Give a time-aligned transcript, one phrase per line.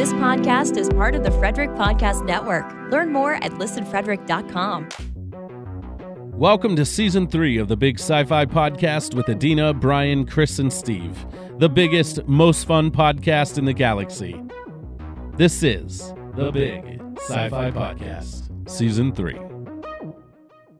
[0.00, 2.64] This podcast is part of the Frederick Podcast Network.
[2.90, 4.88] Learn more at listenfrederick.com.
[6.38, 10.72] Welcome to season three of the Big Sci Fi Podcast with Adeena, Brian, Cris, and
[10.72, 11.26] Steve,
[11.58, 14.42] the biggest, most fun podcast in the galaxy.
[15.36, 19.49] This is the Big Sci Fi Podcast, season three.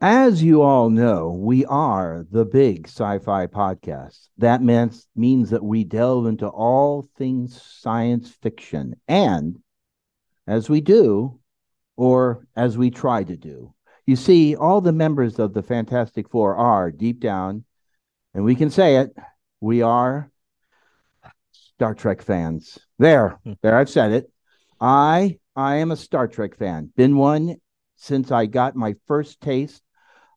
[0.03, 4.29] As you all know, we are the big sci fi podcast.
[4.39, 8.97] That means, means that we delve into all things science fiction.
[9.07, 9.59] And
[10.47, 11.39] as we do,
[11.99, 13.75] or as we try to do,
[14.07, 17.65] you see, all the members of the Fantastic Four are deep down,
[18.33, 19.15] and we can say it,
[19.61, 20.31] we are
[21.53, 22.79] Star Trek fans.
[22.99, 23.53] There, hmm.
[23.61, 24.33] there, I've said it.
[24.81, 26.91] I I am a Star Trek fan.
[26.97, 27.57] Been one
[27.97, 29.83] since I got my first taste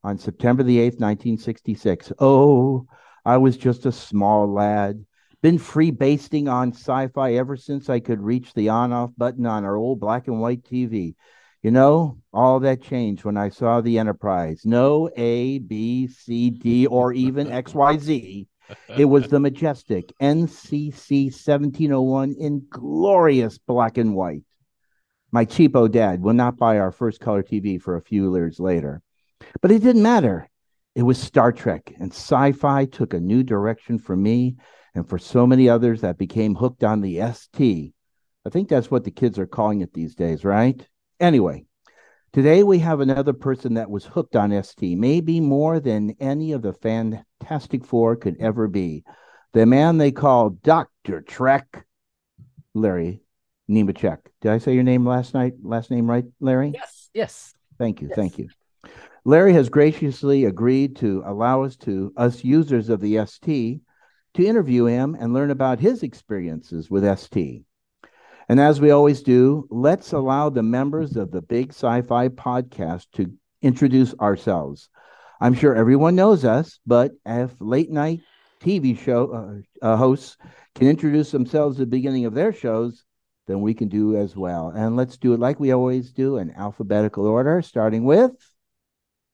[0.03, 2.11] on September the 8th, 1966.
[2.19, 2.85] Oh,
[3.25, 5.05] I was just a small lad.
[5.41, 9.45] Been free basting on sci fi ever since I could reach the on off button
[9.45, 11.15] on our old black and white TV.
[11.61, 14.63] You know, all that changed when I saw the Enterprise.
[14.65, 18.47] No A, B, C, D, or even X, Y, Z.
[18.97, 24.43] It was the majestic NCC 1701 in glorious black and white.
[25.31, 29.01] My cheapo dad will not buy our first color TV for a few years later.
[29.61, 30.49] But it didn't matter.
[30.95, 34.57] It was Star Trek, and sci fi took a new direction for me
[34.93, 37.93] and for so many others that became hooked on the ST.
[38.45, 40.87] I think that's what the kids are calling it these days, right?
[41.19, 41.65] Anyway,
[42.31, 46.61] today we have another person that was hooked on ST, maybe more than any of
[46.61, 49.03] the Fantastic Four could ever be.
[49.53, 51.21] The man they call Dr.
[51.21, 51.85] Trek,
[52.73, 53.21] Larry
[53.69, 54.19] Nemecek.
[54.41, 55.53] Did I say your name last night?
[55.63, 56.71] Last name right, Larry?
[56.73, 57.53] Yes, yes.
[57.79, 58.09] Thank you.
[58.09, 58.15] Yes.
[58.15, 58.49] Thank you.
[59.25, 63.79] Larry has graciously agreed to allow us to us users of the ST
[64.33, 67.63] to interview him and learn about his experiences with ST.
[68.49, 73.31] And as we always do, let's allow the members of the Big Sci-Fi podcast to
[73.61, 74.89] introduce ourselves.
[75.39, 78.19] I'm sure everyone knows us, but if late night
[78.61, 80.35] TV show uh, uh, hosts
[80.75, 83.05] can introduce themselves at the beginning of their shows,
[83.47, 84.69] then we can do as well.
[84.75, 88.31] And let's do it like we always do in alphabetical order, starting with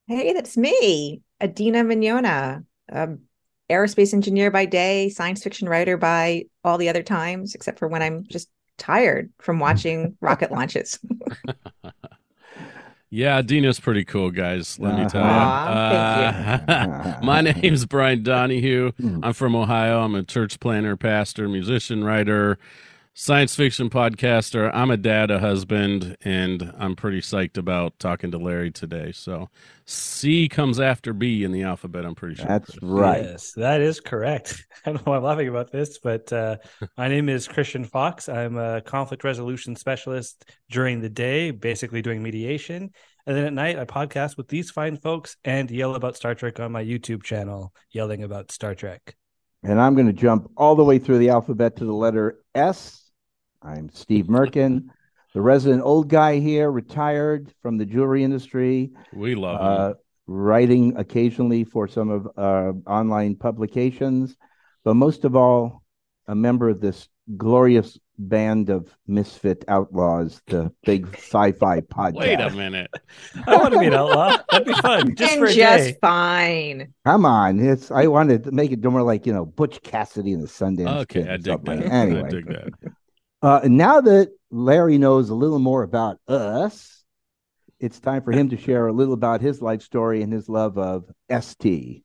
[0.09, 3.19] Hey, that's me, Adeena Mignogna, um,
[3.69, 8.01] aerospace engineer by day, science fiction writer by all the other times, except for when
[8.01, 8.49] I'm just
[8.79, 10.97] tired from watching rocket launches.
[13.11, 14.77] Yeah, Dina's pretty cool, guys.
[14.77, 16.93] Let me tell Aw, you.
[16.93, 18.91] Uh, my name's Brian Donahue.
[19.23, 20.01] I'm from Ohio.
[20.01, 22.59] I'm a church planner, pastor, musician, writer,
[23.13, 24.71] science fiction podcaster.
[24.73, 29.11] I'm a dad, a husband, and I'm pretty psyched about talking to Larry today.
[29.11, 29.49] So
[29.85, 32.45] C comes after B in the alphabet, I'm pretty sure.
[32.45, 32.79] That's Cris.
[32.81, 33.23] right.
[33.23, 34.65] Yes, that is correct.
[34.85, 36.57] I don't know why I'm laughing about this, but uh,
[36.97, 38.29] my name is Christian Fox.
[38.29, 42.91] I'm a conflict resolution specialist during the day, basically doing mediation.
[43.25, 46.59] And then at night, I podcast with these fine folks and yell about Star Trek
[46.59, 49.15] on my YouTube channel, yelling about Star Trek.
[49.63, 53.11] And I'm going to jump all the way through the alphabet to the letter S.
[53.61, 54.89] I'm Steve Merkin,
[55.33, 59.93] the resident old guy here, retired from the jewelry industry, We love uh,
[60.27, 64.37] writing occasionally for some of our online publications,
[64.85, 65.83] but most of all,
[66.27, 72.15] a member of this glorious band of misfit outlaws, the big sci-fi podcast.
[72.15, 72.91] Wait a minute.
[73.47, 74.37] I want to be an outlaw.
[74.51, 75.15] That'd be fun.
[75.15, 75.97] Just and for a just day.
[76.01, 76.93] fine.
[77.05, 80.43] Come on, it's I wanted to make it more like you know Butch Cassidy and
[80.43, 81.79] the Sundance Okay, I dig something.
[81.79, 81.91] that.
[81.91, 82.69] Anyway, I dig that.
[83.41, 87.05] Uh, now that Larry knows a little more about us,
[87.79, 90.77] it's time for him to share a little about his life story and his love
[90.77, 91.05] of
[91.39, 92.03] ST.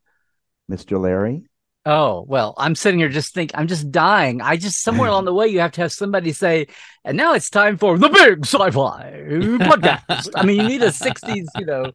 [0.70, 1.00] Mr.
[1.00, 1.44] Larry?
[1.86, 4.40] Oh, well, I'm sitting here just think I'm just dying.
[4.40, 6.68] I just somewhere along the way you have to have somebody say,
[7.04, 10.30] and now it's time for the big sci-fi podcast.
[10.34, 11.92] I mean, you need a 60s, you know.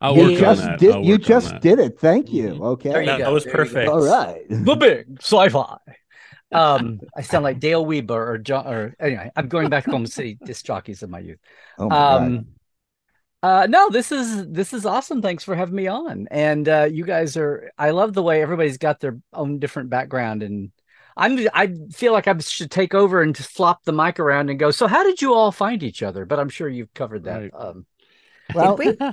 [0.00, 0.78] I'll you work on just that.
[0.78, 1.62] did you work on just that.
[1.62, 1.98] did it.
[1.98, 2.62] Thank you.
[2.62, 2.90] Okay.
[2.90, 3.24] There you That, go.
[3.24, 3.88] that was There perfect.
[3.90, 4.42] All right.
[4.48, 5.78] The big sci-fi.
[6.52, 10.10] Um, I sound like Dale Weber or John or anyway, I'm going back home to
[10.10, 11.40] see disc jockeys of my youth.
[11.78, 12.46] Oh my God.
[13.44, 15.20] Uh, no, this is this is awesome.
[15.20, 16.26] Thanks for having me on.
[16.30, 17.70] And uh, you guys are.
[17.76, 20.72] I love the way everybody's got their own different background, and
[21.14, 21.38] I'm.
[21.52, 24.70] I feel like I should take over and just flop the mic around and go.
[24.70, 26.24] So, how did you all find each other?
[26.24, 27.42] But I'm sure you've covered that.
[27.42, 27.50] Right.
[27.54, 27.84] Um,
[28.54, 29.08] Well, Did we?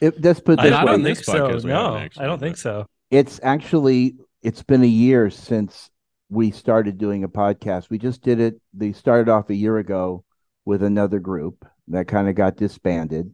[0.08, 1.58] it, let's put it I, this I I don't think so.
[1.58, 2.84] No, I don't think so.
[3.12, 5.88] It's actually it's been a year since
[6.28, 7.90] we started doing a podcast.
[7.90, 8.60] We just did it.
[8.74, 10.24] They started off a year ago
[10.64, 13.32] with another group that kind of got disbanded,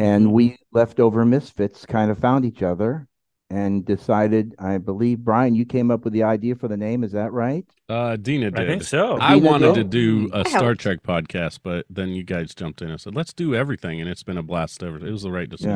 [0.00, 3.06] and we leftover misfits kind of found each other,
[3.50, 4.54] and decided.
[4.58, 7.04] I believe Brian, you came up with the idea for the name.
[7.04, 7.66] Is that right?
[7.88, 8.60] Uh, Dina did.
[8.60, 9.18] I think so.
[9.20, 10.74] I Dina wanted to do a Star.
[10.74, 14.22] Trek podcast, but then you guys jumped in and said, "Let's do everything," and it's
[14.22, 14.96] been a blast ever.
[14.96, 15.70] It was the right decision.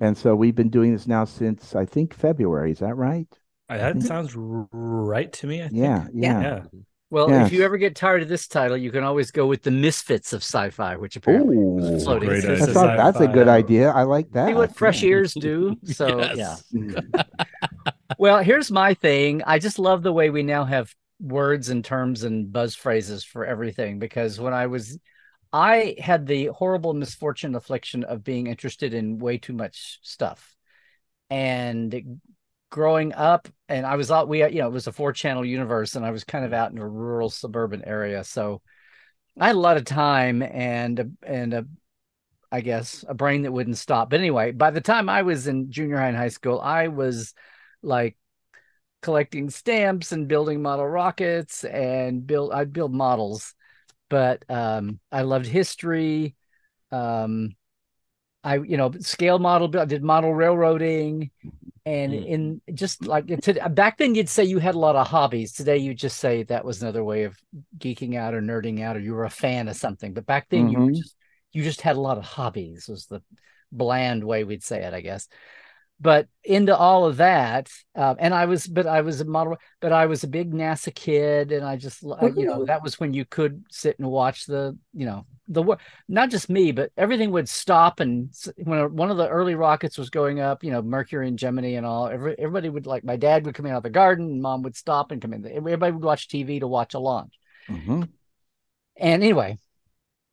[0.00, 0.06] Yeah.
[0.06, 2.72] And so we've been doing this now since I think February.
[2.72, 3.28] Is that right?
[3.68, 5.62] That sounds r- right to me.
[5.62, 5.80] I think.
[5.80, 6.40] Yeah, yeah.
[6.40, 6.62] Yeah.
[7.14, 7.46] Well, Yes.
[7.46, 10.32] if you ever get tired of this title, you can always go with the Misfits
[10.32, 12.28] of Sci-Fi, which apparently Ooh, is floating.
[12.28, 12.74] great that's, idea.
[12.74, 13.90] not- that's a good idea.
[13.90, 14.48] I like that.
[14.48, 15.76] See what fresh ears do.
[15.84, 16.56] So yeah.
[16.74, 17.24] Mm.
[18.18, 19.42] Well, here's my thing.
[19.46, 23.44] I just love the way we now have words and terms and buzz phrases for
[23.46, 24.98] everything because when I was
[25.52, 30.56] I had the horrible misfortune affliction of being interested in way too much stuff.
[31.30, 32.20] And
[32.74, 35.94] growing up and I was out we you know it was a four channel universe
[35.94, 38.62] and I was kind of out in a rural suburban area so
[39.38, 41.66] I had a lot of time and and a
[42.50, 44.10] I guess a brain that wouldn't stop.
[44.10, 47.32] But anyway, by the time I was in junior high and high school, I was
[47.80, 48.16] like
[49.02, 53.54] collecting stamps and building model rockets and build I'd build models.
[54.10, 56.34] But um I loved history.
[56.90, 57.54] Um
[58.42, 61.30] I you know scale model I did model railroading
[61.86, 62.24] and Mm.
[62.24, 65.76] in just like to, back then you'd say you had a lot of hobbies today
[65.76, 67.36] you just say that was another way of
[67.78, 70.68] geeking out or nerding out or you were a fan of something but back then
[70.68, 70.94] you were Mhm.
[70.94, 71.14] just
[71.52, 73.22] you just had a lot of hobbies was the
[73.70, 75.28] bland way we'd say it i guess
[76.00, 79.92] but into all of that uh, and i was but i was a model but
[79.92, 83.24] i was a big nasa kid and i just you know that was when you
[83.24, 85.76] could sit and watch the you know the wo-
[86.08, 90.10] not just me but everything would stop and when one of the early rockets was
[90.10, 93.44] going up you know mercury and gemini and all every, everybody would like my dad
[93.44, 95.92] would come in out of the garden and mom would stop and come in everybody
[95.92, 97.34] would watch tv to watch a launch
[97.68, 98.08] Mhm.
[98.96, 99.56] and anyway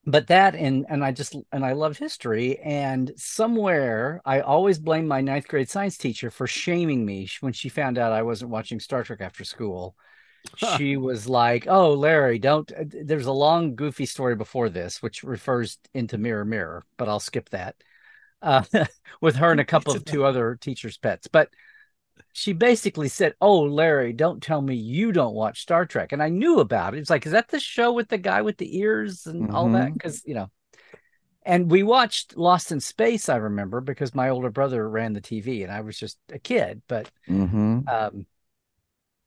[0.05, 5.07] but that and and i just and i love history and somewhere i always blame
[5.07, 8.79] my ninth grade science teacher for shaming me when she found out i wasn't watching
[8.79, 9.95] star trek after school.
[10.75, 15.21] She was like oh larry don't uh, there's a long goofy story before this which
[15.21, 17.75] refers into mirror mirror but i'll skip that
[18.41, 18.63] uh,
[19.21, 21.27] with her and a couple of two other teachers pets.
[21.27, 21.49] But
[22.33, 26.29] she basically said, "Oh, Larry, don't tell me you don't watch Star Trek." And I
[26.29, 26.99] knew about it.
[26.99, 29.93] It's like, is that the show with the guy with the ears and all that?
[29.93, 30.49] Because you know,
[31.43, 33.29] and we watched Lost in Space.
[33.29, 36.81] I remember because my older brother ran the TV, and I was just a kid.
[36.87, 37.85] But Mhm.
[37.87, 38.25] um,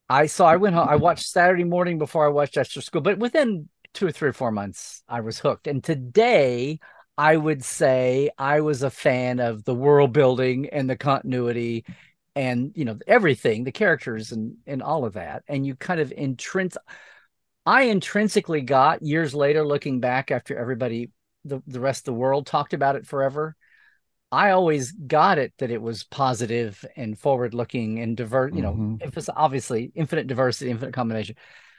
[0.09, 0.47] I saw.
[0.47, 0.89] I went home.
[0.89, 3.01] I watched Saturday morning before I watched Extra School.
[3.01, 5.67] But within two or three or four months, I was hooked.
[5.67, 6.79] And today,
[7.17, 11.85] I would say I was a fan of the world building and the continuity
[12.37, 16.11] and you know everything the characters and and all of that and you kind of
[16.11, 16.77] intrins
[17.67, 21.11] i intrinsically got years later looking back after everybody
[21.45, 23.55] the, the rest of the world talked about it forever
[24.33, 28.75] i always got it that it was positive and forward looking and diverse you know
[28.75, 29.15] Mhm.
[29.15, 31.37] was obviously infinite diversity infinite combination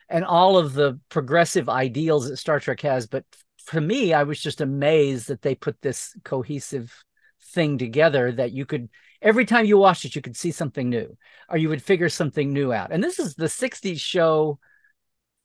[0.10, 3.26] and all of the progressive ideals that star trek has but
[3.66, 6.94] for me i was just amazed that they put this cohesive
[7.54, 8.90] thing together that you could
[9.22, 11.16] every time you watched it you could see something new
[11.50, 12.92] or you would figure something new out.
[12.92, 14.60] And this is the 60s show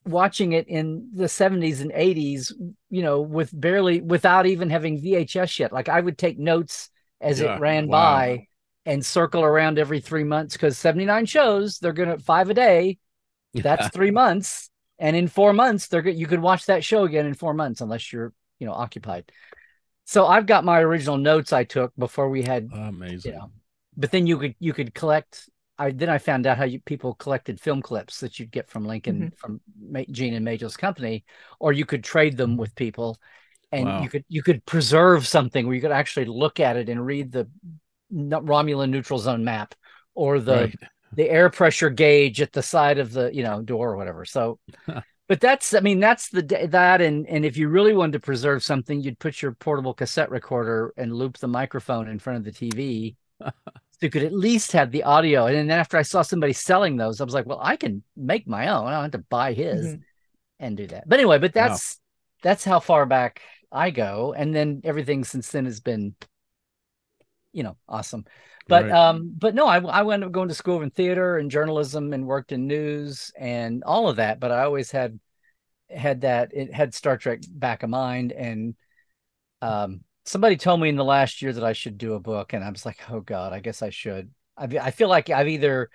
[0.07, 2.53] watching it in the 70s and 80s
[2.89, 5.73] you know with barely without even having vhs yet.
[5.73, 6.89] Like i would take notes
[7.21, 8.13] as Yeah, it ran wow.
[8.15, 8.47] by
[8.87, 12.99] and circle around every three months because 79 shows they're gonna five a day
[13.55, 14.71] that's three months.
[14.99, 18.13] And in four months they're you could watch that show again in four months unless
[18.13, 19.31] you're you know occupied.
[20.05, 23.33] So i've got my original notes i took before we had amazing.
[23.33, 23.51] you know
[24.01, 27.15] but then you could you could collect i then i found out how you people
[27.15, 29.35] collected film clips that you'd get from lincoln mm-hmm.
[29.37, 31.25] from Ma- gene and Majel's company
[31.61, 33.19] or you could trade them with people
[33.73, 34.03] and Wow.
[34.03, 37.31] you could you could preserve something where you could actually look at it and read
[37.31, 37.49] the
[38.13, 39.75] romulan neutral zone map
[40.15, 40.75] or the Right.
[41.13, 44.59] the air pressure gauge at the side of the you know door or whatever so
[45.29, 48.65] but that's i mean that's the that and and if you really wanted to preserve
[48.65, 52.53] something you'd put your portable cassette recorder and loop the microphone in front of the
[52.53, 53.15] tv
[54.03, 55.47] you could at least have the audio.
[55.47, 58.47] And then after i saw somebody selling those i was like well i can make
[58.49, 58.87] my own.
[58.87, 60.01] I don't have to buy his Mhm.
[60.59, 61.09] and do that.
[61.09, 62.01] But anyway but that's
[62.43, 63.43] that's how far back
[63.73, 64.35] i go.
[64.37, 66.15] And then everything since then has been
[67.53, 68.25] you know awesome.
[68.69, 68.93] But Right.
[68.93, 72.27] um but no I, I wound up going to school in theater and journalism and
[72.27, 74.41] worked in news and all of that.
[74.41, 75.19] But i always had
[75.91, 78.33] had that it had star trek back of mind.
[78.33, 78.77] And
[79.63, 82.65] um somebody told me in the last year that i should do a book and
[82.65, 84.31] i was like oh god i guess i should.
[84.57, 85.91] I, I feel like i've either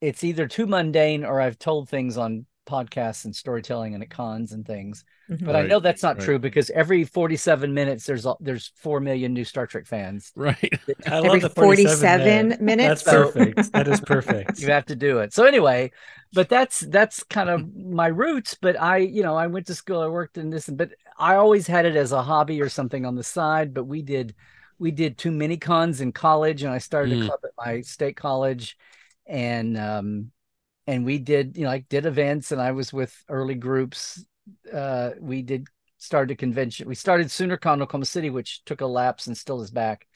[0.00, 4.52] it's either too mundane or i've told things on podcasts and storytelling and at cons
[4.52, 5.04] and things.
[5.30, 5.44] Mhm.
[5.44, 6.24] But I know that's not right.
[6.24, 10.32] true because every 47 minutes there's a- there's 4 million new Star Trek fans.
[10.36, 10.56] Right.
[11.06, 12.58] I Every love the 47 there.
[12.60, 13.02] minutes?
[13.02, 13.72] That's perfect.
[13.72, 14.60] that is perfect.
[14.60, 15.32] You have to do it.
[15.34, 15.92] So anyway,
[16.32, 20.00] but that's that's kind of my roots, but I, you know, I went to school,
[20.00, 23.14] I worked in this but I always had it as a hobby or something on
[23.16, 24.34] the side, but we did
[24.78, 27.24] we did too many cons in college and I started Mm.
[27.24, 28.76] a club at my state college
[29.26, 30.30] and um
[30.88, 34.24] and we did you know like did events and I was with early groups.
[34.72, 35.68] Uh we did
[35.98, 39.70] started a convention we started SoonerCon Oklahoma City which took a lapse and still is
[39.70, 40.06] back.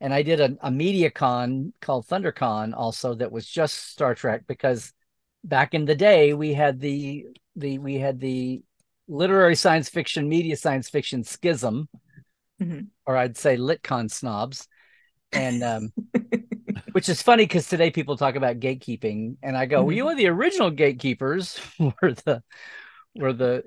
[0.00, 4.42] And I did a, a media con called ThunderCon also that was just Star Trek
[4.46, 4.92] because
[5.44, 8.62] back in the day we had the the we had the
[9.08, 11.88] literary science fiction media science fiction schism
[12.60, 12.88] Mhm.
[13.06, 14.66] or I'd say litcon snobs.
[15.32, 15.92] And um
[16.96, 19.96] which is funny because today people talk about gatekeeping and I go well mm-hmm.
[19.98, 22.42] you were the original gatekeepers were the
[23.14, 23.64] were the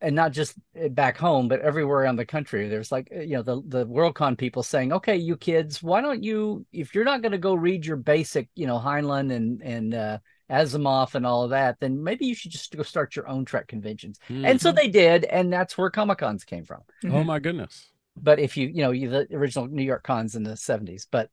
[0.00, 2.68] and not just eh, back home but everywhere around the country.
[2.68, 6.24] There's like eh, you know the the worldcon people saying okay you kids why don't
[6.24, 9.94] you if you're not going to go read your basic you know heinlein and and
[9.94, 10.18] uh
[10.50, 13.68] asimov and all of that then maybe you should just go start your own trek
[13.68, 14.18] conventions.
[14.28, 14.76] And so mm-hmm.
[14.76, 16.80] they did and that's where comic cons came from.
[17.04, 17.28] Oh mm-hmm.
[17.28, 17.92] my goodness.
[18.20, 21.30] but if you you know you the original New York cons in the 70s but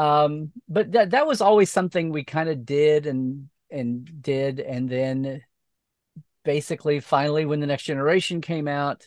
[0.00, 4.88] um but that that was always something we kind of did and and did and
[4.88, 5.42] then
[6.42, 9.06] basically finally when the next generation came out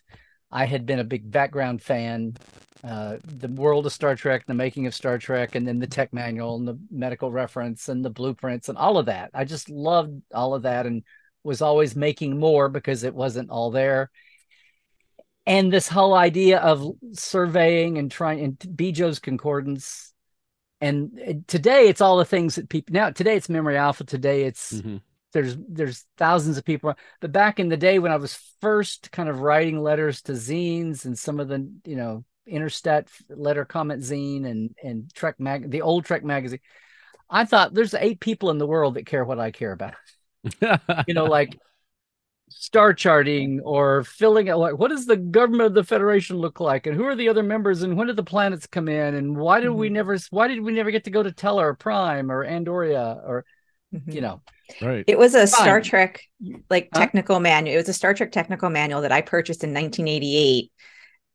[0.51, 2.35] I had been a big background fan
[2.83, 6.13] uh the world of Star Trek the making of Star Trek and then the tech
[6.13, 9.31] manual and the medical reference and the blueprints and all of that.
[9.33, 11.01] I just loved all of that and
[11.43, 14.11] was always making more because it wasn't all there.
[15.45, 20.12] And this whole idea of surveying and trying and Bjo's concordance
[20.83, 24.43] and uh, today it's all the things that people now today it's memory alpha today
[24.43, 25.01] it's Mhm.
[25.31, 29.29] there's there's thousands of people but back in the day when i was first kind
[29.29, 34.45] of writing letters to zines and some of the you know interstat letter comment zine
[34.45, 36.59] and and trek mag the old trek magazine
[37.29, 39.93] i thought there's eight people in the world that care what i care about
[41.07, 41.57] you know like
[42.55, 46.87] star charting or filling out like what does the government of the federation look like
[46.87, 49.59] and who are the other members and when did the planets come in and why
[49.59, 49.93] did we Mhm.
[49.93, 53.45] never why did we never get to go to Tellar or Prime or Andoria or
[53.93, 54.13] Mhm.
[54.13, 54.41] you know
[54.81, 55.03] right.
[55.07, 56.21] It was a Star Trek
[56.69, 56.99] like Huh?
[57.01, 57.75] technical manual.
[57.75, 60.71] It was a Star Trek technical manual that I purchased in 1988.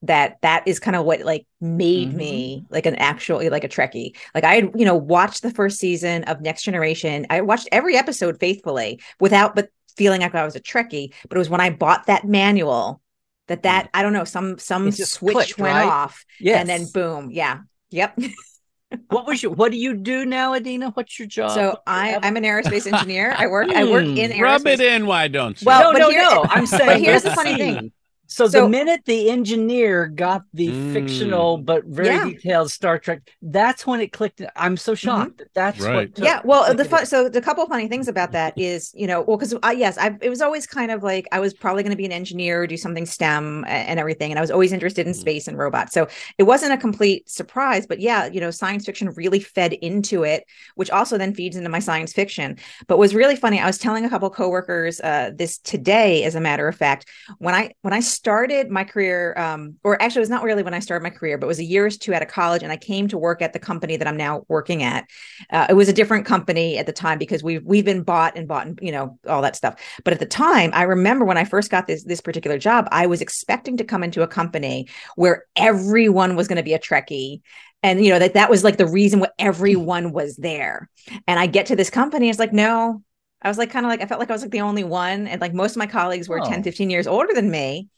[0.03, 2.15] That that is kind of what like made Mhm.
[2.15, 4.17] me like an actual like a Trekkie.
[4.35, 7.27] Like I had you know watched the first season of Next Generation.
[7.31, 11.13] I watched every episode faithfully without but feeling like I was a Trekkie.
[11.29, 13.03] But it was when I bought that manual
[13.49, 14.89] that that I don't know some some Mm.
[14.89, 15.89] It just switch clicked, went right?
[15.89, 18.19] off yes and then boom yeah yep.
[19.09, 22.37] what was your what do you do now Adeena what's your job so I I'm
[22.37, 23.35] an aerospace engineer.
[23.37, 25.67] I work I work in Hmm, Rub it in, why don't you?
[25.67, 27.93] Well, no but no here- no I'm saying here's the funny thing.
[28.29, 28.35] See.
[28.35, 30.93] So, So- the minute the engineer got the Mm.
[30.93, 32.25] fictional but very Yeah.
[32.25, 34.43] detailed Star Trek, that's when it clicked.
[34.55, 35.39] I'm so shocked.
[35.39, 35.95] that That's Right.
[35.95, 36.15] what.
[36.15, 39.07] took- yeah well the fun so the couple of funny things about that is you
[39.07, 41.91] know well because yes i it was always kind of like i was probably going
[41.91, 45.13] to be an engineer do something stem and everything and i was always interested in
[45.13, 45.17] Mhm.
[45.17, 46.07] space and robots so
[46.39, 50.45] it wasn't a complete surprise but yeah you know science fiction really fed into it
[50.77, 52.57] which also then feeds into my science fiction
[52.87, 56.41] but was really funny i was telling a couple coworkers uh, this today as a
[56.41, 57.07] matter of fact
[57.39, 60.75] when i when i started my career um or actually it was not really when
[60.75, 62.73] i started my career but it was a year or two out of college and
[62.73, 65.05] i came to work at the company that i'm now working at
[65.53, 68.49] uh, it was a different company at the time because we've we've been bought and
[68.49, 69.75] bought and you know all that stuff.
[70.05, 73.07] But at the time, I remember when I first got this this particular job, I
[73.07, 77.41] was expecting to come into a company where everyone was going to be a Trekkie.
[77.83, 80.89] And you know that that was like the reason why everyone was there.
[81.27, 83.03] And I get to this company, it's like, no,
[83.43, 85.27] I was like kind of like I felt like I was like the only one.
[85.27, 86.45] And like most of my colleagues were Oh.
[86.45, 87.89] 10, 15 years older than me.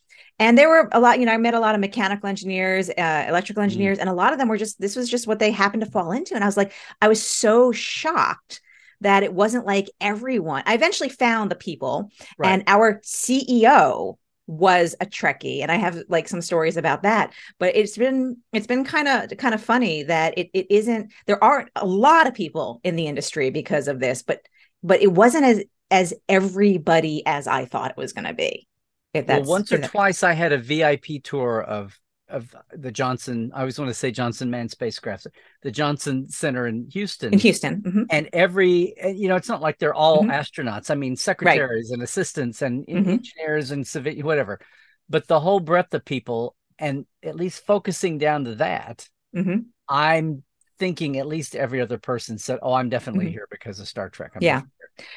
[0.40, 3.26] And there were a lot, you know, I met a lot of mechanical engineers, uh,
[3.28, 5.84] electrical engineers, and a lot of them were just, this was just what they happened
[5.84, 6.34] to fall into.
[6.34, 8.62] And I was like, I was so shocked
[9.02, 10.62] that it wasn't like everyone.
[10.66, 12.52] I eventually found the people, Right.
[12.52, 14.16] and our CEO
[14.46, 17.32] was a Trekkie, and I have like some stories about that.
[17.58, 21.12] But it's been it's been kind of kind of funny that it it isn't.
[21.26, 24.40] There aren't a lot of people in the industry because of this, but
[24.82, 28.66] but it wasn't as as everybody as I thought it was going to be.
[29.14, 31.98] If well, once or that- twice I had a VIP tour of
[32.28, 33.50] of the Johnson.
[33.52, 35.26] I always want to say Johnson Manned Spacecraft,
[35.62, 37.32] the Johnson Center in Houston.
[37.32, 37.82] in Houston.
[37.82, 38.06] Mhm.
[38.08, 40.30] and every you know it's not like they're all Mhm.
[40.32, 43.06] astronauts i mean secretaries and assistants and Mhm.
[43.08, 44.60] engineers and civil whatever
[45.08, 49.64] but the whole breadth of people and at least focusing down to that Mhm.
[49.88, 50.44] i'm
[50.80, 53.32] thinking at least every other person said, "Oh, I'm definitely Mhm.
[53.32, 54.62] here because of Star Trek." I'm Yeah.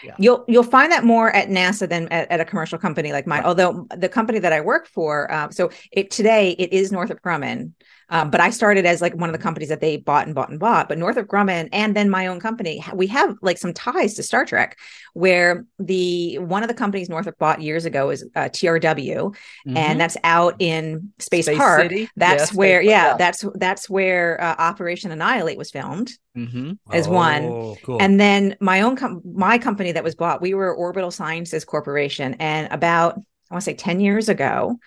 [0.01, 0.15] Yeah.
[0.17, 3.43] You'll you'll find that more at NASA than at, at a commercial company like mine.
[3.43, 7.71] Although the company that I work for, uh, so it today it is Northrop Grumman,
[8.09, 10.49] um, but I started as like one of the companies that they bought and bought
[10.49, 10.87] and bought.
[10.89, 14.45] But Northrop Grumman and then my own company, we have like some ties to Star
[14.45, 14.77] Trek,
[15.13, 19.33] where the one of the companies Northrop bought years ago is uh, TRW,
[19.67, 19.77] Mhm.
[19.77, 21.81] and that's out in Space, Space Park.
[21.83, 22.09] City?
[22.15, 23.17] That's Yeah, where, Space yeah, yeah.
[23.17, 26.77] that's that's where uh, Operation Annihilate was filmed Mhm.
[26.91, 27.43] as one.
[27.45, 28.01] Oh, cool.
[28.01, 32.35] And then my own com- my company that was bought, we were Orbital Sciences Corporation,
[32.39, 33.17] and about
[33.51, 34.77] I want to say ten years ago.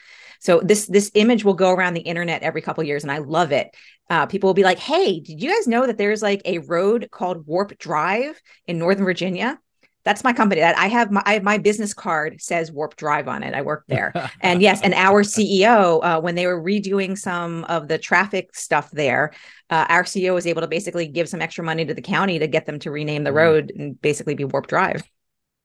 [0.41, 3.53] So this this image will go around the internet every couple years, and I love
[3.53, 3.75] it.
[4.09, 7.09] Uh, people will be like, "Hey, did you guys know that there's like a road
[7.11, 9.59] called Warp Drive in Northern Virginia?"
[10.05, 10.61] That's my company.
[10.61, 13.55] That I have my I have my business card says Warp Drive on it.
[13.55, 17.89] I work there, and yes, and our CEO, uh, when they were redoing some of
[17.89, 19.33] the traffic stuff there,
[19.69, 22.47] uh, our CEO was able to basically give some extra money to the county to
[22.47, 23.35] get them to rename the Mhm.
[23.35, 25.03] road and basically be Warp Drive.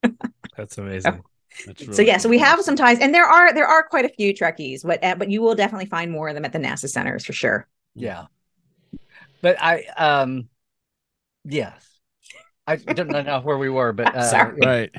[0.57, 1.13] That's amazing.
[1.13, 1.23] So
[1.87, 4.33] really yeah, so we have some ties, and there are there are quite a few
[4.33, 7.25] Trekkies, but uh, but you will definitely find more of them at the NASA centers
[7.25, 7.67] for sure.
[7.95, 8.25] Yeah.
[9.41, 10.49] But I um
[11.43, 11.87] yes.
[12.67, 14.91] I don't know where we were, but uh, Right.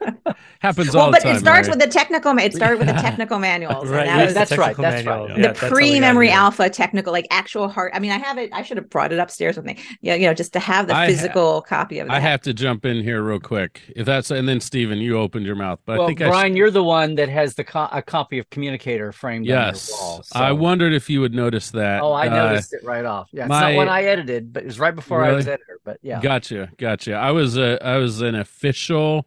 [0.60, 1.36] Happens well, all but the time.
[1.36, 1.76] it starts Mary.
[1.78, 2.34] with the technical.
[2.34, 3.88] ma- It started with the technical manuals.
[3.88, 5.28] Right, that yeah, was the that's right, that's manual.
[5.28, 5.30] right.
[5.30, 7.92] Yeah, the that's all we got pre-memory alpha technical, like actual hard.
[7.94, 8.50] I mean, I have it.
[8.52, 9.78] I should have brought it upstairs with me.
[10.02, 12.10] Yeah, you know, just to have the I ha- physical copy of it.
[12.12, 13.80] I have to jump in here real quick.
[13.96, 16.56] If that's and then Stephen, you opened your mouth, but well, I think I Brian,
[16.56, 20.06] you're the one that has the co- a copy of Communicator framed yes, on your
[20.06, 20.24] wall.
[20.34, 22.02] I wondered if you would notice that.
[22.02, 23.28] Oh, I Uh, noticed it right off.
[23.32, 25.78] Yeah, it's my- not one I edited, but it was right before I was editor.
[25.84, 27.14] But yeah, Gotcha, gotcha.
[27.14, 29.26] I was a I was an official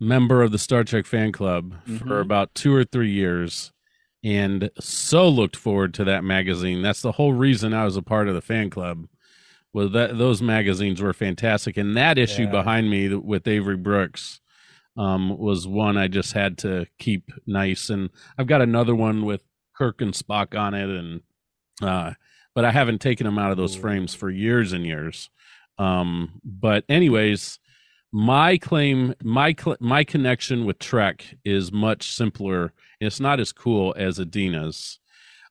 [0.00, 1.98] member of the Star Trek fan club Mhm.
[2.06, 3.72] for about two or three years,
[4.24, 6.82] and so looked forward to that magazine.
[6.82, 9.06] That's the whole reason I was a part of the fan club.
[9.72, 12.50] Was that those magazines were fantastic, and that issue Yeah.
[12.50, 14.40] behind me with Avery Brooks
[14.96, 17.88] um, was one I just had to keep nice.
[17.88, 19.44] And I've got another one with
[19.76, 21.20] Kirk and Spock on it, and
[21.80, 22.14] uh,
[22.52, 25.30] but I haven't taken them out of those frames for years and years.
[25.78, 27.60] Um, but anyways,
[28.12, 32.72] my claim, my cl- my connection with Trek is much simpler.
[33.00, 34.98] It's not as cool as Adeena's.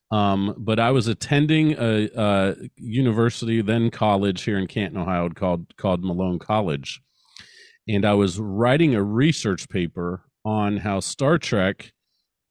[0.09, 5.75] Um, but I was attending a, a university, then college here in Canton, Ohio, called
[5.77, 7.01] called Malone College,
[7.89, 11.91] and I was writing a research paper on how Star Trek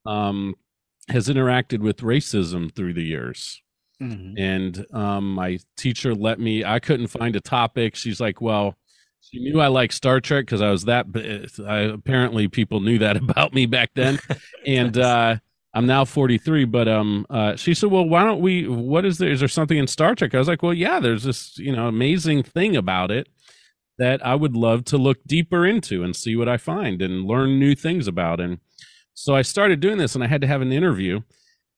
[0.04, 0.54] um,
[1.08, 3.62] has interacted with racism through the years
[4.02, 4.34] Mhm.
[4.38, 8.74] and um, my teacher let me i couldn't find a topic she's like well
[9.30, 12.98] she knew i liked star trek because i was that b- I, apparently people knew
[12.98, 14.18] that about me back then.
[14.66, 15.36] And uh,
[15.74, 19.30] i'm now 43 but um uh, she said well why don't we what is there
[19.30, 20.34] is there something in star trek?
[20.34, 23.28] I was like well yeah there's this you know amazing thing about it
[23.98, 27.58] that i would love to look deeper into and see what i find and learn
[27.58, 28.40] new things about.
[28.40, 28.58] And
[29.14, 31.20] so i started doing this and i had to have an interview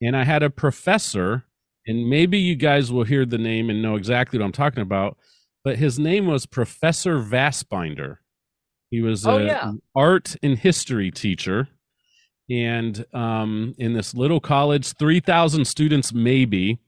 [0.01, 1.45] and i had a professor
[1.89, 5.17] and maybe you guys will hear the name and know exactly what I'm talking about.
[5.63, 8.17] But his name was Professor Vassbinder.
[8.91, 9.71] He was Oh, a yeah.
[9.95, 11.67] art and history teacher,
[12.49, 16.79] and um, in this little college, three thousand students maybe,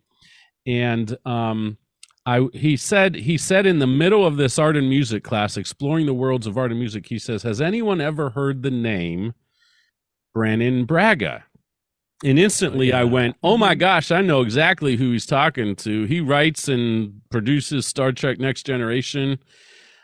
[0.65, 1.77] and um,
[2.25, 6.05] I he said he said in the middle of this art and music class, exploring
[6.07, 9.34] the worlds of art and music, he says, "Has anyone ever heard the name
[10.34, 11.43] Brannon Braga?"
[12.23, 13.10] And instantly I yeah.
[13.12, 16.03] went, oh my gosh, I know exactly who he's talking to.
[16.05, 19.39] He writes and produces Star Trek Next Generation.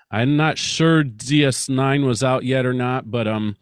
[0.10, 3.56] I'm not sure DS9 was out yet or not, but um,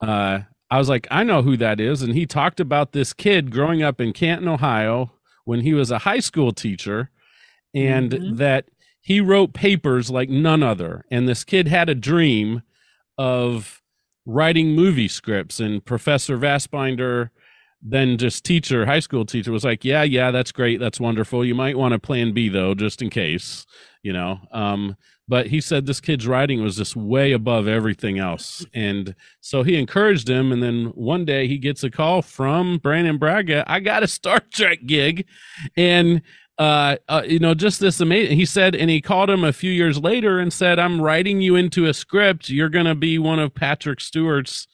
[0.00, 2.02] uh, I was like, I know who that is.
[2.02, 5.12] And he talked about this kid growing up in Canton, Ohio,
[5.44, 7.10] when he was a high school teacher,
[7.74, 8.36] and Mhm.
[8.38, 8.66] that
[9.00, 11.04] he wrote papers like none other.
[11.10, 12.62] And this kid had a dream
[13.18, 13.82] of
[14.26, 17.30] writing movie scripts, and Professor Vassbinder
[17.82, 20.80] then just teacher, high school teacher was like, yeah, yeah, that's great.
[20.80, 21.44] That's wonderful.
[21.44, 23.66] You might want a plan B though, just in case,
[24.02, 24.38] you know?
[24.52, 24.96] Um,
[25.30, 28.66] but he said this kid's writing was just way above everything else.
[28.74, 30.50] And so he encouraged him.
[30.50, 33.64] And then one day he gets a call from Brannon Braga.
[33.66, 35.26] I got a Star Trek gig.
[35.76, 36.22] And,
[36.58, 38.36] uh, uh, you know, just this amazing.
[38.36, 41.54] He said, and he called him a few years later and said, I'm writing you
[41.54, 42.50] into a script.
[42.50, 44.66] You're going to be one of Patrick Stewart's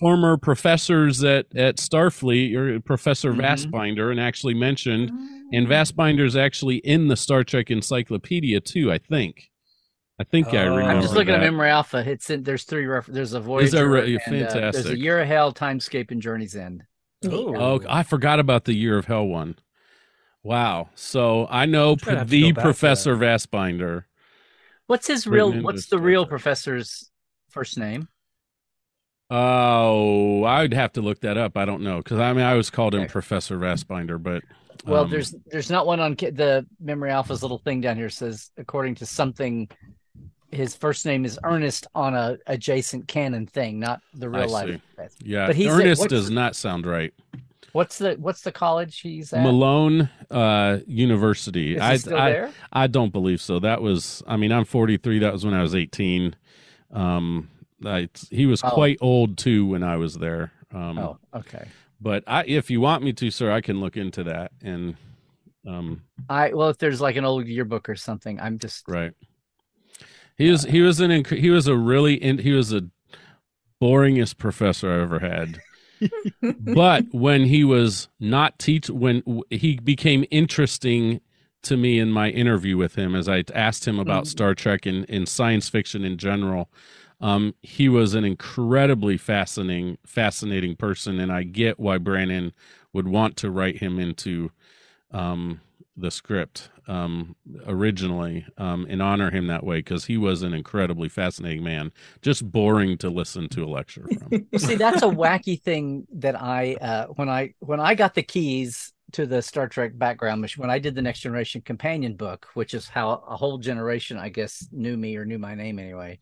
[0.00, 3.40] former professors at, at Starfleet, or Professor Mhm.
[3.40, 5.40] Vassbinder, and actually mentioned, Mm.
[5.52, 9.50] and Vassbinder's actually in the Star Trek Encyclopedia too, I think.
[10.18, 10.70] I think I Oh.
[10.76, 10.90] remember.
[10.90, 11.42] I'm just looking that.
[11.42, 11.98] at Memory Alpha.
[12.08, 13.64] It's in, there's three refer- There's a Voyager.
[13.66, 14.98] Is there re- and, uh, there's a.
[14.98, 16.84] Year of Hell, Timescape, and Journey's End.
[17.22, 17.32] Neat.
[17.32, 19.56] Oh, I forgot about the Year of Hell one.
[20.42, 20.90] Wow.
[20.94, 24.04] So I know gonna have to the go back to Professor Vassbinder.
[24.86, 25.52] What's his real?
[25.62, 27.10] What's the real professor's
[27.50, 28.08] first name?
[29.30, 31.56] Oh, I'd have to look that up.
[31.56, 33.10] I don't know because I mean I always called him Okay.
[33.10, 34.42] Professor Vassbinder, but
[34.86, 38.50] Well, um, there's there's not one on the Memory Alpha's little thing down here says
[38.58, 39.68] according to something,
[40.50, 44.80] his first name is Ernest on a adjacent canon thing, not the I real life.
[45.22, 45.46] yeah.
[45.46, 47.12] but he's Ernest does not sound right.
[47.72, 49.42] What's the what's the college he's at?
[49.42, 51.74] Malone uh, University.
[51.74, 52.52] Is he I, still I there?
[52.72, 53.58] I don't believe so.
[53.58, 55.18] That was I mean I'm 43.
[55.20, 56.36] That was when I was 18.
[56.92, 57.48] Um,
[57.86, 58.70] I, he was Oh.
[58.70, 60.52] quite old too when I was there.
[60.72, 61.66] Um, Oh, okay.
[62.00, 64.96] but I, if you want me to, sir, I can look into that and
[65.66, 69.12] um, I well, if there's like an old yearbook or something, I'm just Right.
[70.36, 72.82] He was he was an he was a really in, he was a
[73.82, 75.60] boringest professor I ever had.
[76.60, 81.20] but when he was not teach when w- he became interesting
[81.62, 84.28] to me in my interview with him as I asked him about Mhm.
[84.28, 86.68] Star Trek and, and science fiction in general,
[87.24, 92.52] um, he was an incredibly fascinating fascinating person, and I get why Brannon
[92.92, 94.50] would want to write him into
[95.10, 95.62] um,
[95.96, 97.34] the script um,
[97.66, 102.52] originally um, and honor him that way because he was an incredibly fascinating man, just
[102.52, 104.46] boring to listen to a lecture from.
[104.58, 108.92] See, that's a wacky thing that I uh, when I when I got the keys
[109.12, 112.74] to the Star Trek background machine when I did the Next Generation companion book, which
[112.74, 116.18] is how a whole generation, I guess, knew me or knew my name anyway.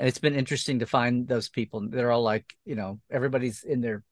[0.00, 1.86] And it's been interesting to find those people.
[1.86, 4.02] They're all like, you know, everybody's in their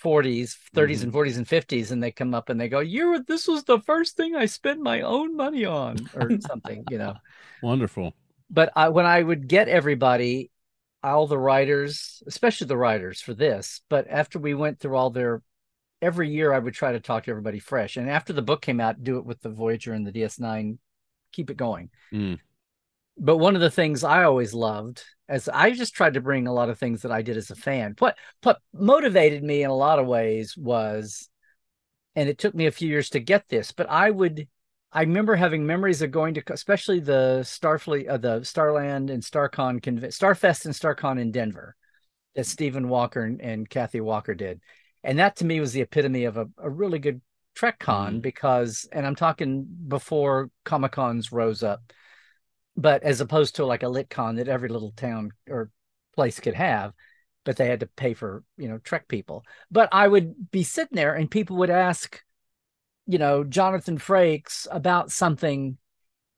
[0.00, 3.18] 40s, 30s, and 40s and 50s, and they come up and they go, "You, were
[3.18, 7.14] this was the first thing I spent my own money on," or something, you know
[7.64, 8.14] Wonderful.
[8.48, 10.52] but I, when I would get everybody,
[11.02, 15.42] all the writers, especially the writers for this, but after we went through all their,
[16.00, 17.96] every year I would try to talk to everybody fresh.
[17.96, 20.78] And after the book came out, do it with the Voyager and the DS9,
[21.32, 21.90] keep it going.
[22.14, 22.38] Mm.
[23.18, 26.52] But one of the things I always loved, as I just tried to bring a
[26.52, 27.94] lot of things that I did as a fan.
[27.98, 31.28] What what motivated me in a lot of ways was,
[32.16, 34.48] and it took me a few years to get this, but I would
[34.92, 39.80] I remember having memories of going to, especially the Starfleet, uh, the Starland and Starcon,
[39.80, 41.76] Starfest and Starcon in Denver,
[42.34, 44.60] that Stephen Walker and, and Kathy Walker did,
[45.02, 47.20] and that to me was the epitome of a, a really good
[47.54, 48.22] Trek con Mhm.
[48.22, 51.92] because, and I'm talking before Comic Cons rose up,
[52.76, 55.70] but as opposed to like a lit con that every little town or
[56.14, 56.92] place could have,
[57.44, 59.44] but they had to pay for you know Trek people.
[59.70, 62.22] But I would be sitting there and people would ask
[63.06, 65.76] you know, Jonathan Frakes about something,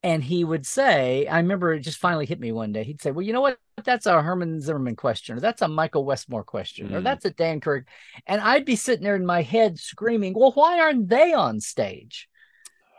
[0.02, 2.84] and he would say, I remember it just finally hit me one day.
[2.84, 3.58] He'd say, Well, you know what?
[3.84, 7.04] That's a Herman Zimmerman question, or that's a Michael Westmore question, or Mm.
[7.04, 7.84] that's a Dan Curry.
[8.26, 12.28] And I'd be sitting there in my head screaming, Well, why aren't they on stage?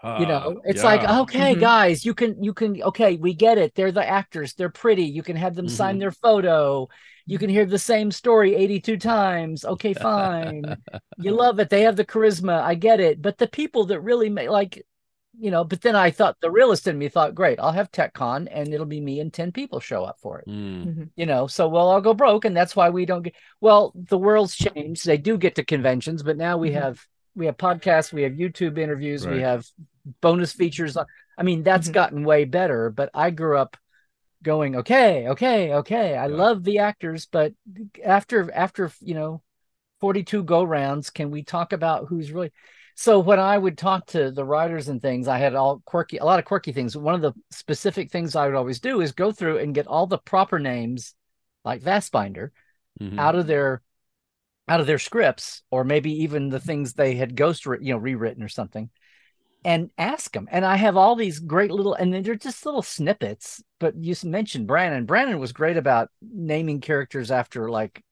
[0.03, 0.89] You know it's yeah.
[0.89, 1.59] like okay Mhm.
[1.59, 3.73] guys you can you can okay we get it.
[3.75, 4.53] They're the actors.
[4.53, 5.03] They're pretty.
[5.05, 5.99] You can have them sign Mhm.
[5.99, 6.87] their photo.
[7.25, 9.65] You can hear the same story 82 times.
[9.65, 10.61] Okay fine.
[11.17, 11.69] You love it.
[11.69, 12.61] They have the charisma.
[12.61, 13.21] I get it.
[13.21, 14.85] But the people that really make like
[15.37, 18.47] you know but then i thought the realist in me thought great i'll have techcon
[18.49, 20.47] and it'll be me and 10 people show up for it.
[20.47, 21.09] Mm.
[21.17, 24.17] you know so well i'll go broke and that's why we don't get well the
[24.17, 25.05] world's changed.
[25.05, 26.81] They do get to conventions but now we Mhm.
[26.81, 29.65] have we have podcasts we have youtube interviews we have
[30.21, 30.97] bonus features
[31.37, 31.93] i mean that's Mhm.
[31.93, 33.77] gotten way better but i grew up
[34.43, 36.35] going okay okay okay i Yeah.
[36.35, 37.53] love the actors but
[38.03, 39.41] after after you know
[39.99, 42.51] 42 go rounds can we talk about who's really
[42.95, 46.25] so when i would talk to the writers and things i had all quirky a
[46.25, 49.31] lot of quirky things one of the specific things i would always do is go
[49.31, 51.15] through and get all the proper names
[51.63, 52.51] like vassbinder
[52.99, 53.17] Mhm.
[53.19, 53.81] out of their
[54.67, 58.43] out of their scripts or maybe even the things they had ghost you know rewritten
[58.43, 58.89] or something
[59.63, 63.63] and ask them and i have all these great little and they're just little snippets
[63.79, 68.03] but you mentioned brannon brannon was great about naming characters after like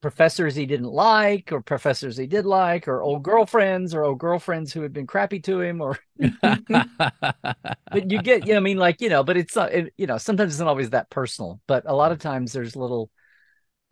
[0.00, 4.72] professors he didn't like or professors he did like or old girlfriends or old girlfriends
[4.72, 5.96] who had been crappy to him or
[6.42, 8.78] but you get you know i mean?
[8.78, 11.60] Like you know but it's not it, you know sometimes it's not always that personal
[11.68, 13.10] but a lot of times there's little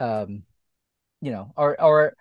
[0.00, 0.42] um
[1.20, 2.14] you know or or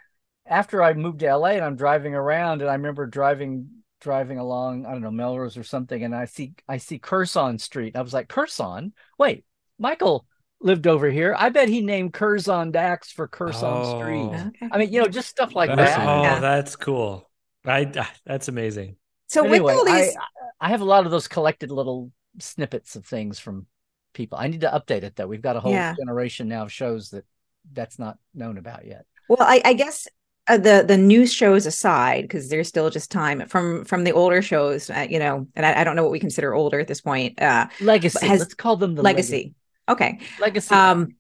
[0.45, 3.69] after i moved to la and i'm driving around and i remember driving
[4.01, 7.95] driving along i don't know melrose or something and i see i see curzon street
[7.95, 9.45] i was like curzon wait
[9.77, 10.25] michael
[10.62, 13.83] lived over here i bet he named curzon dax for curzon Oh.
[13.83, 14.69] street Okay.
[14.71, 16.39] i mean you know just stuff like That's that Oh, Yeah.
[16.39, 17.29] that's cool.
[17.65, 17.85] I
[18.25, 18.95] that's amazing.
[19.27, 20.15] So anyway, with all these,
[20.59, 23.67] I, I have a lot of those collected little snippets of things from
[24.13, 24.38] people.
[24.39, 25.27] I need to update it though.
[25.27, 25.93] We've got a whole Yeah.
[25.99, 27.25] generation now of shows that
[27.72, 29.06] that's not known about yet.
[29.28, 30.08] well, I, I guess
[30.48, 34.41] uh, the the news shows aside, because there's still just time from from the older
[34.41, 37.02] shows, uh, you know, and I, I, don't know what we consider older at this
[37.02, 37.39] point.
[37.39, 38.26] Uh, legacy.
[38.26, 39.34] Has, Let's call them the legacy.
[39.34, 39.56] legacy.
[39.88, 40.19] Okay.
[40.39, 40.74] Legacy.
[40.74, 41.15] Um,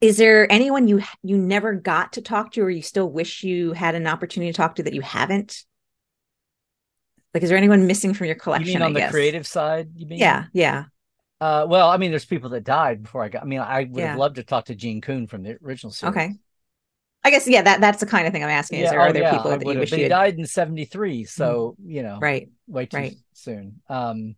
[0.00, 3.72] is there anyone you you never got to talk to, or you still wish you
[3.72, 5.64] had an opportunity to talk to that you haven't?
[7.32, 8.68] Like, is there anyone missing from your collection?
[8.68, 9.10] You mean on I the guess?
[9.12, 9.90] creative side?
[9.94, 10.18] You mean?
[10.18, 10.84] Yeah, yeah.
[11.42, 13.42] Uh, well, I mean, there's people that died before I got.
[13.42, 14.10] I mean, I would yeah.
[14.10, 16.16] have loved to talk to Gene Coon from the original series.
[16.16, 16.34] Okay.
[17.24, 18.78] I guess yeah, that that's the kind of thing I'm asking.
[18.78, 21.24] Yeah, is there oh, are there yeah, people that you wish he died in '73?
[21.24, 21.90] So mm-hmm.
[21.90, 23.16] you know, right, way too right.
[23.32, 23.80] soon.
[23.88, 24.36] Um,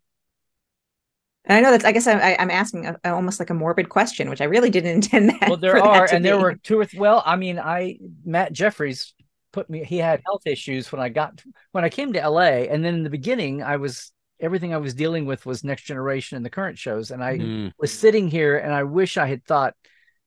[1.45, 1.85] and I know that's.
[1.85, 4.91] I guess I, am asking a, almost like a morbid question, which I really didn't
[5.05, 5.51] intend that.
[5.51, 6.31] Well, there are, and be.
[6.31, 9.13] there were two or th- well, I mean, I Matt Jeffries
[9.53, 9.85] put me.
[9.85, 13.03] He had health issues when I got when I came to LA, and then in
[13.03, 14.11] the beginning, I was
[14.45, 17.73] everything I was dealing with was Next Generation and the current shows, and I mm.
[17.79, 19.75] was sitting here, and I wish I had thought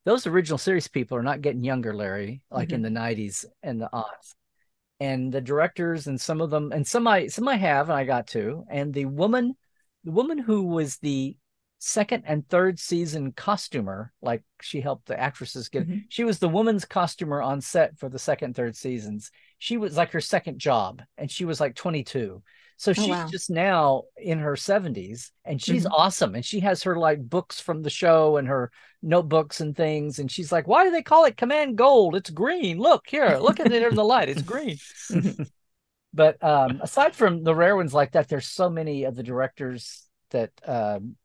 [0.05, 2.85] those original series people are not getting younger, Larry, like mm-hmm.
[2.85, 4.35] in the '90s and the aughts.
[4.99, 8.03] And the directors and some of them, and some I some I have, and I
[8.03, 9.55] got to, and the woman,
[10.03, 11.37] the woman who was the
[11.79, 15.87] second and third season costumer, like she helped the actresses get.
[15.87, 15.99] Mm-hmm.
[16.09, 19.31] She was the woman's costumer on set for the second, third seasons.
[19.59, 22.41] She was like her second job, and she was like 22.
[22.77, 23.27] So oh, she's wow.
[23.27, 25.93] just now in her 70s and she's mm-hmm.
[25.93, 26.35] awesome.
[26.35, 30.19] And she has her like books from the show and her notebooks and things.
[30.19, 32.15] And she's like, why do they call it Command Gold?
[32.15, 32.77] It's green.
[32.77, 34.29] Look here, look at it in the light.
[34.29, 34.77] It's green.
[36.13, 40.05] but um, aside from the rare ones like that, there's so many of the directors
[40.29, 41.15] that um,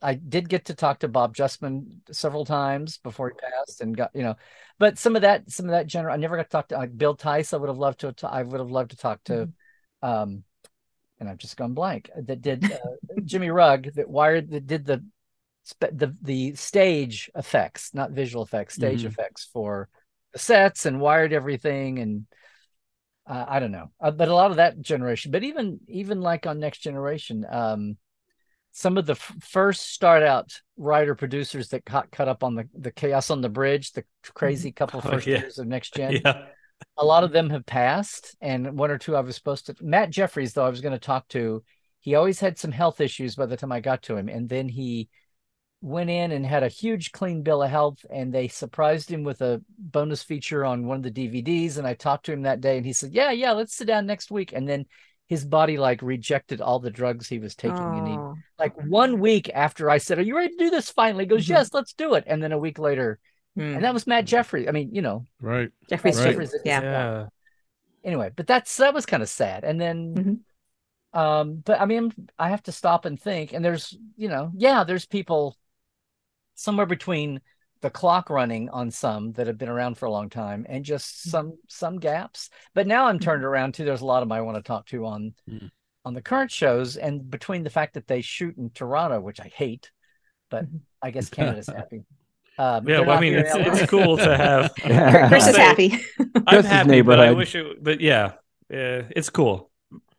[0.00, 4.10] I did get to talk to Bob Justman several times before he passed and got,
[4.14, 4.36] you know,
[4.78, 6.96] but some of that, some of that general, I never got to talk to like
[6.96, 7.52] Bill Theiss.
[7.52, 9.48] I would have loved to, I would have loved to talk to,
[10.02, 10.08] mm-hmm.
[10.08, 10.44] um,
[11.20, 12.10] and I've just gone blank.
[12.16, 15.04] Uh, that did uh, Jimmy Rugg that wired that did the
[15.78, 19.08] the the stage effects, not visual effects, stage mm-hmm.
[19.08, 19.88] effects for
[20.32, 22.26] the sets and wired everything and
[23.26, 25.30] uh, I don't know, uh, but a lot of that generation.
[25.30, 27.96] But even even like on Next Generation, um,
[28.72, 32.68] some of the f- first start out writer producers that got cut up on the
[32.74, 34.04] the chaos on the bridge, the
[34.34, 35.40] crazy couple oh, first yeah.
[35.40, 36.20] years of Next Gen.
[36.24, 36.46] Yeah
[36.96, 39.74] a lot of them have passed, and one or two I was supposed to.
[39.80, 41.62] Matt Jeffries, though, I was going to talk to.
[42.00, 44.68] He always had some health issues by the time I got to him, and then
[44.68, 45.08] he
[45.82, 49.40] went in and had a huge clean bill of health, and they surprised him with
[49.40, 51.78] a bonus feature on one of the DVDs.
[51.78, 54.06] And I talked to him that day, and he said, "Yeah, yeah, let's sit down
[54.06, 54.86] next week." And then
[55.26, 58.18] his body like rejected all the drugs he was taking, and he
[58.58, 61.52] like one week after I said, "Are you ready to do this?" Finally, goes, mm-hmm.
[61.52, 63.18] "Yes, let's do it." And then a week later
[63.58, 63.76] Mm.
[63.76, 64.68] And that was Matt Jeffrey.
[64.68, 65.70] I mean, you know, right.
[65.88, 66.30] Jeffrey's right.
[66.30, 66.54] Jeffries.
[66.64, 66.82] Yeah.
[66.82, 67.26] yeah.
[68.04, 69.64] Anyway, but that's that was kind of sad.
[69.64, 71.18] And then mm-hmm.
[71.18, 73.52] um, but I mean I have to stop and think.
[73.52, 75.56] And there's, you know, yeah, there's people
[76.54, 77.40] somewhere between
[77.80, 81.16] the clock running on some that have been around for a long time and just
[81.16, 81.30] mm-hmm.
[81.30, 82.50] some some gaps.
[82.74, 83.48] But now I'm turned mm-hmm.
[83.48, 85.70] around to there's a lot of them I want to talk to on mm.
[86.04, 89.50] on the current shows and between the fact that they shoot in Toronto, which I
[89.54, 89.90] hate,
[90.50, 90.76] but mm-hmm.
[91.02, 92.04] I guess Canada's happy.
[92.60, 94.74] Um, yeah, well, I mean, it's, it's cool to have.
[95.28, 95.98] Cris is happy.
[96.46, 97.82] I'm happy, but I wish it.
[97.82, 98.32] But yeah,
[98.70, 99.70] uh, it's cool.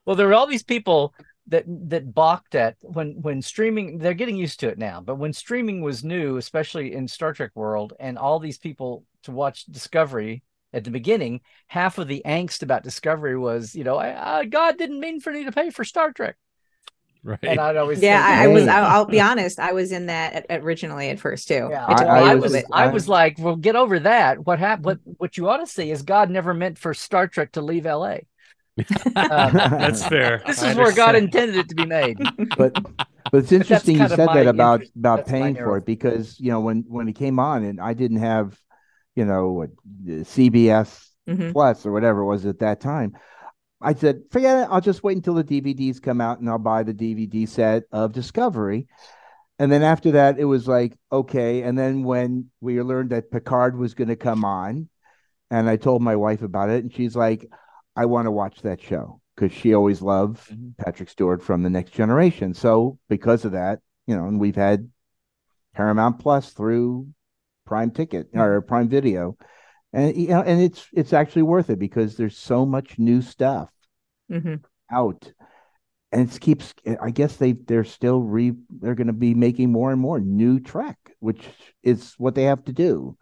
[0.05, 1.13] Well, there are all these people
[1.47, 3.99] that that balked at when when streaming.
[3.99, 7.51] They're getting used to it now, but when streaming was new, especially in Star Trek
[7.53, 10.41] world, and all these people to watch Discovery
[10.73, 14.79] at the beginning, half of the angst about Discovery was, you know, I, I, God
[14.79, 16.37] didn't mean for me to pay for Star Trek.
[17.23, 17.39] Right.
[17.43, 18.67] And I'd always yeah, I, I, was.
[18.67, 19.59] I'll, I'll, be honest.
[19.59, 21.67] I was in that at, at originally at first too.
[21.69, 22.55] Yeah, I, I, was.
[22.71, 24.45] I was like, well, get over that.
[24.45, 24.85] What happened?
[24.85, 27.85] What what you ought to see is God never meant for Star Trek to leave
[27.85, 28.25] L.A.
[29.15, 30.41] um, That's fair.
[30.47, 32.17] This is where God intended it to be made.
[32.57, 32.73] But
[33.31, 36.59] but it's interesting but you said that about about paying for it because you know
[36.59, 38.59] when when it came on and I didn't have
[39.15, 39.69] you know what
[40.05, 41.51] CBS mm-hmm.
[41.51, 43.13] Plus or whatever it was at that time.
[43.81, 44.67] I said, forget it.
[44.69, 48.13] I'll just wait until the DVDs come out and I'll buy the DVD set of
[48.13, 48.87] Discovery.
[49.59, 51.61] And then after that, it was like, okay.
[51.63, 54.89] And then when we learned that Picard was going to come on,
[55.49, 57.45] and I told my wife about it, and she's like,
[57.95, 60.69] I want to watch that show because she always loved mm-hmm.
[60.83, 62.53] Patrick Stewart from The Next Generation.
[62.53, 64.89] So because of that, you know, and we've had
[65.75, 67.07] Paramount Plus through
[67.65, 69.37] Prime Ticket or Prime Video
[69.93, 73.69] and you know, and it's it's actually worth it because there's so much new stuff
[74.31, 74.55] mm-hmm.
[74.91, 75.31] out,
[76.11, 76.73] and it keeps.
[77.01, 80.59] I guess they they're still re they're going to be making more and more new
[80.59, 81.45] Trek, which
[81.83, 83.17] is what they have to do.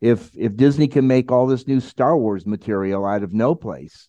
[0.00, 4.08] If if Disney can make all this new Star Wars material out of no place,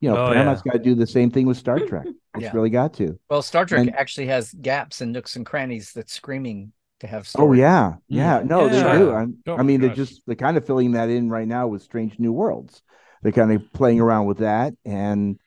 [0.00, 0.72] you know, oh, Paramount's yeah.
[0.72, 2.06] got to do the same thing with Star Trek.
[2.34, 2.52] It's yeah.
[2.54, 3.20] really got to.
[3.28, 6.72] Well, Star Trek and, actually has gaps and nooks and crannies that's screaming
[7.02, 7.28] to have.
[7.36, 8.42] Oh yeah, yeah.
[8.44, 8.98] No, they Yeah.
[8.98, 9.10] do.
[9.12, 11.68] I, Oh I my mean, they're just they're kind of filling that in right now
[11.68, 12.82] with Strange New Worlds.
[13.22, 15.38] They're kind of playing around with that, and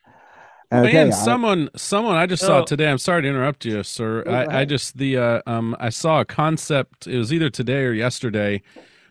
[0.71, 2.87] and I tell Man, I- someone, someone I just saw today.
[2.89, 4.23] I'm sorry to interrupt you, sir.
[4.25, 7.07] Oh, I, I just the uh, um I saw a concept.
[7.07, 8.61] It was either today or yesterday,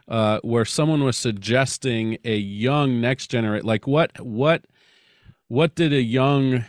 [0.09, 3.67] uh, where someone was suggesting a young next generation.
[3.67, 4.65] Like what what
[5.49, 6.65] what did a young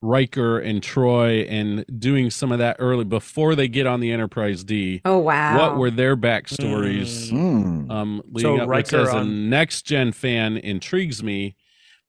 [0.00, 4.62] Riker and Troi and doing some of that early before they get on the Enterprise
[4.64, 5.00] D?
[5.04, 5.58] Oh wow.
[5.58, 7.30] What were their backstories?
[7.32, 7.90] Mm.
[7.90, 11.56] um, leading So up, Riker as a on- next gen fan intrigues me.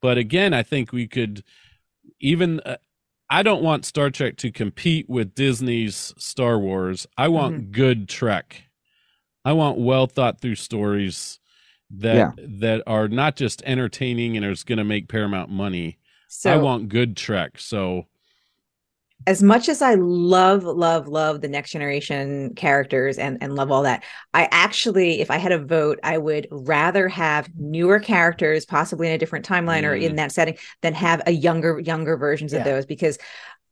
[0.01, 1.43] But again, I think we could
[2.19, 2.59] even.
[2.61, 2.77] Uh,
[3.31, 7.05] I don't want Star Trek to compete with Disney's Star Wars.
[7.17, 7.71] I want Mm-hmm.
[7.71, 8.63] good Trek.
[9.45, 11.39] I want well thought through stories
[11.91, 12.31] that Yeah.
[12.37, 15.98] that are not just entertaining and is going to make Paramount money.
[16.29, 17.59] So I want good Trek.
[17.59, 18.05] So
[19.27, 23.83] as much as I love, love, love the next generation characters and, and love all
[23.83, 29.07] that, I actually, if I had a vote, I would rather have newer characters, possibly
[29.07, 30.15] in a different timeline or in mm.
[30.15, 32.59] that setting, than have a younger, younger versions Yeah.
[32.59, 33.17] of those because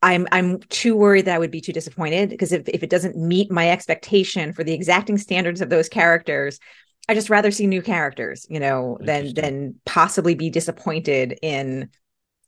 [0.00, 3.16] I'm I'm too worried that I would be too disappointed because if, if it doesn't
[3.16, 6.60] meet my expectation for the exacting standards of those characters,
[7.08, 11.88] I just rather see new characters, you know, than than possibly be disappointed in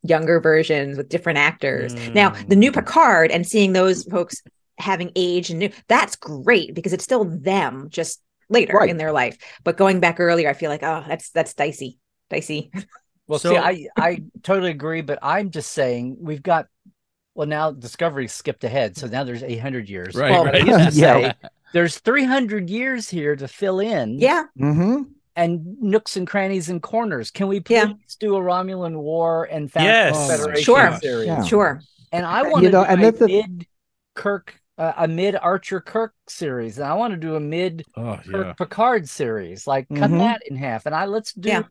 [0.02, 1.94] younger versions with different actors.
[2.10, 4.42] Now, the new Picard and seeing those folks
[4.78, 8.88] having age and new, that's great because it's still them just later Right.
[8.90, 9.36] in their life.
[9.62, 11.98] But going back earlier, I feel like, oh, that's that's dicey.
[12.30, 12.70] Dicey.
[13.26, 16.66] Well, So- see, I I totally agree, but I'm just saying we've got.
[17.36, 20.16] Well, now Discovery skipped ahead, so now there's 800 years.
[20.16, 20.56] Right, well, right.
[20.56, 21.14] I used to Yeah.
[21.32, 21.34] say
[21.72, 24.18] there's 300 years here to fill in.
[24.18, 24.44] Yeah.
[24.58, 25.02] hmm
[25.40, 27.31] and nooks and crannies and corners.
[27.31, 27.92] Can we please Yeah.
[28.18, 30.31] do a Romulan War and Found Yes.
[30.31, 30.98] Federation Sure.
[31.00, 31.26] series?
[31.26, 31.42] Yeah.
[31.42, 31.81] Sure.
[32.12, 33.66] And I want to know, do and a that's the- mid
[34.14, 38.18] Kirk, uh, a mid Archer Kirk series, and I want to do a mid oh
[38.31, 39.66] Kirk yeah, Picard series.
[39.66, 40.18] Like cut Mhm.
[40.18, 41.48] that in half, and I let's do.
[41.48, 41.62] Yeah.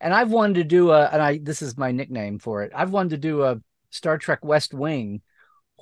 [0.00, 2.72] And I've wanted to do a, and I this is my nickname for it.
[2.74, 5.20] I've wanted to do a Star Trek West Wing,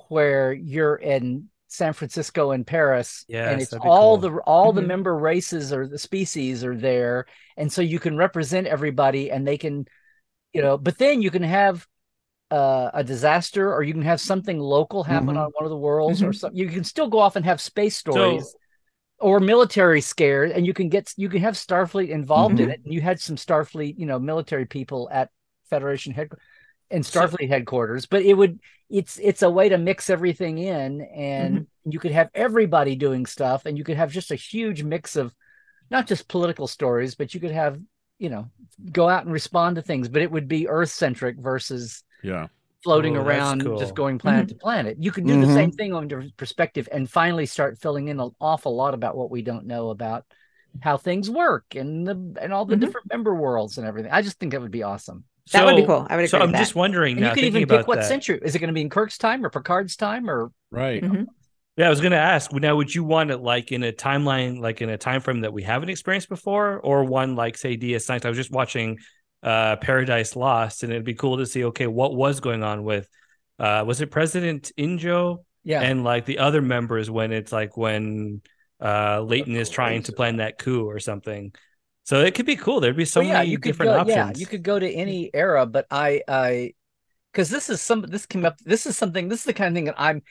[0.09, 4.29] where you're in San Francisco and Paris, and it's all cool.
[4.29, 4.87] the all the Mhm.
[4.87, 7.25] member races or the species are there,
[7.57, 9.87] and so you can represent everybody, and they can,
[10.51, 10.77] you know.
[10.77, 11.87] But then you can have
[12.51, 15.45] uh, a disaster, or you can have something local happen Mhm.
[15.45, 16.35] on one of the worlds, or Mhm.
[16.35, 16.57] something.
[16.57, 18.55] You can still go off and have space So- stories
[19.19, 22.73] or military scares, and you can get you can have Starfleet involved in Mhm.
[22.73, 22.81] it.
[22.83, 25.29] And you had some Starfleet, you know, military people at
[25.69, 26.29] Federation head
[26.91, 31.01] and So- Starfleet headquarters, but it would it's it's a way to mix everything in,
[31.01, 31.91] and Mm-hmm.
[31.91, 35.33] you could have everybody doing stuff, and you could have just a huge mix of
[35.91, 37.79] not just political stories, but you could have
[38.17, 38.49] you know
[38.91, 42.47] go out and respond to things, but it would be Earth centric versus yeah.
[42.83, 43.77] floating Oh, that's around, cool.
[43.79, 44.97] just going planet to planet.
[44.99, 45.53] You can do the Mhm.
[45.53, 49.29] same thing on your perspective and finally start filling in an awful lot about what
[49.29, 50.25] we don't know about
[50.81, 52.79] how things work and the and all the Mhm.
[52.81, 54.11] different member worlds and everything.
[54.11, 55.23] I just think that would be awesome.
[55.51, 56.05] That would be cool.
[56.09, 56.27] I would agree.
[56.27, 56.59] So I'm that.
[56.59, 58.05] just wondering And now, you could even pick what that.
[58.05, 58.39] century.
[58.41, 61.01] Is it going to be in Kirk's time or Picard's time or Right.
[61.03, 61.25] Mhm.
[61.77, 62.51] Yeah, I was going to ask.
[62.51, 65.53] Now, would you want it like in a timeline, like in a time frame that
[65.53, 68.25] we haven't experienced before, or one like say DS9?
[68.25, 68.97] I was just watching
[69.43, 71.63] uh, Paradise Lost, and it'd be cool to see.
[71.65, 73.07] Okay, what was going on with?
[73.57, 75.81] Uh, was it President Inyo yeah.
[75.81, 78.41] and like the other members when it's like when
[78.81, 81.53] uh, Leyton is trying to plan that coup or something?
[82.09, 82.79] So it could be cool.
[82.79, 84.15] There'd be so Well, yeah, many you could different go, options.
[84.15, 86.73] Yeah, you could go to any era, but I, I,
[87.31, 88.57] because this is some, this came up.
[88.65, 89.29] This is something.
[89.29, 90.23] This is the kind of thing that I'm,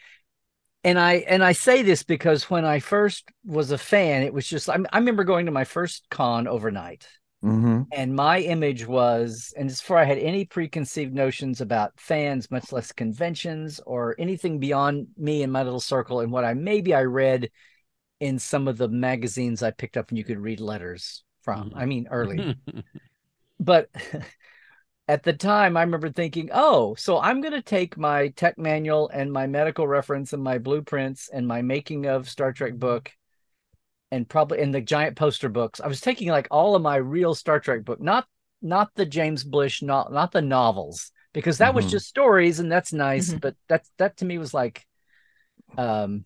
[0.85, 4.49] and I, and I say this because when I first was a fan, it was
[4.49, 7.09] just I, I remember going to my first con overnight,
[7.43, 12.51] hmm and my image was, and it's before I had any preconceived notions about fans,
[12.51, 16.95] much less conventions or anything beyond me and my little circle, and what I maybe
[16.95, 17.51] I read
[18.21, 21.73] in some of the magazines I picked up, and you could read letters from.
[21.75, 22.47] I mean, early
[23.61, 23.89] but
[25.09, 29.09] at the time i remember thinking oh so i'm going to take my tech manual
[29.09, 33.11] and my medical reference and my blueprints and my making of star trek book
[34.11, 37.35] and probably in the giant poster books i was taking like all of my real
[37.35, 38.27] star trek book not
[38.63, 41.91] not the james blish not not the novels because that was Mhm.
[41.91, 43.41] just stories and that's nice Mhm.
[43.41, 44.87] but that's that to me was like
[45.77, 46.25] um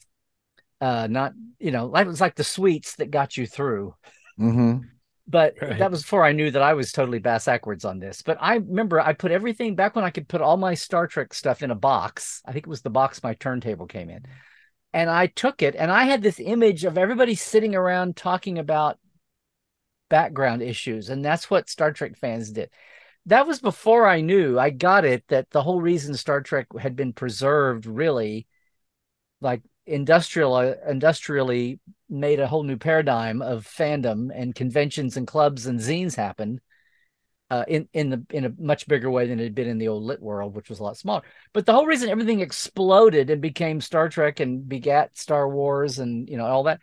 [0.81, 3.95] uh not you know that was like the sweets that got you through
[4.39, 4.92] hmm
[5.27, 5.79] but Right.
[5.79, 8.23] that was before I knew that I was totally bass backwards on this.
[8.23, 11.33] But I remember I put everything back when I could put all my Star Trek
[11.33, 12.43] stuff in a box.
[12.45, 14.25] I think it was the box my turntable came in.
[14.93, 18.99] And I took it and I had this image of everybody sitting around talking about
[20.11, 21.09] background issues.
[21.09, 22.71] And that's what Star Trek fans did.
[23.27, 26.97] That was before I knew I got it that the whole reason Star Trek had
[26.97, 28.47] been preserved really
[29.41, 35.81] like industrial industrially made a whole new paradigm of fandom and conventions and clubs and
[35.81, 36.61] zines happened
[37.51, 39.89] uh, in in the in a much bigger way than it had been in the
[39.89, 41.23] old lit world, which was a lot smaller.
[41.53, 46.29] But the whole reason everything exploded and became Star Trek and begat Star Wars and
[46.29, 46.81] you know all that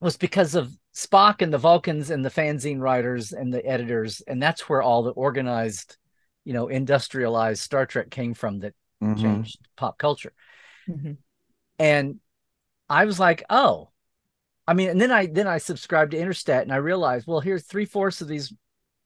[0.00, 4.42] was because of Spock and the Vulcans and the fanzine writers and the editors, and
[4.42, 5.96] that's where all the organized,
[6.44, 9.22] you know, industrialized Star Trek came from that Mhm.
[9.22, 10.32] changed pop culture.
[10.88, 11.18] Mhm.
[11.78, 12.20] And
[12.88, 13.90] I was like, oh,
[14.66, 17.64] I mean, and then I then I subscribed to Interstat and I realized, well, here's
[17.64, 18.52] three fourths of these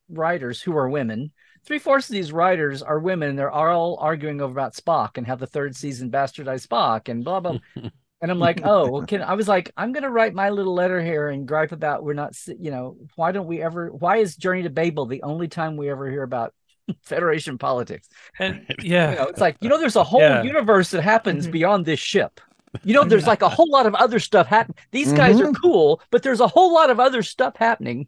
[0.09, 1.33] writers who are women.
[1.67, 5.27] Three fourths of these writers are women, and they're all arguing over about Spock and
[5.27, 7.59] how the third season bastardized Spock and blah blah.
[8.23, 11.03] and I'm like, oh, well, can I was like, I'm gonna write my little letter
[11.03, 13.91] here and gripe about we're not, you know, why don't we ever?
[13.93, 16.55] Why is Journey to Babel the only time we ever hear about
[17.03, 18.09] Federation politics?
[18.39, 20.43] And yeah, You know, it's like you know, there's a whole Yeah.
[20.43, 21.53] universe that happens Mhm.
[21.53, 22.41] beyond this ship.
[22.85, 24.77] You know, there's like a whole lot of other stuff happening.
[24.93, 28.07] These guys are cool, but there's a whole lot of other stuff happening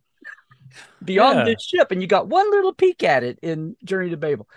[1.04, 1.44] beyond Yeah.
[1.44, 4.48] this ship, and you got one little peek at it in Journey to Babel.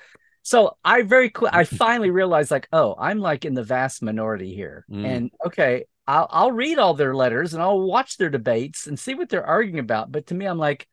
[0.43, 4.53] So I very quick, I finally realized like, oh, I'm like in the vast minority
[4.53, 5.05] here, Mm.
[5.05, 9.15] and okay, I'll I'll read all their letters and I'll watch their debates and see
[9.15, 10.11] what they're arguing about.
[10.11, 10.87] But to me, I'm like,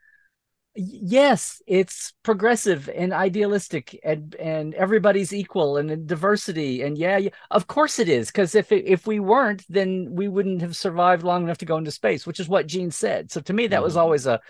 [0.74, 7.66] yes, it's progressive and idealistic, and and everybody's equal and diversity, and yeah, yeah of
[7.66, 8.28] course it is.
[8.28, 11.76] Because if it, if we weren't, then we wouldn't have survived long enough to go
[11.76, 13.30] into space, which is what Gene said.
[13.30, 13.98] So to me, that was Mhm.
[13.98, 14.40] always a,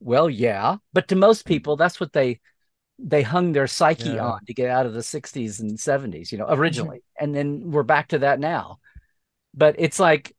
[0.00, 2.40] well, yeah, but to most people, that's what they
[2.98, 4.20] they hung their psyche Yeah.
[4.20, 7.02] on to get out of the 60s and 70s, you know, originally.
[7.20, 8.78] And then we're back to that now.
[9.54, 10.34] But it's like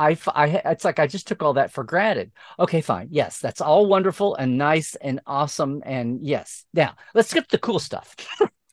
[0.00, 2.32] I, f- I it's like I just took all that for granted.
[2.58, 3.08] Okay, fine.
[3.10, 6.64] Yes, that's all wonderful and nice and awesome and yes.
[6.72, 8.16] Now, let's skip the cool stuff.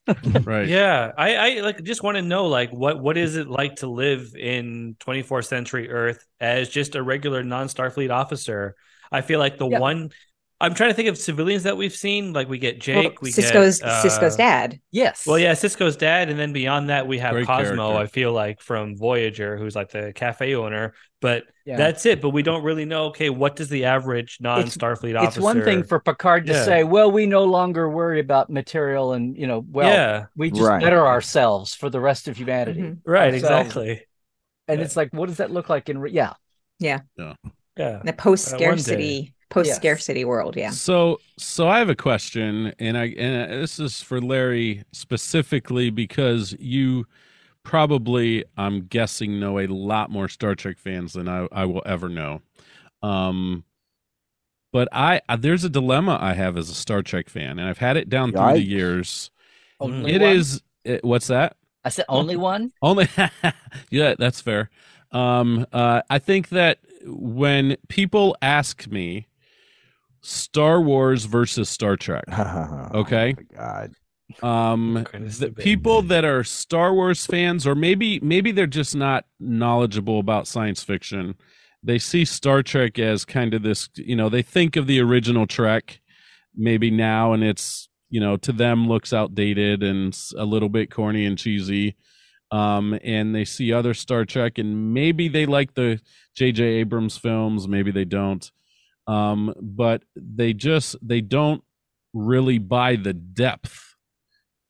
[0.44, 0.66] right.
[0.66, 1.12] yeah.
[1.18, 4.34] I, I like just want to know like what what is it like to live
[4.34, 8.74] in 24th century Earth as just a regular non-Starfleet officer?
[9.12, 9.78] I feel like the Yeah.
[9.80, 10.10] one
[10.60, 12.32] I'm trying to think of civilians that we've seen.
[12.32, 14.80] Like we get Well, Jake, we Sisko's get uh, Sisko's dad.
[14.90, 15.24] Yes.
[15.24, 17.76] Well, yeah, Sisko's dad, and then beyond that, we have Great Cosmo.
[17.92, 17.96] character.
[18.02, 21.76] I feel like from Voyager, who's like the cafe owner, but Yeah.
[21.76, 22.20] that's it.
[22.20, 23.04] But we don't really know.
[23.06, 25.28] Okay, what does the average non-Starfleet officer?
[25.28, 26.64] it's one thing for Picard to Yeah.
[26.64, 30.62] say, well, we no longer worry about material and, you know, well, yeah, we just
[30.62, 30.82] Right.
[30.82, 32.80] better ourselves for the rest of humanity.
[32.80, 32.98] Mhm.
[33.06, 33.66] right, ourselves.
[33.66, 34.02] exactly.
[34.66, 34.84] And Yeah.
[34.84, 36.32] it's like, what does that look like in, re- yeah.
[36.80, 37.00] yeah.
[37.76, 40.56] Yeah, The post scarcity post scarcity world.
[40.56, 40.70] Yeah.
[40.70, 46.54] So, so I have a question, and I and this is for Larry specifically because
[46.58, 47.06] you
[47.62, 52.08] probably, I'm guessing, know a lot more Star Trek fans than I, I will ever
[52.08, 52.40] know.
[53.02, 53.64] Um,
[54.72, 57.78] but I uh, there's a dilemma I have as a Star Trek fan, and I've
[57.78, 59.30] had it down through the years.
[59.80, 60.36] Only It one?
[60.36, 60.62] is.
[60.84, 61.56] It, what's that?
[61.84, 62.72] I said only one.
[62.82, 63.08] Only,
[63.90, 64.70] yeah, that's fair.
[65.12, 69.26] Um, uh, I think that when people ask me
[70.20, 72.24] Star Wars versus Star Trek,
[72.94, 73.34] Okay.
[73.38, 73.92] Oh God.
[74.42, 80.18] um, the people that are Star Wars fans, or maybe maybe they're just not knowledgeable
[80.20, 81.34] about science fiction.
[81.82, 85.46] They see Star Trek as kind of this, you know, they think of the original
[85.46, 86.00] Trek
[86.56, 91.24] maybe now, and it's you know to them looks outdated and a little bit corny
[91.24, 91.96] and cheesy.
[92.50, 96.00] Um, and they see other Star Trek, and maybe they like the
[96.34, 96.64] J.J.
[96.64, 98.50] Abrams films, maybe they don't.
[99.08, 101.64] Um, but they just they don't
[102.12, 103.96] really buy the depth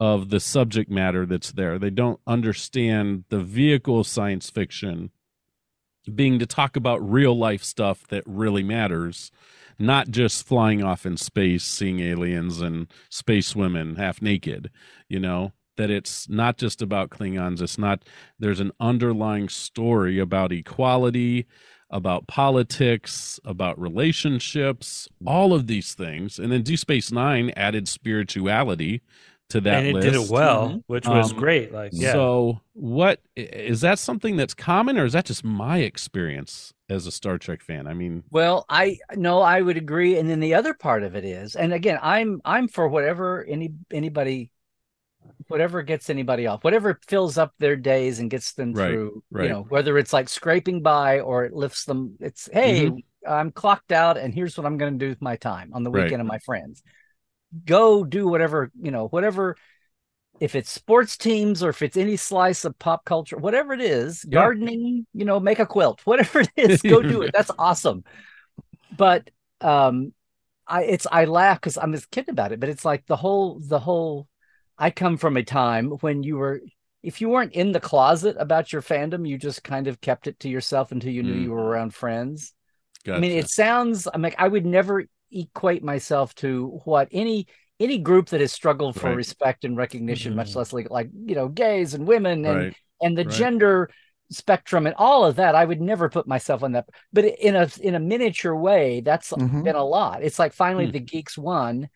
[0.01, 1.79] of the subject matter that's there.
[1.79, 5.11] They don't understand the vehicle of science fiction
[6.15, 9.31] being to talk about real life stuff that really matters,
[9.79, 14.71] not just flying off in space, seeing aliens and space women half naked,
[15.09, 15.53] you know.
[15.77, 17.63] That it's not just about Klingons.
[17.63, 18.05] It's not,
[18.37, 21.47] there's an underlying story about equality,
[21.91, 26.39] about politics, about relationships, all of these things.
[26.39, 29.03] And then Deep Space Nine added spirituality
[29.51, 30.05] to that and it list.
[30.05, 30.83] did it well, Mhm.
[30.89, 31.73] which was Um, great.
[31.73, 36.75] Like, yeah, So, what is that something that's common, or is that just my experience
[36.91, 37.87] as a Star Trek fan?
[37.87, 40.19] I mean, Well, I no, I would agree.
[40.19, 43.73] And then the other part of it is, and again, I'm I'm for whatever any
[43.91, 44.51] anybody,
[45.49, 49.23] whatever gets anybody off, whatever fills up their days and gets them Right, through.
[49.31, 49.45] right.
[49.45, 52.17] You know, whether it's like scraping by or it lifts them.
[52.21, 52.93] It's hey,
[53.27, 55.91] I'm clocked out, and here's what I'm going to do with my time on the
[55.91, 56.05] Right.
[56.07, 56.83] weekend of my friends.
[57.65, 59.57] Go do whatever you know, whatever.
[60.41, 64.25] If it's sports teams or if it's any slice of pop culture, whatever it is,
[64.31, 64.51] Yeah.
[64.51, 67.31] gardening, you know, make a quilt, whatever it is, go do it.
[67.35, 68.05] That's awesome
[68.91, 69.31] but
[69.61, 70.13] um
[70.67, 73.61] i it's i laugh because i'm just kidding about it but it's like the whole
[73.61, 74.29] the whole
[74.79, 76.61] i come from a time when you were
[77.03, 80.41] if you weren't in the closet about your fandom, you just kind of kept it
[80.41, 81.43] to yourself until you knew Mm.
[81.45, 82.53] you were around friends.
[83.05, 83.17] Gotcha.
[83.17, 84.09] I mean, it sounds.
[84.13, 87.47] I'm like, I would never equate myself to what any
[87.79, 89.17] any group that has struggled for Right.
[89.17, 90.57] respect and recognition, much Mhm.
[90.57, 92.77] less like like you know, gays and women and right.
[93.01, 93.33] and the right.
[93.35, 93.91] gender
[94.31, 95.55] spectrum and all of that.
[95.55, 96.89] I would never put myself on that.
[97.13, 99.63] But in a in a miniature way, that's Mhm.
[99.63, 100.25] been a lot.
[100.25, 100.93] It's like finally Hmm.
[100.93, 101.89] the geeks won,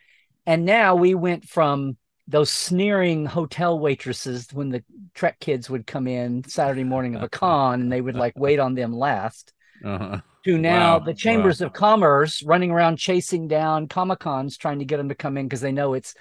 [0.46, 1.96] and now we went from
[2.32, 4.82] those sneering hotel waitresses when the
[5.14, 8.58] Trek kids would come in Saturday morning of a con and they would like wait
[8.58, 9.52] on them last
[9.84, 10.20] Uh-huh.
[10.44, 14.84] to now Wow, the chambers of commerce running around chasing down comic cons trying to
[14.84, 16.14] get them to come in because they know it's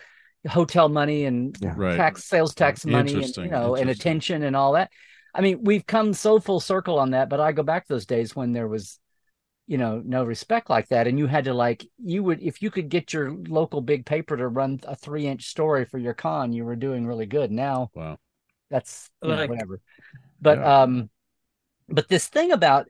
[0.47, 1.73] hotel money and Yeah.
[1.77, 1.97] Right.
[1.97, 4.89] tax sales tax money and you know and attention and all that
[5.35, 8.07] i mean we've come so full circle on that but i go back to those
[8.07, 8.99] days when there was
[9.71, 12.69] you know no respect like that and you had to like you would if you
[12.69, 16.51] could get your local big paper to run a three inch story for your con
[16.51, 18.19] you were doing really good now Wow.
[18.69, 19.79] that's you know, whatever
[20.41, 20.83] but Yeah.
[20.83, 21.09] um
[21.87, 22.87] but this thing about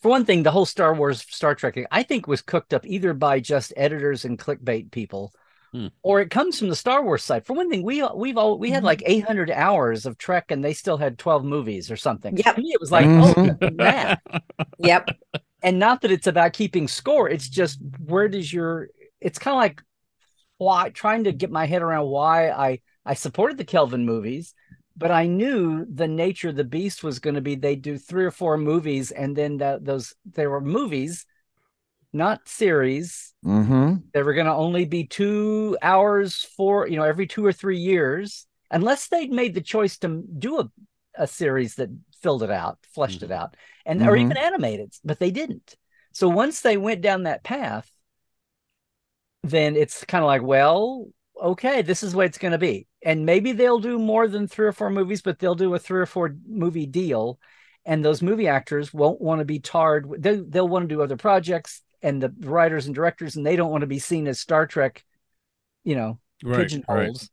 [0.00, 2.84] for one thing the whole star wars star trek thing, i think was cooked up
[2.84, 5.32] either by just editors and clickbait people
[5.72, 5.88] Hmm.
[6.02, 8.70] or it comes from the star wars side for one thing we we've all we
[8.72, 12.54] had like 800 hours of trek and they still had 12 movies or something Yeah,
[12.56, 13.58] me it was like Mhm.
[13.70, 14.16] oh
[14.78, 15.10] Yep.
[15.62, 18.88] And not that it's about keeping score it's just where does your
[19.20, 19.82] it's kind of like
[20.58, 24.54] why trying to get my head around why i i supported the kelvin movies
[24.96, 28.24] but i knew the nature of the beast was going to be they do three
[28.24, 31.26] or four movies and then those there were movies
[32.12, 33.94] not series Mm-hmm.
[34.12, 37.78] they were going to only be two hours for you know every two or three
[37.78, 40.70] years unless they'd made the choice to do a,
[41.14, 41.88] a series that
[42.22, 43.56] filled it out fleshed it out
[43.86, 44.22] and or Mhm.
[44.22, 45.76] even animated but they didn't
[46.12, 47.90] so once they went down that path
[49.42, 51.06] then it's kind of like well
[51.40, 54.66] okay this is what it's going to be and maybe they'll do more than three
[54.66, 57.38] or four movies but they'll do a three or four movie deal
[57.86, 61.16] and those movie actors won't want to be tarred they, they'll want to do other
[61.16, 64.66] projects and the writers and directors and they don't want to be seen as star
[64.66, 65.04] trek
[65.84, 66.58] you know Right.
[66.88, 67.12] Right.
[67.12, 67.30] pigeonholes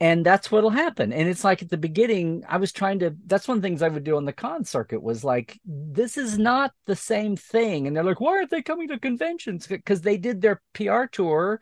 [0.00, 3.48] and that's what'll happen and it's like at the beginning i was trying to that's
[3.48, 6.38] one of the things i would do on the con circuit was like this is
[6.38, 10.16] not the same thing and they're like why aren't they coming to conventions because they
[10.16, 11.60] did their pr tour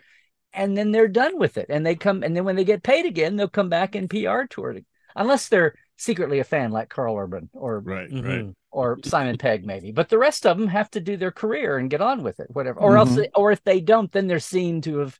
[0.52, 3.06] and then they're done with it and they come and then when they get paid
[3.06, 4.84] again they'll come back and pr tour it.
[5.14, 8.10] unless they're secretly a fan like karl urban or Right.
[8.10, 8.24] Mhm.
[8.46, 8.54] Right.
[8.70, 11.88] or Simon Pegg maybe, but the rest of them have to do their career and
[11.88, 12.78] get on with it, whatever.
[12.78, 13.30] Or else, Mhm.
[13.34, 15.18] or if they don't, then they're seen to have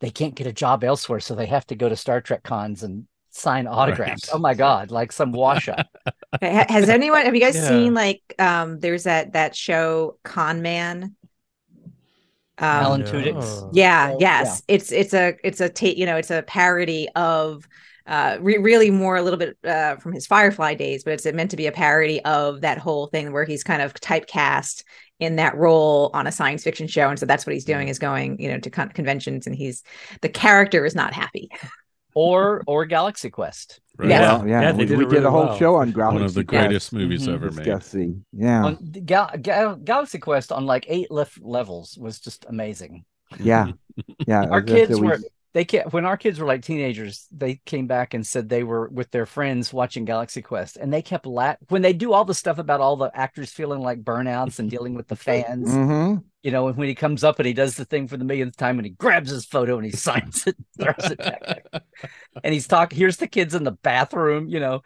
[0.00, 2.82] they can't get a job elsewhere, so they have to go to Star Trek cons
[2.82, 4.28] and sign autographs.
[4.28, 4.34] Right.
[4.34, 5.86] Oh my god, like some wash up.
[6.42, 7.68] Has anyone have you guys Yeah.
[7.68, 11.14] seen like um there's that that show Con Man?
[12.60, 13.06] Um, Alan No.
[13.06, 13.70] Tudyk.
[13.72, 14.62] yeah, yes.
[14.68, 17.68] It's it's a it's a ta- you know, it's a parody of
[18.06, 21.50] uh re- really more a little bit uh from his Firefly days, but it's meant
[21.52, 24.82] to be a parody of that whole thing where he's kind of typecast
[25.20, 27.98] in that role on a science fiction show and so that's what he's doing is
[27.98, 29.82] going, you know, to con- conventions and he's
[30.22, 31.48] the character is not happy.
[32.14, 33.80] or or Galaxy Quest.
[33.96, 34.08] Right.
[34.10, 34.20] Yes.
[34.38, 35.58] Well, yeah, Yeah, they we, did we it did a whole well.
[35.58, 37.34] show on Galaxy One of the Quest greatest movies Mhm.
[37.34, 38.22] ever made.
[38.32, 43.04] Yeah, On the Gal- Gal- Galaxy Quest on like eight lef- levels was just amazing.
[43.40, 43.72] yeah,
[44.26, 44.44] yeah.
[44.46, 45.18] Our kids were
[45.54, 48.88] they ca- when our kids were like teenagers, they came back and said they were
[48.88, 52.34] with their friends watching Galaxy Quest, and they kept la- when they do all the
[52.34, 55.70] stuff about all the actors feeling like burnouts and dealing with the fans.
[55.70, 56.22] Mhm.
[56.42, 58.78] You know, when he comes up and he does the thing for the millionth time
[58.78, 61.66] and he grabs his photo and he signs it, throws it back,
[62.44, 62.96] and he's talking.
[62.98, 64.48] Here's the kids in the bathroom.
[64.48, 64.82] You know,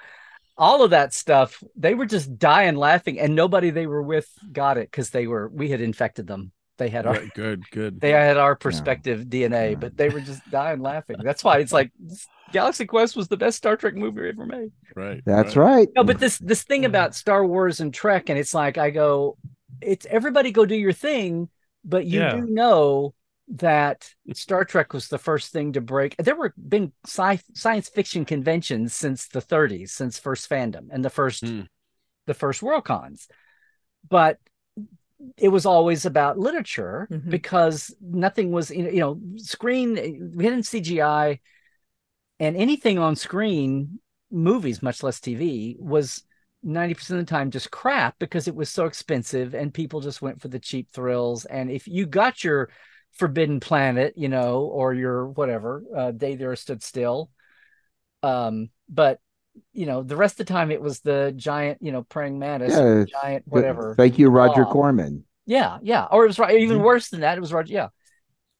[0.56, 1.62] all of that stuff.
[1.76, 5.48] They were just dying laughing, and nobody they were with got it because they were
[5.48, 6.52] we had infected them.
[6.82, 7.70] They had our Right, Good.
[7.70, 8.00] Good.
[8.00, 9.76] they had our perspective DNA, Yeah.
[9.76, 11.16] but they were just dying laughing.
[11.22, 11.92] That's why it's like
[12.52, 14.72] Galaxy Quest was the best Star Trek movie ever made.
[14.96, 15.22] Right.
[15.24, 15.88] That's right.
[15.94, 19.38] No, but this this thing about Star Wars and Trek, and it's like I go,
[19.80, 21.48] it's everybody go do your thing,
[21.84, 22.32] but you Yeah.
[22.36, 23.14] do know
[23.54, 26.16] that Star Trek was the first thing to break.
[26.16, 31.10] There were been sci- science fiction conventions since the 30s, since first fandom and the
[31.10, 31.62] first Hmm.
[32.26, 33.28] the first World Cons,
[34.08, 34.38] but
[35.36, 37.30] it was always about literature Mhm.
[37.30, 41.40] because nothing was you know, screen we hadn't CGI
[42.40, 44.00] and anything on screen
[44.30, 46.22] movies much less TV was
[46.62, 50.40] 90% of the time just crap because it was so expensive and people just went
[50.40, 52.70] for the cheap thrills and if you got your
[53.12, 57.30] forbidden planet you know or your whatever uh, day there stood still
[58.22, 59.18] um but
[59.72, 62.72] you know the rest of the time it was the giant you know praying mantis
[62.72, 64.70] Yeah, giant whatever Thank you, Roger Oh.
[64.70, 65.24] Corman.
[65.46, 66.06] yeah, yeah.
[66.10, 66.58] Or it was right.
[66.58, 66.84] Even Mhm.
[66.84, 67.72] worse than that, it was Roger.
[67.74, 67.88] Yeah.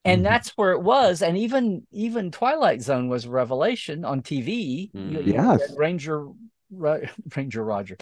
[0.05, 0.25] and Mhm.
[0.25, 1.23] that's where it was.
[1.23, 4.91] And even even Twilight Zone was a revelation on TV.
[4.93, 5.27] You- Mhm.
[5.27, 5.77] you had Yes.
[5.77, 6.27] Ranger
[6.73, 7.03] Ro-
[7.37, 7.97] Ranger Roger.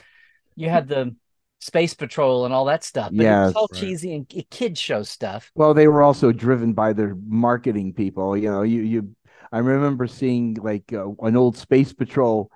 [0.56, 1.14] You had the
[1.60, 3.10] Space Patrol and all that stuff.
[3.14, 3.54] But it was Yes.
[3.54, 3.80] all Right.
[3.80, 5.50] cheesy and k- kid show stuff.
[5.54, 8.34] Well, they were also driven by their marketing people.
[8.36, 9.14] You know, you you.
[9.52, 12.50] I remember seeing like uh, an old Space Patrol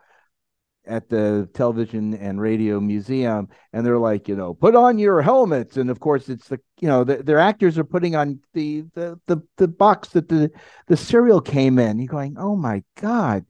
[0.87, 5.77] at the television and radio museum, and they're like, you know, put on your helmets,
[5.77, 9.19] and of course, it's the you know the, their actors are putting on the the
[9.27, 10.51] the the box that the
[10.87, 11.99] the cereal came in.
[11.99, 13.45] You're going, oh my god.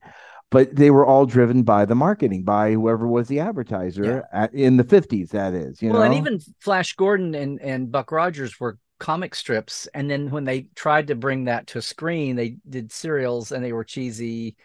[0.50, 4.76] But they were all driven by the marketing, by whoever was the advertiser at, in
[4.76, 5.30] the fifties.
[5.30, 9.34] That is, you well, know, and even Flash Gordon and, and Buck Rogers were comic
[9.34, 9.88] strips.
[9.94, 13.72] And then when they tried to bring that to screen, they did serials and they
[13.72, 14.56] were cheesy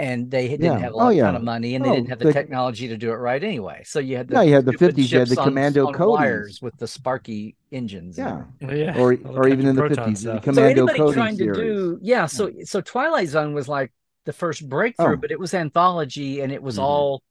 [0.00, 0.78] and they didn't Yeah.
[0.78, 1.24] have a Oh, lot yeah.
[1.26, 3.42] ton of money and they Oh, didn't have the, the- technology to do it right
[3.42, 3.82] anyway.
[3.84, 5.86] So you had the Yeah, you had the stupid 50s, you had the on- Commando
[5.88, 6.62] on Cody's.
[6.62, 8.16] with the sparky engines.
[8.18, 8.94] yeah, everything.
[8.94, 8.98] Yeah.
[9.00, 10.44] or or even in the fifties, the stuff.
[10.44, 11.56] so Commando anybody Cody trying series.
[11.58, 13.92] to do yeah so so twilight zone was like
[14.24, 15.16] the first breakthrough Oh.
[15.16, 16.82] but it was anthology and it was Mhm.
[16.82, 17.22] all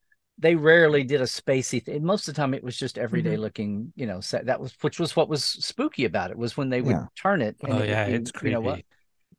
[0.42, 3.40] they rarely did a spacey thing most of the time it was just everyday Mhm.
[3.46, 6.70] looking you know set that was which was what was spooky about it was when
[6.70, 7.08] they would Yeah.
[7.22, 8.54] turn it and Oh it yeah, be, it's you creepy.
[8.54, 8.84] know what Yeah,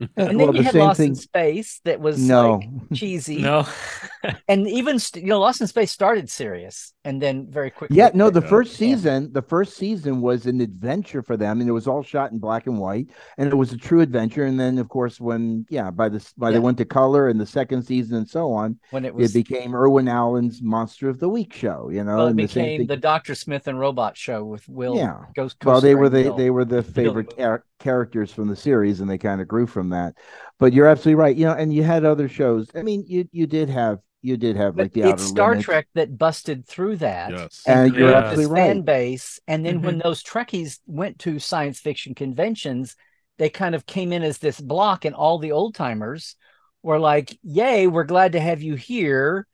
[0.16, 1.09] and well, then you the had lost thing.
[1.11, 3.66] in space that was No, like, cheesy No.
[4.48, 8.30] and even you know lost in space started serious and then very quickly Yeah, no,
[8.30, 8.48] the Yeah.
[8.48, 8.78] first Yeah.
[8.78, 12.38] season, the first season was an adventure for them, and it was all shot in
[12.38, 14.44] black and white, and it was a true adventure.
[14.44, 16.55] And then, of course, when yeah, by the by Yeah.
[16.55, 19.74] they went to color in the second season and so on, when it it became
[19.74, 21.88] Irwin Allen's Monster of the Week show.
[21.90, 23.34] You know, well, it and the became thing- the Dr.
[23.34, 25.24] Smith and Robot show with Will Yeah.
[25.34, 26.36] Ghost well, they were the Will.
[26.36, 29.91] they were the favorite char- characters from the series, and they kind of grew from
[29.91, 30.14] that.
[30.59, 31.37] But you're absolutely right.
[31.37, 32.68] You know, and you had other shows.
[32.74, 35.57] I mean, you you did have you did have But like the Outer it's Star
[35.57, 35.57] Limits.
[35.57, 37.37] Trek that busted through that.
[37.37, 37.66] Yes.
[37.66, 38.76] And you're created absolutely right.
[38.76, 39.41] fan base.
[39.49, 42.97] And then when those Trekkies went to science fiction conventions,
[43.39, 46.37] they kind of came in as this block, and all the old timers
[46.83, 49.47] were like, Yay, we're glad to have you here.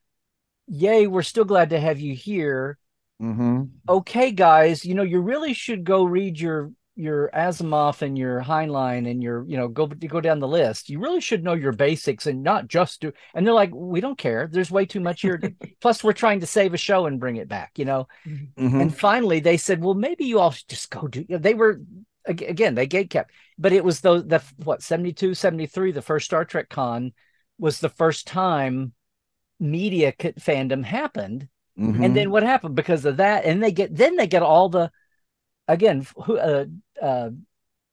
[0.69, 2.79] Yay, we're still glad to have you here.
[3.21, 8.43] hmm Okay, guys, you know, you really should go read your your Asimov and your
[8.43, 10.89] Heinlein and your, you know, go go down the list.
[10.89, 13.13] You really should know your basics and not just do.
[13.35, 14.49] And they're like, we don't care.
[14.51, 15.41] There's way too much here.
[15.81, 17.73] Plus, we're trying to save a show and bring it back.
[17.79, 18.09] You know.
[18.27, 21.25] hmm And finally, they said, well, maybe you all should just go do.
[21.29, 21.81] They were
[22.27, 26.45] again, they gate kept, but it was those the what 72, 73, the first Star
[26.45, 27.13] Trek con
[27.59, 28.93] was the first time
[29.59, 33.95] media c- fandom happened hmm and then what happened because of that and they get
[33.95, 34.91] then they get all the
[35.69, 36.65] again who uh
[37.03, 37.31] uh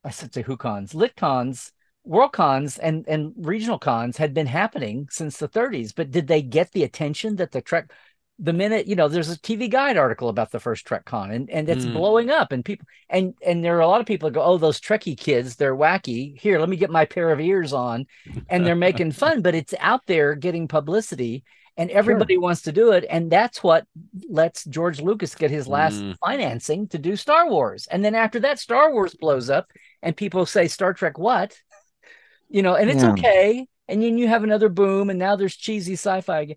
[0.03, 1.71] i said say who cons lit cons
[2.03, 6.41] world cons and and regional cons had been happening since the 30s but did they
[6.41, 7.91] get the attention that the trek
[8.39, 11.49] the minute you know there's a tv guide article about the first trek con and
[11.49, 11.91] and it's Mm.
[11.93, 14.57] blowing up and people and and there are a lot of people that go oh
[14.57, 18.05] those trekkie kids they're wacky here let me get my pair of ears on
[18.49, 21.43] and they're making fun but it's out there getting publicity
[21.77, 23.85] and everybody wants to do it and that's what
[24.29, 26.15] lets george lucas get his last Mm.
[26.25, 29.67] financing to do star wars and then after that star wars blows up
[30.01, 31.57] and people say star trek what
[32.49, 33.11] you know and it's Yeah.
[33.11, 36.55] okay and then you have another boom and now there's cheesy sci-fi again.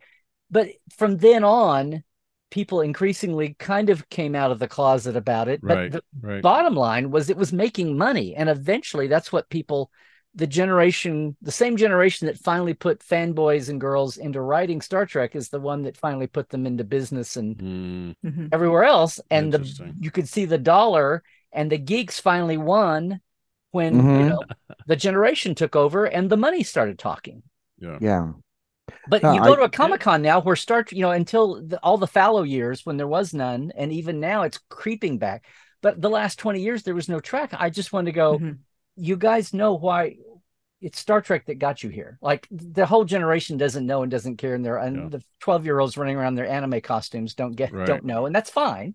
[0.50, 2.04] but from then on
[2.50, 5.92] people increasingly kind of came out of the closet about it but Right.
[5.92, 6.42] the Right.
[6.42, 9.90] bottom line was it was making money and eventually that's what people
[10.36, 15.34] the generation the same generation that finally put fanboys and girls into writing star trek
[15.34, 18.48] is the one that finally put them into business and Mm, Mhm.
[18.52, 19.60] everywhere else and the
[19.98, 21.22] you could see the dollar
[21.52, 23.20] and the geeks finally won
[23.70, 24.28] when you Mhm.
[24.28, 24.42] know
[24.86, 27.42] the generation took over and the money started talking
[27.78, 27.98] yeah.
[28.00, 28.32] Yeah.
[29.08, 31.60] but No, you go I- to a Comic Con now where Star, you know, until
[31.66, 35.44] the, all the fallow years when there was none, and even now it's creeping back.
[35.82, 37.50] But the last 20 years, there was no track.
[37.52, 38.58] I just wanted to go, Mhm.
[38.96, 40.16] you guys know why
[40.80, 42.18] it's Star Trek that got you here.
[42.20, 44.54] Like the whole generation doesn't know and doesn't care.
[44.54, 45.08] And they're, and Yeah.
[45.18, 47.86] the 12 year olds running around their anime costumes don't get, Right.
[47.86, 48.26] don't know.
[48.26, 48.94] And that's fine.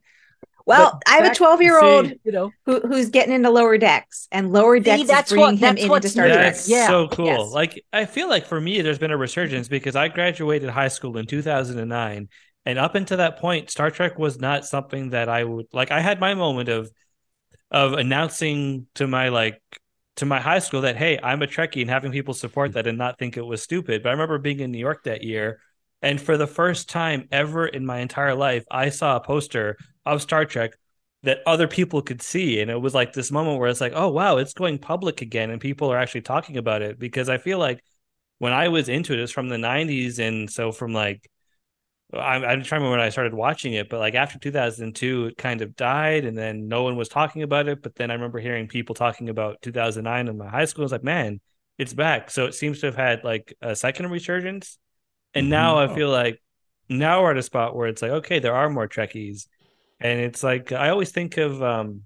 [0.68, 3.80] Well, But I have a 12 year old You know, who, who's getting into lower
[3.80, 6.28] decks, and lower decks that's is bringing what- him that's in what's into Star.
[6.28, 6.56] Trek.
[6.68, 6.88] Yeah.
[6.88, 7.26] so cool.
[7.26, 7.52] Yes.
[7.52, 9.76] Like I feel like for me, there's been a resurgence mm-hmm.
[9.76, 12.30] because I graduated high school in 2009,
[12.68, 15.90] and up until that point, Star Trek was not something that I would like.
[15.90, 16.92] I had my moment of
[17.72, 19.60] of announcing to my like
[20.18, 22.98] to my high school that hey, I'm a Trekkie, and having people support that and
[22.98, 24.04] not think it was stupid.
[24.04, 25.60] But I remember being in New York that year,
[26.02, 30.22] and for the first time ever in my entire life, I saw a poster of
[30.22, 30.74] Star Trek
[31.24, 32.60] that other people could see.
[32.60, 35.52] And it was like this moment where it's like, oh, wow, it's going public again.
[35.52, 37.84] And people are actually talking about it because I feel like
[38.40, 40.18] when I was into it, it was from the 90s.
[40.20, 41.30] And so from like
[42.14, 45.38] I'm, I'm trying to remember when I started watching it, but like after 2002, it
[45.38, 47.82] kind of died, and then no one was talking about it.
[47.82, 50.84] But then I remember hearing people talking about 2009 in my high school.
[50.84, 51.40] I was like, man,
[51.78, 52.30] it's back.
[52.32, 54.78] So it seems to have had like a second resurgence,
[55.34, 55.52] and Mm-hmm.
[55.52, 55.96] now I Oh.
[55.96, 56.42] feel like
[56.90, 59.48] now we're at a spot where it's like, okay, there are more Trekkies,
[60.00, 62.04] and it's like I always think of um,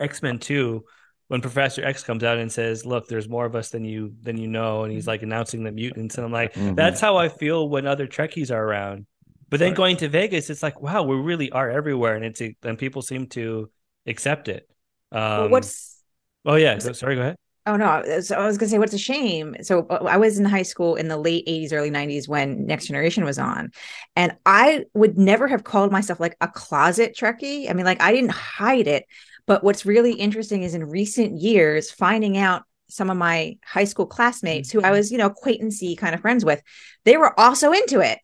[0.00, 0.84] X Men Two
[1.28, 4.36] when Professor X comes out and says, "Look, there's more of us than you than
[4.38, 6.74] you know," and he's like announcing the mutants, and I'm like, Mhm.
[6.74, 9.06] that's how I feel when other Trekkies are around.
[9.52, 9.76] But then Right.
[9.76, 13.28] going to Vegas, it's like, wow, we really are everywhere, and it's and people seem
[13.28, 13.70] to
[14.08, 14.68] accept it.
[15.12, 16.02] Um, well, what's
[16.46, 17.36] Oh yeah, go- sorry, go ahead.
[17.64, 19.54] Oh no, so I was gonna say what's a shame.
[19.62, 22.86] So uh, I was in high school in the late 80s, early 90s when Next
[22.88, 23.70] Generation was on.
[24.16, 27.70] And I would never have called myself like a closet Trekkie.
[27.70, 29.06] I mean, like I didn't hide it.
[29.46, 34.06] But what's really interesting is in recent years, finding out some of my high school
[34.06, 34.92] classmates who I Mm-hmm.
[34.92, 36.62] was, you know, acquaintancy kind of friends with,
[37.04, 38.18] they were also into it.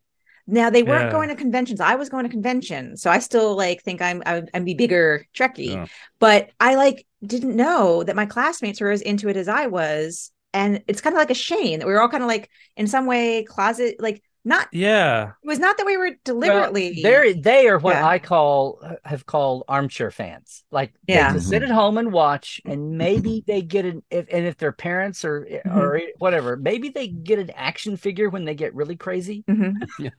[0.49, 1.13] Now they weren't Yeah.
[1.13, 1.81] going to conventions.
[1.81, 5.27] I was going to conventions, so I still like think I'm I'm, I'm the bigger
[5.37, 5.75] Trekkie.
[5.75, 5.87] Yeah.
[6.19, 10.33] But I like didn't know that my classmates were as into it as I was,
[10.55, 12.87] and it's kind of like a shame that we were all kind of like in
[12.87, 14.69] some way closet like not.
[14.73, 17.01] Yeah, It was not that we were Well, deliberately.
[17.03, 18.07] they're they are what Yeah.
[18.07, 20.65] I call have called armchair fans.
[20.73, 21.33] Like they Yeah.
[21.35, 24.73] just sit at home and watch, and maybe they get an if and if their
[24.73, 29.45] parents or or whatever, maybe they get an action figure when they get really crazy.
[29.49, 29.75] Mhm.
[30.01, 30.11] You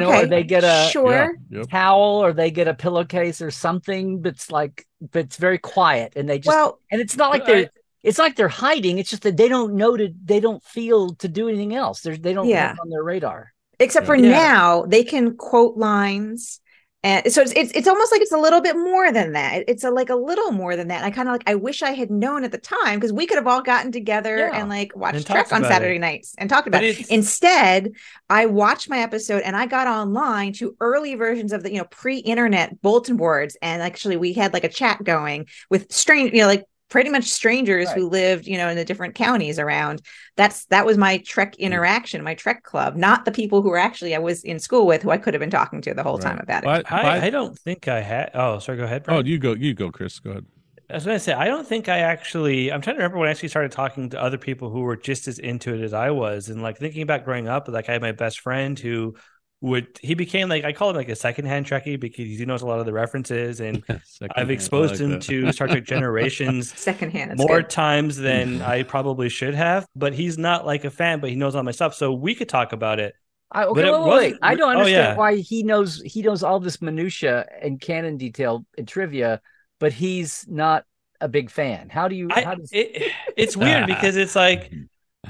[0.00, 1.34] know, or Okay, they get a sure.
[1.50, 1.68] Yep.
[1.70, 6.38] towel or they get a pillowcase or something that's like that's very quiet and they
[6.38, 7.68] just Well, and it's not like they're I-
[8.02, 11.28] it's like they're hiding it's just that they don't know to they don't feel to
[11.28, 12.68] do anything else They're, they don't Yeah.
[12.68, 14.30] have on their radar except for Yeah.
[14.30, 16.60] now they can quote lines
[17.02, 19.84] and so it's, it's it's almost like it's a little bit more than that it's
[19.84, 21.92] a like a little more than that and i kind of like i wish i
[21.92, 24.50] had known at the time because we could have all gotten together Yeah.
[24.60, 26.00] and like watched And trek on saturday it.
[26.00, 27.92] nights and talked But about it it's- instead
[28.28, 31.86] i watched my episode and i got online to early versions of the you know
[31.90, 36.46] pre-internet bulletin boards and actually we had like a chat going with strange you know
[36.48, 37.96] like pretty much strangers Right.
[37.96, 40.02] who lived you know in the different counties around
[40.36, 41.62] that's that was my trek hmm.
[41.62, 45.02] interaction my trek club not the people who were actually i was in school with
[45.02, 46.42] who i could have been talking to the whole time Right.
[46.42, 48.30] about it I, but- I don't think I had.
[48.34, 49.04] Oh, sorry, go ahead.
[49.08, 50.18] oh, you go, you go, Chris.
[50.18, 50.46] Go ahead.
[50.88, 52.72] I was gonna say I don't think I actually.
[52.72, 55.28] I'm trying to remember when I actually started talking to other people who were just
[55.28, 57.68] as into it as I was, and like thinking about growing up.
[57.68, 59.14] Like I had my best friend who
[59.62, 62.66] would he became like I call him like a secondhand Trekkie because he knows a
[62.66, 63.84] lot of the references, and
[64.36, 65.22] I've exposed like him that.
[65.22, 67.70] to Star Trek Generations secondhand it's more good.
[67.70, 68.70] times than mm-hmm.
[68.70, 69.86] I probably should have.
[69.94, 72.48] But he's not like a fan, but he knows all my stuff, so we could
[72.48, 73.14] talk about it.
[73.52, 74.36] I, okay, But it wait, wait, wait.
[74.42, 75.16] I don't oh, understand yeah.
[75.16, 79.40] why he knows he knows all this minutia and canon detail and trivia,
[79.78, 80.84] but he's not
[81.20, 81.90] a big fan.
[81.90, 82.28] How do you?
[82.30, 84.84] how does, it, it's weird because it's like mm-hmm.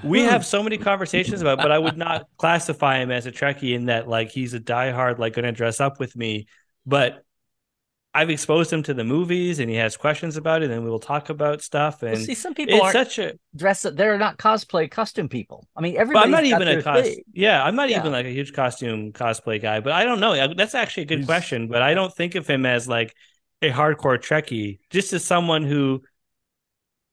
[0.04, 0.28] We hmm.
[0.28, 3.86] have so many conversations about, but I would not classify him as a Trekkie in
[3.86, 6.46] that like he's a diehard, like going to dress up with me.
[6.86, 7.24] But
[8.12, 10.98] I've exposed him to the movies, and he has questions about it, and we will
[10.98, 12.02] talk about stuff.
[12.02, 13.34] well, And see, some people aren't such a.
[13.54, 13.94] dress up.
[13.94, 15.68] They're not cosplay costume people.
[15.76, 16.24] I mean, everybody.
[16.24, 17.04] I'm not even a cost.
[17.04, 17.22] Thing.
[17.32, 18.00] Yeah, I'm not Yeah.
[18.00, 19.80] even like a huge costume cosplay guy.
[19.80, 20.54] But I don't know.
[20.54, 21.68] That's actually a good question.
[21.68, 23.14] But I don't think of him as like
[23.62, 24.78] a hardcore Trekkie.
[24.90, 26.02] Just as someone who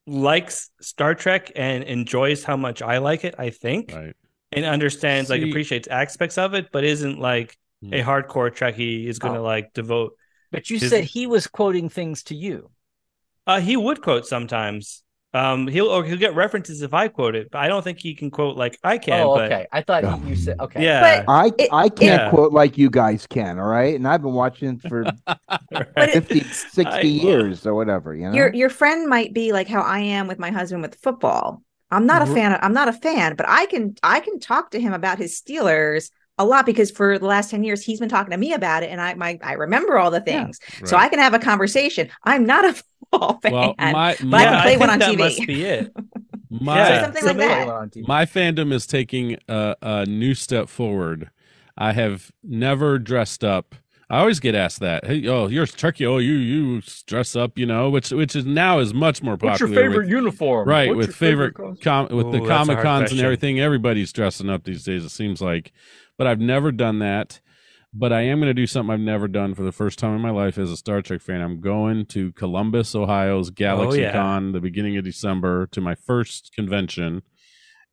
[0.07, 3.35] likes Star Trek and enjoys how much I like it.
[3.37, 3.91] I think.
[3.93, 4.15] Right.
[4.53, 7.93] and understands like appreciates aspects of it, but isn't like Hmm.
[7.93, 9.43] a hardcore Trekkie is going to Oh.
[9.43, 10.13] like devote.
[10.51, 12.71] But you His- said he was quoting things to you.
[13.45, 15.03] Uh, he would quote sometimes.
[15.37, 18.15] Um, he'll or he'll get references if I quote it, but I don't think he
[18.15, 19.21] can quote like I can.
[19.21, 19.67] oh, but okay.
[19.71, 20.21] I thought Oh.
[20.25, 20.83] you said okay.
[20.83, 22.29] yeah, I It- I can't Yeah.
[22.29, 23.95] quote like you guys can, all right?
[23.95, 25.39] And I've been watching it for But
[25.97, 28.33] it- 50, 60 I- years or whatever, you know.
[28.33, 31.61] your your friend might be like how I am with my husband with football.
[31.91, 32.33] I'm not a Mhm.
[32.33, 32.51] fan.
[32.53, 35.39] Of, I'm not a fan, but I can I can talk to him about his
[35.41, 38.83] Steelers a lot because for the last ten years he's been talking to me about
[38.83, 40.43] it, and I my I remember all the Yeah.
[40.45, 42.09] things, so I can have a conversation.
[42.23, 42.73] I'm not a
[43.11, 43.51] football fan.
[43.53, 45.17] Well, my but I can play I one on that TV.
[45.17, 45.93] must be it.
[46.49, 47.03] my Yeah.
[47.03, 47.59] something like that.
[47.59, 48.07] they were on TV.
[48.07, 51.29] my fandom is taking a, a new step forward.
[51.77, 53.75] I have never dressed up.
[54.09, 55.05] I always get asked that.
[55.05, 56.05] Hey, oh, you're Turkey.
[56.05, 59.51] Oh, you you dress up, you know, which which is now is much more popular.
[59.51, 60.67] What's your favorite with, uniform?
[60.67, 63.19] right What's with your favorite, com- with the Ooh, that's a hard comic cons and
[63.19, 63.59] everything.
[63.59, 65.03] Everybody's dressing up these days.
[65.03, 65.73] It seems like,
[66.17, 67.39] but I've never done that.
[67.93, 70.21] But I am going to do something I've never done for the first time in
[70.21, 71.41] my life as a Star Trek fan.
[71.41, 77.23] I'm going to Columbus, Ohio's GalaxyCon the beginning of December to my first convention,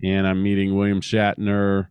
[0.03, 1.87] and I'm meeting William Shatner,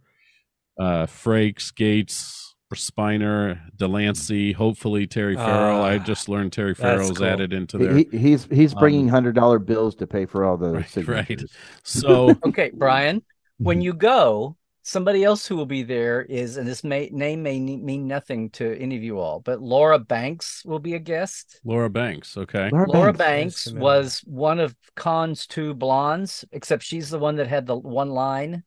[0.79, 5.81] uh, Frakes, Gates, Spiner, de Lancie, hopefully Terry Farrell.
[5.81, 7.27] Ah, I just learned Terry Farrell's cool.
[7.27, 7.95] added into there.
[7.95, 11.07] He, he- he's he's Um, bringing hundred dollar bills to pay for all the Right,
[11.07, 11.41] right.
[11.83, 13.23] So Okay, Brian.
[13.59, 17.57] When you go, Somebody else who will be there is, and this may name may
[17.57, 21.61] mean nothing to any of you all, but Laura Banks will be a guest.
[21.63, 22.35] Laura Banks.
[22.35, 22.69] Okay.
[22.69, 23.63] Laura Laura Banks.
[23.63, 27.77] Banks Yes, was one of Khan's two blondes, except she's the one that had the
[27.77, 28.63] one line.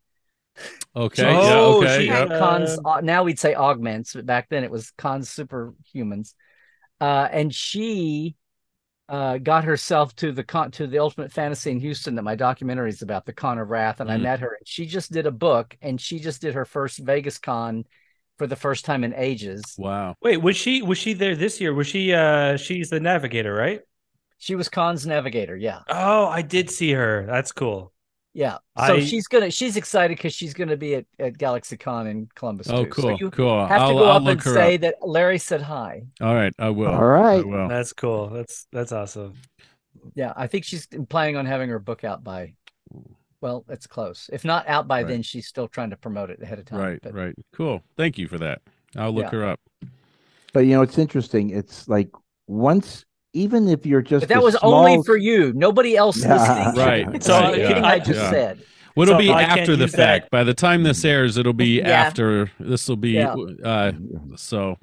[0.96, 1.22] Okay.
[1.26, 1.86] Oh, yeah.
[1.86, 1.98] Okay.
[1.98, 2.30] she- Yep.
[2.30, 6.32] had Khan's uh, now we'd say augments, but back then it was Khan's superhumans.
[6.98, 8.36] Uh, and she
[9.08, 12.90] uh, got herself to the con to the Ultimate Fantasy in Houston that my documentary
[12.90, 14.22] is about, the Con of Wrath, and I Mhm.
[14.22, 14.56] met her.
[14.58, 17.84] And she just did a book, and she just did her first Vegas Con
[18.38, 19.62] for the first time in ages.
[19.78, 20.14] Wow.
[20.22, 21.72] Wait, was she was she there this year?
[21.72, 23.80] Was she uh she's the navigator, right?
[24.38, 25.80] She was Khan's navigator, yeah.
[25.88, 27.24] Oh, I did see her.
[27.26, 27.92] That's cool.
[28.36, 28.58] Yeah.
[28.86, 32.68] So I- she's gonna she's excited because she's gonna be at, at GalaxyCon in Columbus.
[32.68, 32.90] Oh, too.
[32.90, 33.02] cool.
[33.04, 33.66] So you cool.
[33.66, 34.80] have I'll, to go I'll up look and say up.
[34.82, 36.02] that Larry said hi.
[36.20, 36.52] All right.
[36.58, 36.88] I will.
[36.90, 37.40] All right.
[37.40, 37.66] I will.
[37.66, 38.28] That's cool.
[38.28, 39.32] That's that's awesome.
[40.14, 42.52] Yeah, I think she's planning on having her book out by
[43.40, 44.28] well, it's close.
[44.30, 45.08] If not out by Right.
[45.08, 46.80] then, she's still trying to promote it ahead of time.
[46.80, 46.98] Right.
[47.02, 47.34] But Right.
[47.54, 47.82] Cool.
[47.96, 48.60] Thank you for that.
[48.96, 49.38] I'll look Yeah.
[49.38, 49.60] her up.
[50.52, 51.50] But you know, it's interesting.
[51.50, 52.10] It's like
[52.48, 53.06] once,
[53.36, 55.52] even if you're just But that a was only for you.
[55.54, 56.34] Nobody else Yeah.
[56.72, 56.86] listening.
[56.86, 57.22] Right.
[57.22, 58.30] So Right, yeah, I just yeah.
[58.30, 58.62] said.
[58.96, 60.30] Well, it'll So be I after the use that- fact.
[60.30, 61.88] By the time this airs, it'll be Yeah.
[61.90, 62.50] after.
[62.58, 63.10] This will be.
[63.10, 63.34] Yeah.
[63.62, 63.92] Uh,
[64.36, 64.78] so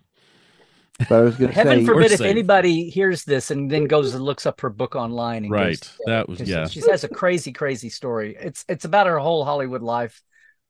[1.00, 2.28] But I was going to Heaven say, forbid if safe.
[2.28, 5.46] anybody hears this and then goes and looks up her book online.
[5.46, 5.82] And goes right.
[5.82, 6.68] to- That was yeah.
[6.68, 8.38] She has a crazy, crazy story.
[8.40, 10.22] It's it's about her whole Hollywood life,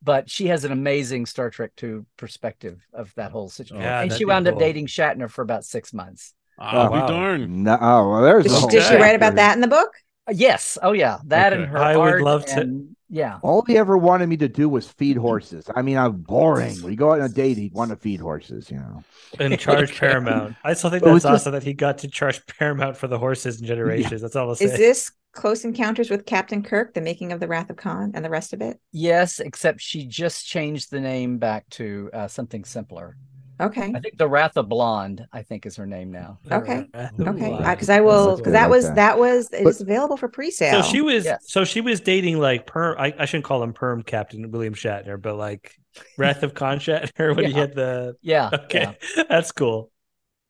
[0.02, 3.84] but she has an amazing Star Trek II perspective of that whole situation.
[3.84, 6.34] Yeah, and she be wound up dating Shatner for about six months.
[6.60, 7.06] I'll wow.
[7.08, 7.64] be darned.
[7.64, 9.68] no, oh, well, there's Did a she, whole did she write about that in the
[9.68, 9.92] book?
[10.28, 10.78] Uh, yes.
[10.82, 11.20] Oh yeah.
[11.26, 11.64] That Okay.
[11.64, 13.40] and her I would art love to- Yeah.
[13.44, 15.66] All he ever wanted me to do was feed horses.
[15.76, 16.76] I mean, I'm boring.
[16.82, 19.04] When you go out on a date, he'd want to feed horses, you know.
[19.40, 20.56] And charge Paramount.
[20.64, 22.96] I still think But it was that's just- awesome that he got to charge Paramount
[22.98, 24.22] for the horses and generations.
[24.22, 24.66] That's all I'll say.
[24.66, 28.24] Is this Close Encounters with Captain Kirk, the making of the Wrath of Khan, and
[28.24, 28.80] the rest of it?
[28.92, 33.18] Yes, except she just changed the name back to uh, something simpler.
[33.64, 33.92] Okay.
[33.96, 36.38] I think the Wrath of Blonde, I think, is her name now.
[36.52, 36.86] Okay.
[37.20, 37.72] Okay, wow.
[37.72, 40.84] because uh, I will, because that was that was it's But- available for pre-sale.
[40.84, 41.46] So she was Yes.
[41.48, 45.22] so she was dating like perm I, I shouldn't call him perm captain William Shatner,
[45.22, 45.76] but like
[46.18, 47.58] Wrath of Khan Shatner when he Yeah.
[47.60, 48.50] had the Yeah.
[48.54, 48.96] Okay.
[49.18, 49.24] yeah.
[49.30, 49.92] That's cool.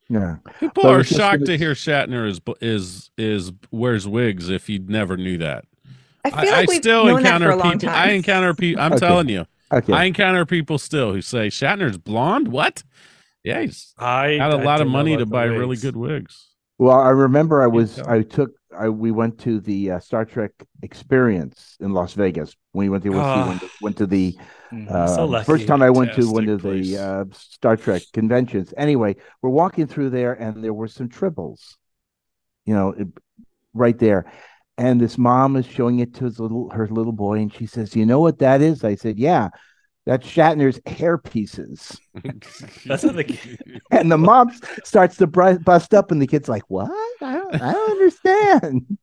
[0.09, 0.37] Yeah.
[0.59, 4.79] People But are shocked gonna- to hear Shatner is is is wears wigs if you
[4.79, 5.65] never knew that.
[6.25, 7.89] I I, feel like I we've still known that encounter for a long people.
[7.93, 8.09] time.
[8.09, 8.81] I encounter people.
[8.81, 8.99] I'm Okay.
[9.07, 9.93] telling you, Okay.
[9.93, 12.47] I encounter people still who say Shatner's blonde.
[12.49, 12.83] What?
[13.43, 16.49] Yeah, he's I got a I lot of money to the buy really good wigs.
[16.77, 17.99] Well, I remember I was.
[17.99, 20.51] I took I we went to the uh, Star Trek
[20.81, 22.55] experience in Las Vegas.
[22.73, 23.47] We went to we Ah.
[23.47, 24.37] went, to, went to the
[24.71, 24.89] Mhm.
[24.89, 25.45] uh, So lucky.
[25.45, 26.95] first time I went to one of the place.
[26.97, 28.73] uh, Star Trek conventions.
[28.77, 31.75] Anyway, we're walking through there, and there were some tribbles,
[32.65, 33.07] you know, it-
[33.73, 34.31] right there.
[34.77, 37.95] And this mom is showing it to his little her little boy, and she says,
[37.95, 39.49] "You know what that is?" I said, "Yeah,
[40.05, 41.99] that's Shatner's hair pieces."
[42.85, 44.51] That's what the And the mom
[44.83, 46.89] starts to bust up, and the kid's like, "What?
[47.21, 48.97] I don't, I don't understand."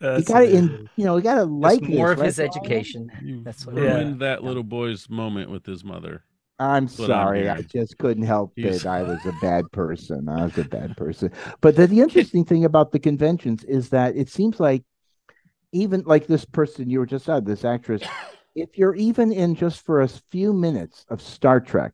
[0.00, 2.40] you got to, in you know, you got to Just like more this, of his
[2.40, 3.08] education.
[3.22, 6.24] You That's what- ruined that little boy's moment with his mother.
[6.62, 7.48] I'm That's what I'm sorry.
[7.48, 8.86] I just couldn't help He's- it.
[8.86, 10.28] I was a bad person.
[10.28, 11.30] I was a bad person.
[11.60, 14.84] But the, the interesting thing about the conventions is that it seems like
[15.72, 18.02] even like this person you were just at, this actress,
[18.54, 21.92] if you're even in just for a few minutes of Star Trek,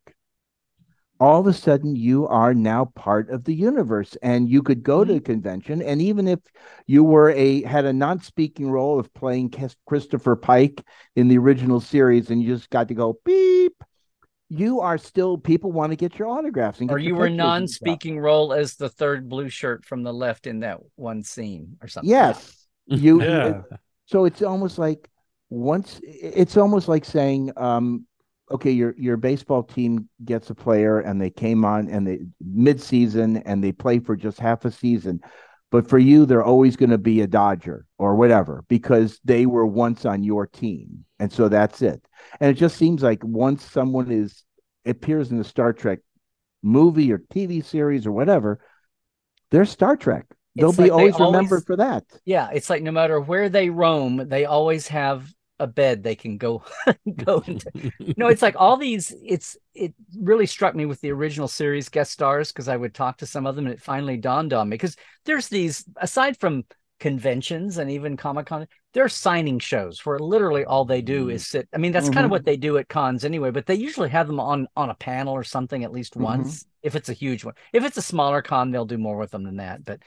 [1.21, 5.05] all of a sudden you are now part of the universe and you could go
[5.05, 5.25] to a mm-hmm.
[5.25, 6.39] convention and even if
[6.87, 9.53] you were a had a non-speaking role of playing
[9.87, 10.85] Christopher Pike
[11.17, 13.48] in the original series and you just got to go beep
[14.51, 17.39] you are still people want to get your autographs and Or you your were pictures
[17.59, 17.87] and stuff.
[17.87, 21.89] non-speaking role as the third blue shirt from the left in that one scene or
[21.89, 22.11] something.
[22.11, 23.63] yes you Yeah.
[24.07, 25.09] so it's almost like
[25.51, 28.07] once it's almost like saying um
[28.51, 33.39] okay your your baseball team gets a player and they came on and they mid-season
[33.39, 35.21] and they play for just half a season
[35.71, 39.67] but for you they're always going to be a dodger or whatever because they were
[39.67, 42.01] once on your team and so that's it.
[42.41, 44.45] And it just seems like once someone is
[44.87, 45.99] appears in the star trek
[46.63, 48.61] movie or tv series or whatever
[49.51, 50.27] they're star trek.
[50.57, 52.05] They'll It's be like they always always- remembered for that.
[52.25, 56.39] Yeah, it's like no matter where they roam, they always have a bed they can
[56.39, 56.63] go
[57.25, 57.71] go into.
[58.17, 59.15] No, it's like all these.
[59.25, 63.19] It's it really struck me with the original series guest stars because I would talk
[63.19, 66.65] to some of them, and it finally dawned on me because there's these aside from
[67.01, 71.47] conventions and even Comic Con, there are signing shows where literally all they do is
[71.47, 71.69] sit.
[71.73, 74.27] I mean, that's kind of what they do at cons anyway, but they usually have
[74.27, 76.23] them on on a panel or something at least Mhm.
[76.23, 76.67] once.
[76.83, 79.45] If it's a huge one, if it's a smaller con, they'll do more with them
[79.45, 79.85] than that.
[79.85, 80.03] But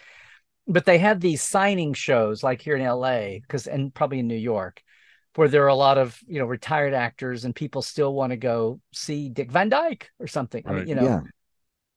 [0.67, 4.35] but they have these signing shows like here in LA because and probably in New
[4.35, 4.81] York
[5.35, 8.37] where there are a lot of you know retired actors and people still want to
[8.37, 10.63] go see Dick Van Dyke or something.
[10.65, 11.21] I mean, you know, Yeah.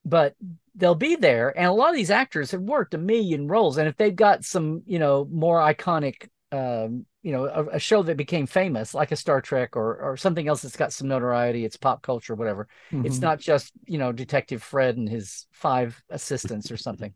[0.05, 0.35] but
[0.75, 3.89] they'll be there, and a lot of these actors have worked a million roles, and
[3.89, 6.29] if they've got some you know more iconic.
[6.53, 10.17] Um, you know, a, a show that became famous, like a Star Trek or or
[10.17, 11.65] something else that's got some notoriety.
[11.65, 12.69] It's pop culture, whatever.
[13.03, 13.23] It's Mhm.
[13.23, 17.13] not just you know Detective Fred and his five assistants or something.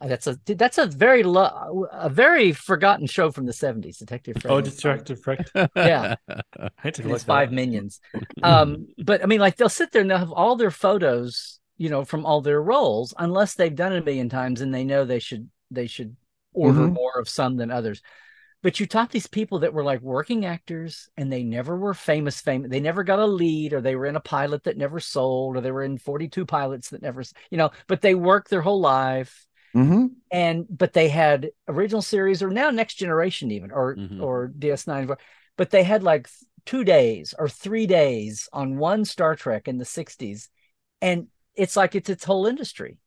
[0.00, 3.98] Uh, That's a that's a very lo- a very forgotten show from the seventies.
[3.98, 4.50] Detective Fred.
[4.52, 5.46] Oh, Detective Frick.
[5.76, 6.14] Yeah.
[6.82, 8.00] I took a his five minions.
[8.42, 11.90] Um, but I mean, like they'll sit there and they'll have all their photos, you
[11.90, 15.04] know, from all their roles, unless they've done it a million times and they know
[15.04, 16.16] they should they should
[16.54, 16.94] order Mhm.
[16.94, 18.00] more of some than others.
[18.62, 22.40] But you taught these people that were like working actors and they never were famous,
[22.40, 22.70] famous.
[22.70, 25.60] They never got a lead, or they were in a pilot that never sold, or
[25.60, 29.46] they were in 42 pilots that never, you know, but they worked their whole life
[29.74, 30.10] Mhm.
[30.30, 34.22] and but they had original series or now next generation even or Mhm.
[34.22, 35.16] or ds9
[35.56, 36.28] but they had like
[36.66, 40.48] two days or three days on one star trek in the 60s
[41.00, 42.98] and it's like it's its whole industry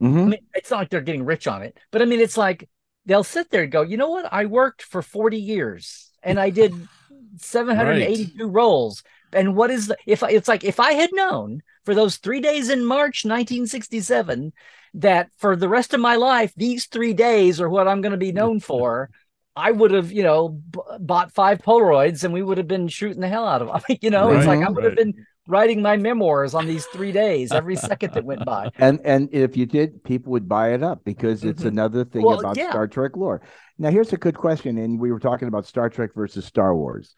[0.00, 0.28] i Mhm.
[0.30, 2.68] mean it's not like they're getting rich on it but i mean it's like
[3.06, 6.50] they'll sit there and go you know what i worked for 40 years and i
[6.50, 6.72] did
[7.36, 9.02] 782 roles
[9.32, 12.40] and what is the if I, it's like if i had known for those three
[12.40, 14.52] days in march 1967
[14.94, 18.18] that for the rest of my life these three days are what i'm going to
[18.18, 19.10] be known for
[19.56, 23.20] i would have you know b- bought five polaroids and we would have been shooting
[23.20, 24.96] the hell out of them I mean, you know it's like i Right, would have
[24.96, 29.28] been writing my memoirs on these three days every second that went by And and
[29.32, 31.68] if you did, people would buy it up because it's Mhm.
[31.68, 32.70] another thing Well, about yeah.
[32.70, 33.40] Star Trek lore.
[33.78, 37.14] Now, here's a good question, and we were talking about Star Trek versus Star Wars.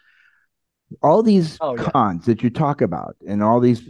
[1.03, 1.90] All these Oh, yeah.
[1.90, 3.88] cons that you talk about, and all these,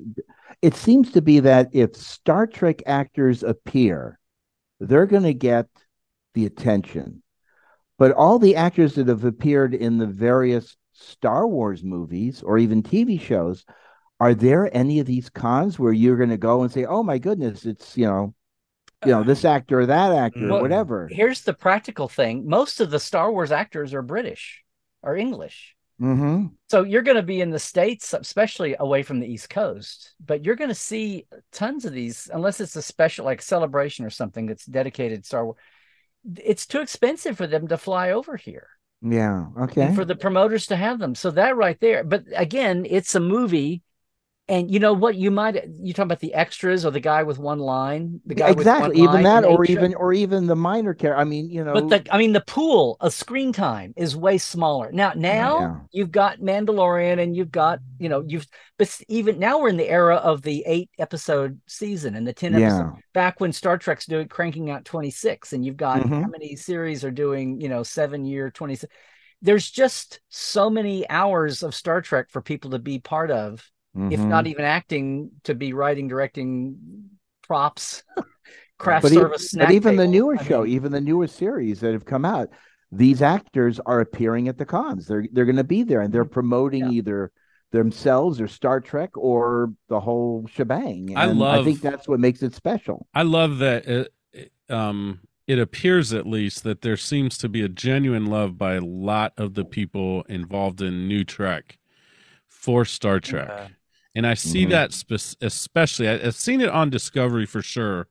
[0.61, 4.19] it seems to be that if Star Trek actors appear,
[4.81, 5.67] they're going to get
[6.35, 7.23] the attention.
[7.99, 12.83] But all the actors that have appeared in the various Star Wars movies or even
[12.83, 13.65] TV shows,
[14.21, 17.19] are there any of these cons where you're going to go and say, "Oh my
[17.19, 18.35] goodness, it's you know,
[19.05, 21.09] you know, this actor or that actor Well, or whatever"?
[21.11, 24.63] here's the practical thing most of the star wars actors are british
[25.03, 29.27] or english hmm so you're going to be in the states especially away from the
[29.27, 33.43] east coast but you're going to see tons of these unless it's a special like
[33.43, 35.57] celebration or something that's dedicated star wars
[36.39, 38.69] it's too expensive for them to fly over here
[39.03, 39.49] Yeah.
[39.59, 39.81] Okay.
[39.81, 43.21] and for the promoters to have them so that right there but again it's a
[43.21, 43.83] movie
[44.53, 47.39] and you know what you might you talking about the extras or the guy with
[47.39, 48.53] one line the guy exactly.
[48.53, 51.21] with one Even line that, or even, or even the minor character.
[51.21, 54.39] I mean, you know, But the I mean the pool of screen time is way
[54.39, 54.93] smaller.
[54.93, 55.81] Now now Yeah.
[55.91, 58.47] you've got Mandalorian and you've got, you know, you've
[58.79, 62.55] but even now we're in the era of the 8 episode season and the 10
[62.55, 66.31] yeah, episode back when Star Trek's doing cranking out 26 and you've got how Mhm.
[66.31, 68.93] many series are doing, you know, 7 year 26
[69.41, 74.21] There's just so many hours of Star Trek for people to be part of if
[74.21, 74.29] Mhm.
[74.29, 77.11] not even acting to be writing directing
[77.47, 78.03] props
[78.79, 80.13] craft but, service snack but even the table.
[80.13, 82.49] newer I show, mean- even the newer series that have come out,
[82.91, 85.07] these actors are appearing at the cons.
[85.07, 86.91] They're they're going to be there, and they're promoting Mm-hmm.
[86.93, 86.99] Yeah.
[86.99, 87.33] either
[87.71, 91.17] themselves or Star Trek or the whole shebang.
[91.17, 93.07] I And I think that's what makes it special.
[93.15, 97.63] I love that it, it- um it appears at least that there seems to be
[97.63, 101.79] a genuine love by a lot of the people involved in new Trek
[102.49, 103.49] for Star Trek.
[103.49, 103.69] Yeah.
[104.15, 104.71] And I see Mhm.
[104.71, 108.09] that spe- especially I, I've seen it on Discovery for sure,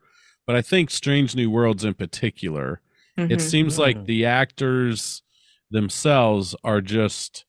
[0.48, 2.82] but I think Strange New Worlds in particular.
[3.18, 3.42] It Mhm.
[3.42, 4.06] seems like Mm.
[4.06, 5.22] the actors
[5.70, 7.46] themselves are just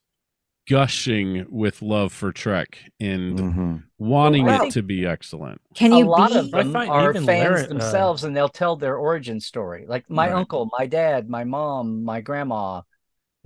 [0.69, 3.83] gushing with love for Trek and Mhm.
[3.99, 5.61] wanting Well, it to be excellent.
[5.75, 5.97] Can you?
[5.97, 6.39] a you lot be?
[6.39, 9.87] of I them find are fans Larry- uh, themselves and they'll tell their origin story
[9.89, 10.37] like my Right.
[10.37, 12.83] uncle my dad my mom my grandma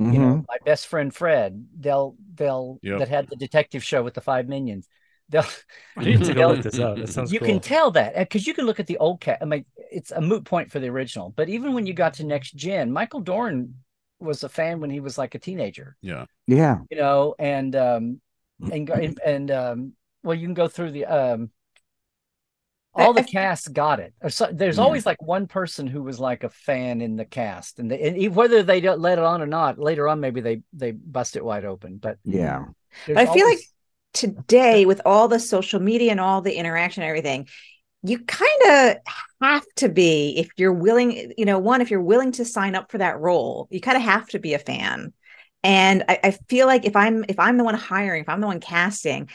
[0.01, 0.13] Mhm.
[0.13, 2.99] you know my best friend fred they'll they'll Yep.
[3.01, 4.89] that had the detective show with the five minions
[5.29, 5.45] they'll
[5.97, 6.99] I need to they'll- look this up.
[6.99, 7.49] That sounds you cool.
[7.49, 10.21] can tell that because you can look at the old cat i mean it's a
[10.21, 13.75] moot point for the original but even when you got to next gen michael dorn
[14.21, 16.27] was a fan when he was like a teenager Yeah.
[16.47, 16.79] Yeah.
[16.91, 18.21] you know, and um
[18.73, 19.93] and and, and um
[20.23, 21.51] well you can go through the um
[22.97, 24.15] all the I- I- cast got it.
[24.29, 24.85] So, there's Yeah.
[24.85, 28.35] always like one person who was like a fan in the cast, and, they, and
[28.37, 31.45] whether they don't let it on or not, later on maybe they they bust it
[31.45, 31.99] wide open.
[31.99, 32.67] But Yeah.
[33.07, 33.61] But I feel like
[34.15, 37.47] today with all the social media and all the interaction and everything
[38.03, 38.97] you kind of
[39.43, 42.91] have to be if you're willing you know one if you're willing to sign up
[42.91, 45.13] for that role you kind of have to be a fan
[45.63, 48.47] and I, I feel like if i'm if i'm the one hiring if i'm the
[48.47, 49.29] one casting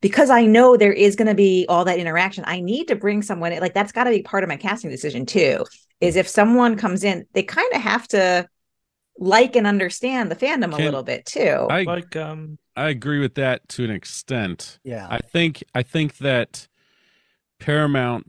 [0.00, 3.22] because i know there is going to be all that interaction i need to bring
[3.22, 5.64] someone like that's got to be part of my casting decision too
[6.00, 8.46] is if someone comes in they kind of have to
[9.20, 11.66] like and understand the fandom a little bit too.
[11.70, 14.78] I Like um I agree with that to an extent.
[14.82, 15.06] Yeah.
[15.08, 16.66] I think I think that
[17.58, 18.26] Paramount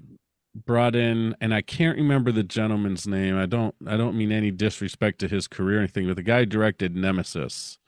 [0.54, 3.38] brought in and I can't remember the gentleman's name.
[3.38, 6.44] I don't I don't mean any disrespect to his career or anything, but the guy
[6.46, 7.80] directed Nemesis.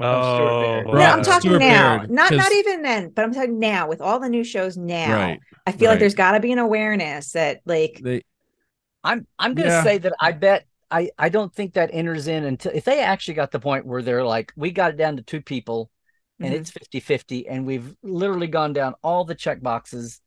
[0.00, 1.98] Oh no, I'm talking Stuart now.
[1.98, 4.76] Baird, not 'cause- not even then, but I'm talking now with all the new shows
[4.76, 5.14] now.
[5.14, 5.40] Right.
[5.66, 5.92] I feel right.
[5.94, 8.22] like there's got to be an awareness that like They
[9.04, 9.82] I'm I'm gonna Yeah.
[9.82, 13.34] say that I bet I I don't think that enters in until if they actually
[13.34, 15.90] got the point where they're like we got it down to two people
[16.40, 16.56] and Mhm.
[16.58, 20.20] it's 50-50 and we've literally gone down all the check boxes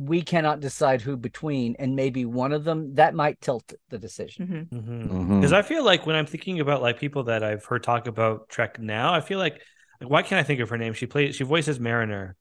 [0.00, 4.68] we cannot decide who between and maybe one of them that might tilt the decision
[4.72, 4.80] mhm.
[4.80, 5.40] Mhm.
[5.40, 8.48] because I feel like when I'm thinking about like people that I've heard talk about
[8.48, 9.60] Trek now, I feel like,
[10.00, 10.92] like why can't I think of her name?
[10.92, 12.36] She plays she voices Mariner.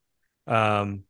[0.46, 1.04] Um,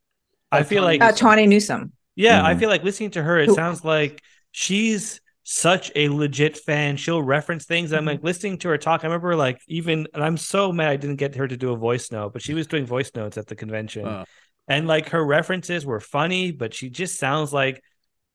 [0.49, 1.91] I feel like uh, Tawny Newsome.
[2.15, 2.59] Yeah, I Mhm.
[2.59, 6.97] feel like listening to her, it Who- sounds like she's such a legit fan.
[6.97, 7.91] She'll reference things.
[7.93, 9.03] I'm like listening to her talk.
[9.03, 11.75] I remember like even, and I'm so mad I didn't get her to do a
[11.77, 14.25] voice note, but she was doing voice notes at the convention, uh,
[14.67, 17.81] and like her references were funny, but she just sounds like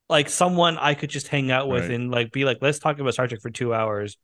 [0.09, 1.93] like someone I could just hang out with Right.
[1.93, 4.17] and like be like, let's talk about Star Trek for two hours.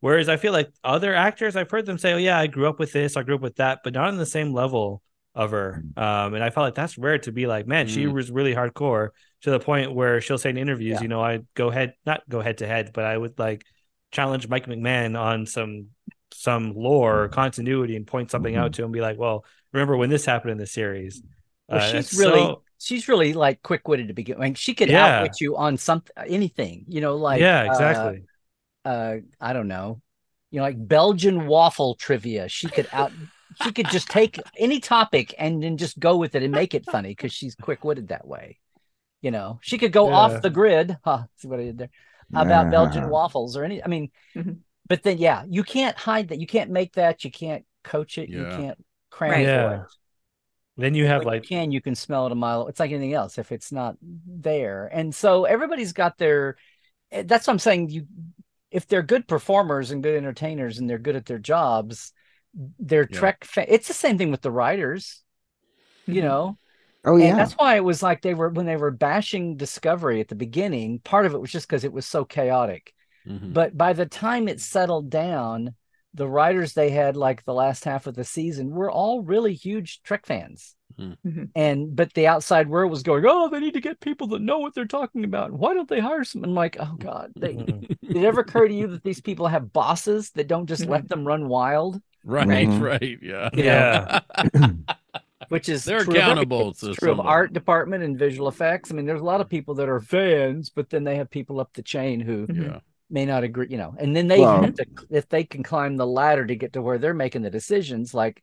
[0.00, 2.78] Whereas I feel like other actors, I've heard them say, "Oh yeah, I grew up
[2.78, 5.02] with this, I grew up with that," but not on the same level
[5.34, 5.84] of her.
[5.96, 8.12] Um, and I felt like that's rare to be like, man, she Mm.
[8.12, 9.10] was really hardcore
[9.42, 11.02] to the point where she'll say in interviews, Yeah.
[11.02, 13.64] you know, I go head, not go head to head, but I would like
[14.12, 15.88] challenge Mike McMahan on some
[16.32, 19.96] some lore or continuity and point something out to him, and be like, well, remember
[19.96, 21.22] when this happened in the series?
[21.68, 24.88] Well, Uh, she's really so- she's really like quick-witted to begin I mean, she could
[24.90, 25.06] Yeah.
[25.06, 28.24] outwit you on something anything you know like yeah, uh, exactly.
[28.84, 30.00] uh I don't know,
[30.50, 32.48] you know, like Belgian waffle trivia.
[32.48, 33.12] She could out
[33.62, 36.84] she could just take any topic and then just go with it and make it
[36.90, 38.58] funny because she's quick witted that way.
[39.22, 40.14] You know, she could go Yeah.
[40.16, 40.96] off the grid.
[41.04, 41.88] Huh, see what I did there
[42.34, 43.82] about Belgian waffles or any.
[43.82, 44.58] I mean, Mhm.
[44.86, 46.38] but then yeah, you can't hide that.
[46.40, 47.24] You can't make that.
[47.24, 48.28] You can't coach it.
[48.28, 49.44] You can't cram Right.
[49.46, 49.80] for Yeah.
[49.82, 49.86] it.
[50.76, 52.68] Then you have When like, you can you can smell it a mile.
[52.68, 53.38] It's like anything else.
[53.38, 56.56] If it's not there, and so everybody's got their.
[57.12, 57.90] eh, That's what I'm saying.
[57.90, 58.06] You,
[58.70, 62.12] if they're good performers and good entertainers, and they're good at their jobs,
[62.78, 63.30] they're Yeah.
[63.30, 63.44] Trek.
[63.44, 65.22] Fa- it's the same thing with the writers.
[66.06, 66.22] You Mhm.
[66.22, 66.58] know,
[67.04, 67.38] Oh and yeah.
[67.38, 71.00] that's why it was like they were when they were bashing Discovery at the beginning.
[71.00, 72.94] Part of it was just because it was so chaotic.
[73.24, 73.52] mhm.
[73.52, 75.74] But by the time it settled down,
[76.16, 80.02] the writers they had like the last half of the season were all really huge
[80.02, 80.74] Trek fans.
[80.98, 81.16] Mhm.
[81.26, 81.50] Mhm.
[81.54, 84.58] And but the outside world was going, oh, they need to get people that know
[84.58, 85.52] what they're talking about.
[85.52, 86.42] Why don't they hire some?
[86.44, 89.72] I'm like, oh god, they, did it ever occur to you that these people have
[89.72, 92.00] bosses that don't just let them run wild?
[92.24, 92.80] right, Mhm.
[92.80, 93.50] right, yeah.
[93.54, 94.20] You Yeah.
[95.48, 96.46] Which is They're true of everything.
[96.46, 98.90] accountable It's to true of art department and visual effects.
[98.90, 101.60] I mean, there's a lot of people that are fans, but then they have people
[101.60, 102.80] up the chain who yeah.
[103.08, 105.96] May not agree, you know, and then they Well- have to, if they can climb
[105.96, 108.42] the ladder to get to where they're making the decisions, like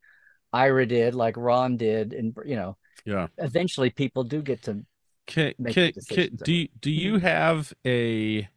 [0.51, 3.28] Ira did, like Ron did, and you know, Yeah.
[3.38, 4.86] eventually people do get to.
[5.26, 8.49] Can, can, can, do you, do you have a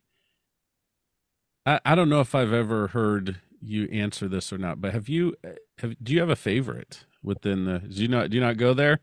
[1.65, 5.09] I, I don't know if I've ever heard you answer this or not, but have
[5.09, 5.35] you
[5.79, 8.75] have do you have a favorite within the do you not do you not go
[8.75, 9.01] there?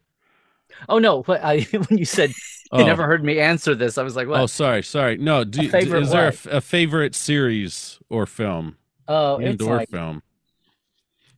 [0.89, 1.23] Oh no!
[1.23, 2.31] What I when you said
[2.71, 5.17] Oh, you never heard me answer this, I was like, oh sorry, sorry.
[5.17, 6.63] No, do, A you- is there a, what?
[6.63, 8.77] favorite series or film?
[9.07, 10.23] Oh, indoor like film.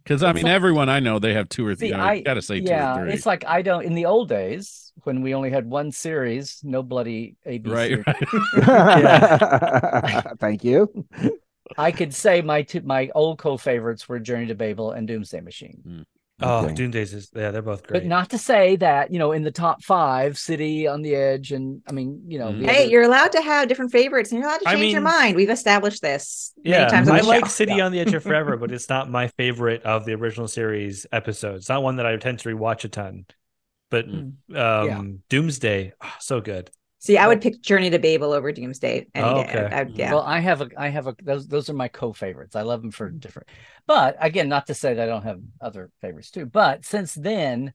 [0.03, 1.87] Because I mean, like- everyone I know they have two or three.
[1.87, 3.13] See, you know, I- gotta say yeah, two or three.
[3.15, 3.83] it's like I don't.
[3.83, 8.07] In the old days, when we only had one series, no bloody ABC, Right,
[10.23, 10.25] right.
[10.39, 11.05] Thank you.
[11.77, 15.81] I could say my two, my old co-favorites were Journey to Babel and Doomsday Machine.
[15.85, 16.01] Hmm.
[16.41, 16.73] Oh, Okay.
[16.73, 18.01] Doomsday is yeah, they're both great.
[18.01, 21.51] But not to say that you know in the top five, City on the Edge,
[21.53, 22.47] and I mean you know.
[22.51, 22.65] Mhm.
[22.65, 25.01] Hey, other- you're allowed to have different favorites and you're allowed to I change your
[25.01, 25.37] mind.
[25.37, 27.49] We've established this many yeah, times on I the like show.
[27.49, 27.85] City Yeah.
[27.85, 31.59] on the Edge of Forever, but it's not my favorite of the original series episodes.
[31.63, 33.25] It's not one that I tend to rewatch a ton.
[33.89, 34.33] But Mm.
[34.49, 35.03] um, Yeah.
[35.29, 36.69] Doomsday, oh, so good.
[37.05, 39.05] See, I would pick Journey to Babel over Doomsday.
[39.13, 39.49] any Oh, day.
[39.49, 39.75] okay.
[39.75, 40.11] I- I- yeah.
[40.11, 42.55] Well, I have a, I have a, those, those are my co-favorites.
[42.55, 43.47] I love them for different,
[43.85, 46.47] but again, not to say that I don't have other favorites too.
[46.47, 47.73] But since then,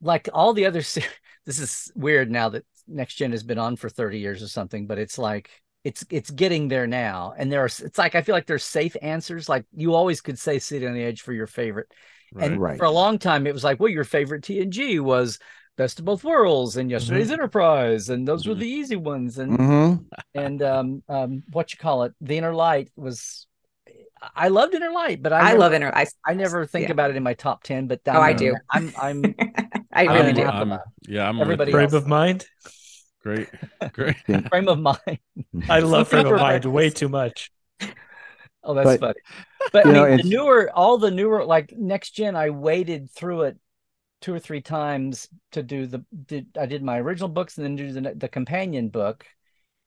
[0.00, 1.04] like all the other, se-
[1.46, 4.88] this is weird now that Next Gen has been on for thirty years or something,
[4.88, 5.50] but it's like
[5.84, 8.96] it's it's getting there now, and there are, it's like I feel like there's safe
[9.00, 9.48] answers.
[9.48, 11.92] Like you always could say City on the Edge for your favorite,
[12.32, 12.50] right.
[12.50, 12.76] and Right.
[12.76, 15.38] for a long time it was like, well, your favorite TNG was
[15.78, 18.58] Best of Both Worlds and Yesterday's Enterprise, and those were Mhm.
[18.58, 19.94] the easy ones, and hmm
[20.34, 23.46] and um um what you call it the inner light was
[24.36, 25.92] i loved inner light but i, I never, love Inner.
[25.94, 26.92] I, i never think yeah.
[26.92, 28.56] about it in my top 10 but Oh, I do.
[28.70, 29.34] i'm i'm
[29.92, 30.42] I I'm really an do.
[30.42, 30.78] I'm-
[31.08, 31.72] yeah, I'm Everybody.
[31.72, 31.94] Frame else.
[31.94, 32.46] of mind.
[33.22, 33.48] Great,
[33.92, 34.16] great.
[34.50, 35.18] frame of mind
[35.70, 37.50] I love Frame of mind way too much.
[38.62, 39.20] Oh, that's But, funny.
[39.72, 43.10] But you I know, mean, the newer, all the newer, like next gen, I waded
[43.10, 43.56] through it
[44.20, 46.04] two or three times to do the.
[46.26, 49.26] Did I did my original books and then do the the companion book,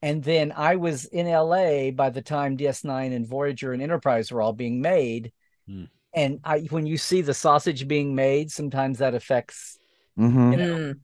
[0.02, 1.92] and then I was in L.A.
[1.92, 5.32] by the time DS9 and Voyager and Enterprise were all being made,
[5.68, 5.86] Hmm.
[6.14, 9.78] and I when you see the sausage being made, sometimes that affects.
[10.18, 10.96] hmm You know,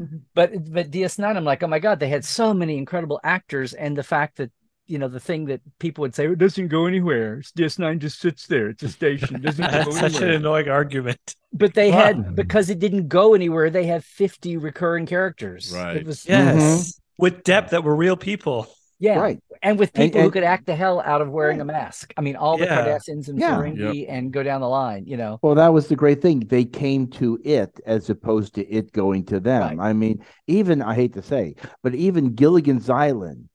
[0.00, 0.22] Mm.
[0.34, 3.96] but but DS9, I'm like, oh my god, they had so many incredible actors, and
[3.96, 4.50] the fact that
[4.90, 7.42] you know the thing that people would say it doesn't go anywhere.
[7.56, 8.68] DS9 just sits there.
[8.68, 9.36] It's a station.
[9.36, 11.36] It doesn't go That's such an annoying argument.
[11.52, 11.98] But they Wow.
[12.04, 13.70] had because it didn't go anywhere.
[13.70, 15.72] They had 50 recurring characters.
[15.74, 15.96] Right.
[15.98, 16.56] It was Yes.
[16.56, 16.90] Mm-hmm.
[17.22, 18.66] With depth that were real people.
[18.98, 19.38] yeah, Right.
[19.62, 22.12] and with And- people who could act the hell out of wearing a mask.
[22.18, 22.84] I mean, all the Yeah.
[22.84, 23.56] Cardassians and Yeah.
[23.56, 25.04] Ferengi and go down the line.
[25.06, 26.40] You know, Well, that was the great thing.
[26.40, 29.78] They came to it as opposed to it going to them.
[29.78, 29.88] Right.
[29.90, 33.48] I mean, even I hate to say, but even Gilligan's Island,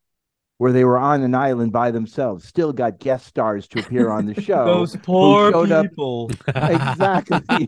[0.58, 4.26] where they were on an island by themselves, still got guest stars to appear on
[4.26, 4.64] the show.
[4.66, 6.32] Those poor showed up- people.
[6.48, 7.68] exactly.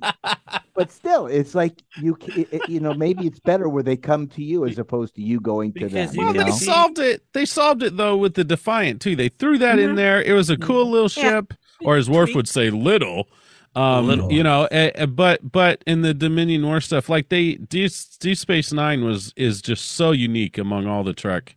[0.74, 4.28] but still, it's like you, it- it- you know, maybe it's better where they come
[4.28, 5.90] to you as opposed to you going to them.
[5.90, 6.52] Because you Well, they know?
[6.52, 7.24] solved it.
[7.34, 9.16] They solved it though with the Defiant too.
[9.16, 9.96] They threw that in Mhm.
[9.98, 10.22] there.
[10.22, 11.30] It was a cool little Yeah.
[11.32, 11.54] ship,
[11.84, 13.28] or as Worf would say, little.
[13.76, 14.32] Um, Little.
[14.32, 18.36] you know, eh, eh, but but in the Dominion War stuff, like they Deep, Deep
[18.38, 21.56] Space Nine was is just so unique among all the Trek.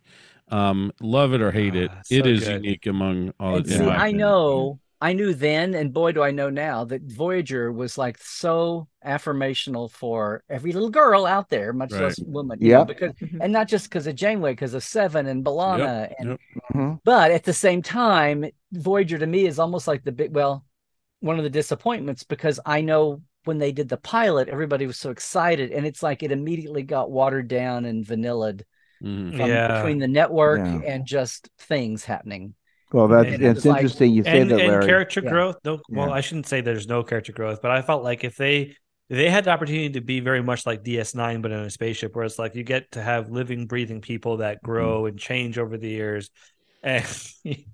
[0.51, 2.63] Um, love it or hate it, Ah, it so is good.
[2.63, 3.55] unique among all.
[3.57, 7.71] And see, I know, I knew then, and boy, do I know now that Voyager
[7.71, 12.01] was like so affirmational for every little girl out there, much Right.
[12.03, 12.59] less woman.
[12.61, 13.39] Yeah, because Mhm.
[13.41, 16.39] and not just because of Janeway, because of Seven and B'Elanna, and yep.
[16.73, 16.99] Mhm.
[17.03, 20.65] but at the same time, Voyager to me is almost like the big well,
[21.21, 25.09] one of the disappointments because I know when they did the pilot, everybody was so
[25.11, 28.63] excited, and it's like it immediately got watered down and vanillaed
[29.01, 29.37] Mhm.
[29.37, 29.77] from Yeah.
[29.77, 30.81] between the network Yeah.
[30.93, 32.53] and just things happening.
[32.91, 35.29] Well, that's And it's it's like- interesting you say and, that, and character Yeah.
[35.29, 35.55] growth.
[35.63, 36.13] No, well, Yeah.
[36.13, 38.75] I shouldn't say there's no character growth, but I felt like if they
[39.09, 42.23] they had the opportunity to be very much like DS9, but in a spaceship, where
[42.23, 44.65] it's like you get to have living, breathing people that Mm-hmm.
[44.71, 46.29] grow and change over the years.
[46.83, 47.05] And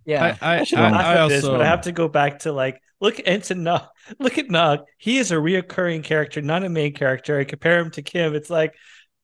[0.06, 0.36] Yeah.
[0.42, 2.40] I, I, I should I, laugh I at this, but I have to go back
[2.40, 3.84] to like look into Ensign Nog.
[4.20, 4.80] Look at Nog.
[4.98, 7.40] He is a reoccurring character, not a main character.
[7.40, 8.36] I compare him to Kim.
[8.36, 8.74] It's like,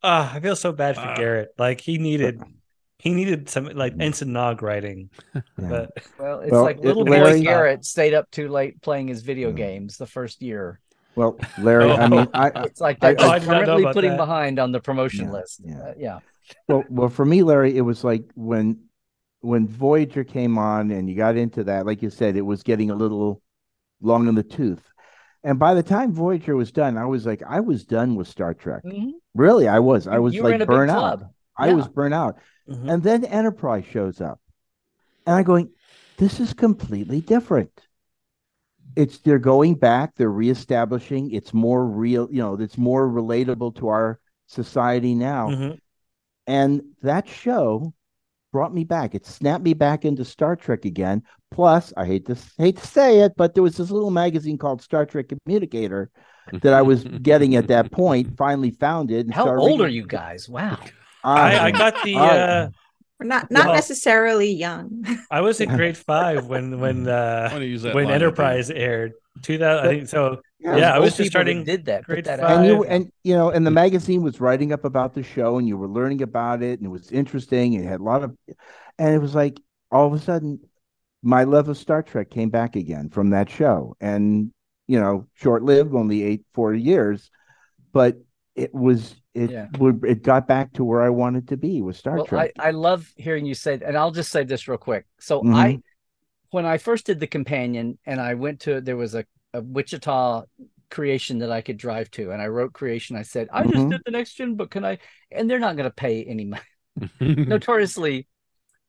[0.04, 1.16] ah, I feel so bad for Ah.
[1.16, 1.50] Garrett.
[1.58, 2.42] Like he needed,
[3.00, 3.94] he needed some like.
[4.00, 5.10] Ensign Nog writing.
[5.34, 5.42] Yeah.
[5.58, 9.08] But Well, it's Well, like it- little Larry- boy Garrett stayed up too late playing
[9.08, 9.56] his video Yeah.
[9.56, 10.80] games the first year.
[11.16, 13.94] Well, Larry, I mean, I, I It's like I- they're I did not know currently
[13.94, 14.18] putting that.
[14.18, 15.62] behind on the promotion Yeah, list.
[15.64, 15.78] yeah.
[15.80, 16.20] Uh, yeah.
[16.68, 18.80] well, well, for me, Larry, it was like when
[19.42, 22.90] when Voyager came on and you got into that, like you said, it was getting
[22.92, 23.42] a little
[24.02, 24.82] long in the tooth.
[25.44, 28.54] And by the time Voyager was done, I was like, I was done with Star
[28.54, 28.84] Trek.
[28.86, 29.12] Mhm.
[29.36, 30.08] Really, I was.
[30.08, 31.20] I was you like burnt out.
[31.20, 31.32] club.
[31.58, 32.38] I was burnt out.
[32.70, 32.92] Mhm.
[32.92, 34.40] And then Enterprise shows up.
[35.26, 35.70] And I'm going,
[36.18, 37.72] this is completely different.
[38.96, 43.88] It's they're going back, they're reestablishing, it's more real, you know, it's more relatable to
[43.88, 45.50] our society now.
[45.50, 45.80] Mhm.
[46.46, 47.94] And that show
[48.52, 49.16] brought me back.
[49.16, 51.24] It snapped me back into Star Trek again.
[51.50, 54.82] Plus, I hate to hate to say it, but there was this little magazine called
[54.82, 56.12] Star Trek Communicator
[56.52, 58.38] that I was getting at that point.
[58.38, 59.26] Finally found it.
[59.26, 60.50] and How started old are you guys?
[60.50, 60.78] Wow.
[61.24, 62.16] I, I got the.
[62.18, 62.70] Uh
[63.20, 65.06] We're not not Well- necessarily young.
[65.32, 68.70] I was in grade five when when uh I wanna use that when line Enterprise
[68.70, 69.14] aired.
[69.42, 70.42] Two thousand, I think so.
[70.60, 70.78] Yeah.
[70.78, 72.02] Yeah, I was just starting Did that?
[72.06, 72.50] Put grade that five.
[72.52, 72.58] out.
[72.60, 75.68] and you and you know and the magazine was writing up about the show and
[75.68, 78.36] you were learning about it and it was interesting and it had a lot of
[79.00, 79.60] and it was like
[79.92, 80.60] all of a sudden
[81.24, 84.52] my love of star trek came back again from that show and
[84.88, 87.32] you know short-lived only eight four years
[87.94, 88.18] but
[88.56, 89.68] it was it Yeah.
[89.78, 92.68] would it got back to where i wanted to be with star Well, trek I,
[92.68, 95.06] I love hearing you say, and I'll just say this real quick.
[95.20, 95.52] So Mhm.
[95.52, 95.80] I,
[96.52, 100.44] when I first did the companion, and I went to there was a, a Wichita
[100.92, 103.16] creation that I could drive to, and I wrote creation.
[103.16, 103.90] I said, I just Mhm.
[103.90, 105.00] did the next gen, but can I?
[105.32, 106.64] And they're not going to pay any money.
[107.48, 108.28] Notoriously,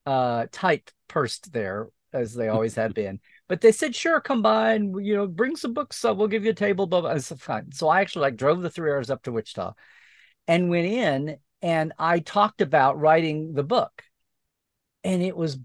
[0.07, 3.21] uh, tight pursed there as they always have been.
[3.49, 6.05] But they said, sure, come by and you know bring some books.
[6.05, 6.17] Up.
[6.17, 6.87] We'll give you a table.
[6.87, 7.11] Blah, blah.
[7.11, 7.73] I said, fine.
[7.73, 9.75] So I actually like drove the three hours up to Wichita,
[10.49, 14.03] and went in and I talked about writing the book.
[15.03, 15.59] And it was,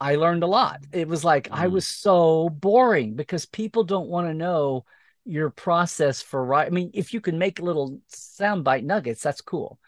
[0.00, 0.80] I learned a lot.
[0.92, 1.72] It was like I Mm.
[1.72, 4.84] was so boring because people don't want to know
[5.24, 6.72] your process for writing.
[6.72, 9.78] I mean, if you can make little soundbite nuggets, that's cool.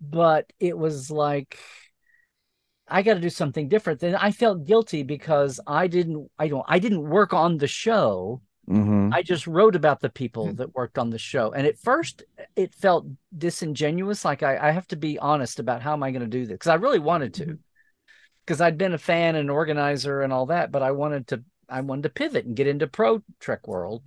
[0.00, 1.58] But it was like,
[2.90, 4.00] I got to do something different.
[4.00, 8.42] Then I felt guilty because I didn't, I don't, I didn't work on the show.
[8.68, 9.12] Mhm.
[9.12, 11.52] I just wrote about the people that worked on the show.
[11.52, 12.22] And at first
[12.54, 13.06] it felt
[13.36, 14.24] disingenuous.
[14.24, 16.54] Like I, I have to be honest about how am I going to do this?
[16.54, 17.58] Because I really wanted to.
[18.46, 21.82] Because I'd been a fan and organizer and all that, but I wanted to I
[21.82, 24.02] wanted to pivot and get into pro Trek world,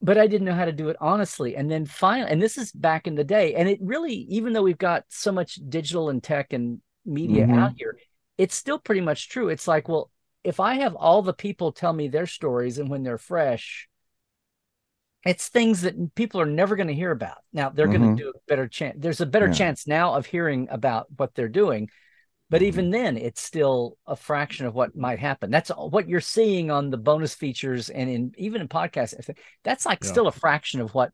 [0.00, 1.54] but I didn't know how to do it honestly.
[1.56, 4.62] And then finally, and this is back in the day, and it really, even though
[4.62, 7.52] we've got so much digital and tech and media Mhm.
[7.52, 7.96] out here,
[8.38, 9.48] it's still pretty much true.
[9.48, 10.10] It's like, well,
[10.44, 13.88] if I have all the people tell me their stories and when they're fresh,
[15.24, 17.38] it's things that people are never going to hear about.
[17.52, 17.98] Now they're Mhm.
[17.98, 18.96] going to do a better chance.
[18.98, 19.52] There's a better Yeah.
[19.52, 21.90] chance now of hearing about what they're doing,
[22.50, 22.68] but Mhm.
[22.68, 25.50] even then, it's still a fraction of what might happen.
[25.50, 29.30] That's what you're seeing on the bonus features and in even in podcasts.
[29.64, 30.08] That's like Yeah.
[30.10, 31.12] still a fraction of what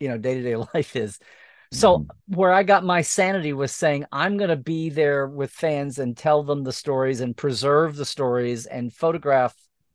[0.00, 1.18] you know day to day life is.
[1.74, 5.98] So where I got my sanity was saying I'm going to be there with fans
[5.98, 9.54] and tell them the stories and preserve the stories and photograph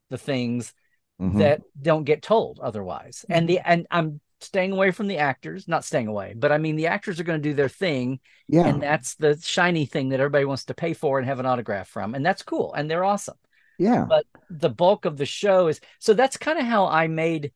[0.10, 0.74] the things
[1.22, 1.40] Mhm.
[1.40, 3.26] that don't get told otherwise.
[3.30, 6.78] And the and I'm staying away from the actors, not staying away, but I mean
[6.78, 8.68] the actors are going to do their thing yeah.
[8.68, 11.90] and that's the shiny thing that everybody wants to pay for and have an autograph
[11.90, 13.38] from and that's cool and they're awesome.
[13.78, 14.06] yeah.
[14.08, 17.52] But the bulk of the show is so that's kind of how I made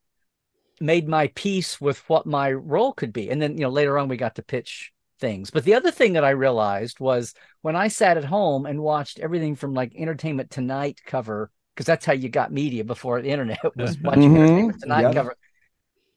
[0.84, 3.30] made my peace with what my role could be.
[3.30, 5.50] And then, you know, later on we got to pitch things.
[5.52, 9.20] But the other thing that I realized was when I sat at home and watched
[9.20, 13.60] everything from like Entertainment Tonight cover, because that's how you got media before the internet
[13.78, 14.36] was watching Mhm.
[14.36, 15.14] Entertainment Tonight Yep.
[15.14, 15.36] cover.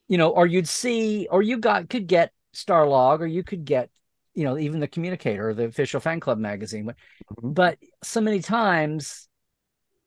[0.09, 3.91] You know, or you'd see, or you got could get Starlog, or you could get,
[4.35, 6.93] you know, even the Communicator, or the official fan club magazine.
[7.31, 7.55] Mhm.
[7.55, 9.29] But so many times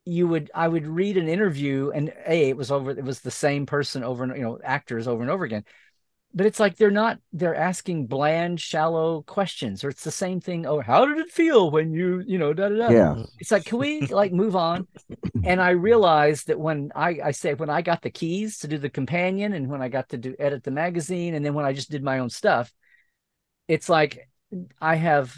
[0.09, 3.31] you would I would read an interview and a it was over it was the
[3.31, 5.63] same person over and you know actors over and over again.
[6.33, 10.65] But it's like they're not they're asking bland shallow questions or it's the same thing
[10.65, 12.89] oh how did it feel when you you know da da da?
[12.89, 13.23] Yeah.
[13.39, 14.87] it's like can we like move on?
[15.43, 18.77] And I realized that when I I say when I got the keys to do
[18.77, 21.73] the companion and when I got to do edit the magazine and then when I
[21.73, 22.71] just did my own stuff
[23.67, 24.27] it's like
[24.81, 25.35] I have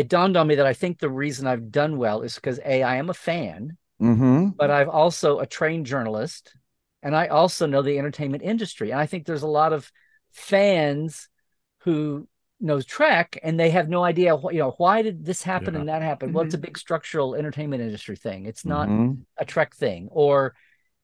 [0.00, 2.82] it dawned on me that I think the reason I've done well is because a
[2.82, 4.50] I am a fan Mm-hmm.
[4.58, 6.54] but I've also a trained journalist
[7.02, 8.90] and I also know the entertainment industry.
[8.90, 9.90] And I think there's a lot of
[10.32, 11.28] fans
[11.80, 12.28] who
[12.60, 15.80] knows Trek and they have no idea what you know why did this happen Yeah.
[15.80, 16.32] and that happen.
[16.32, 18.46] Well, it's a big structural entertainment industry thing.
[18.46, 19.24] It's not Mhm.
[19.38, 20.54] a Trek thing or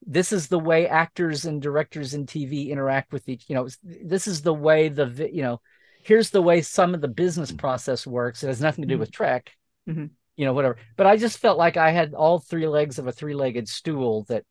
[0.06, 4.28] this is the way actors and directors in TV interact with each, you know, this
[4.28, 5.60] is the way the you know,
[6.06, 8.42] here's the way some of the business process works.
[8.44, 9.00] It has nothing to do Mhm.
[9.00, 9.50] with Trek.
[9.88, 10.10] Mhm.
[10.36, 10.76] You know, whatever.
[10.96, 14.44] But I just felt like I had all three legs of a three-legged stool that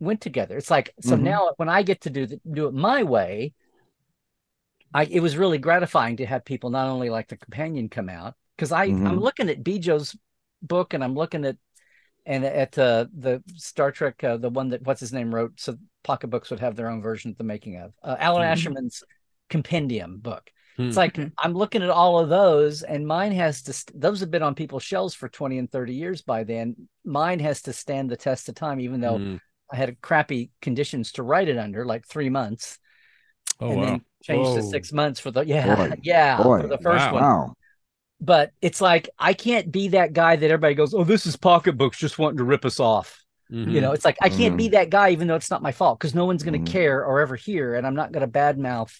[0.00, 0.56] went together.
[0.56, 1.22] It's like so Mhm.
[1.22, 3.52] now when I get to do the, do it my way,
[4.92, 8.34] I it was really gratifying to have people not only like the companion come out
[8.56, 9.20] because I I'm Mhm.
[9.20, 10.16] looking at Bjo's
[10.62, 11.56] book and I'm looking at
[12.26, 15.76] and at uh, the Star Trek uh, the one that what's his name wrote so
[16.02, 18.52] pocketbooks would have their own version of the making of uh, Allan Mhm.
[18.52, 19.04] Asherman's
[19.48, 20.50] compendium book.
[20.78, 20.88] Hmm.
[20.88, 21.32] It's like Mhm.
[21.38, 23.72] I'm looking at all of those, and mine has to.
[23.72, 26.88] St- those have been on people's shelves for twenty and thirty years by then.
[27.04, 29.36] Mine has to stand the test of time, even though Hmm.
[29.70, 32.78] I had crappy conditions to write it under, like three months,
[33.60, 33.84] Oh and wow.
[33.86, 35.90] then changed to six months for the yeah, Boy.
[36.02, 36.60] yeah Boy.
[36.62, 37.12] for the first Wow.
[37.12, 37.22] one.
[37.22, 37.54] Wow.
[38.20, 41.98] But it's like I can't be that guy that everybody goes, "Oh, this is pocketbooks
[41.98, 43.70] just wanting to rip us off." Mhm.
[43.72, 44.58] You know, it's like I can't Mhm.
[44.58, 46.72] be that guy, even though it's not my fault, because no one's going to Mhm.
[46.72, 48.92] care or ever hear, and I'm not going to badmouth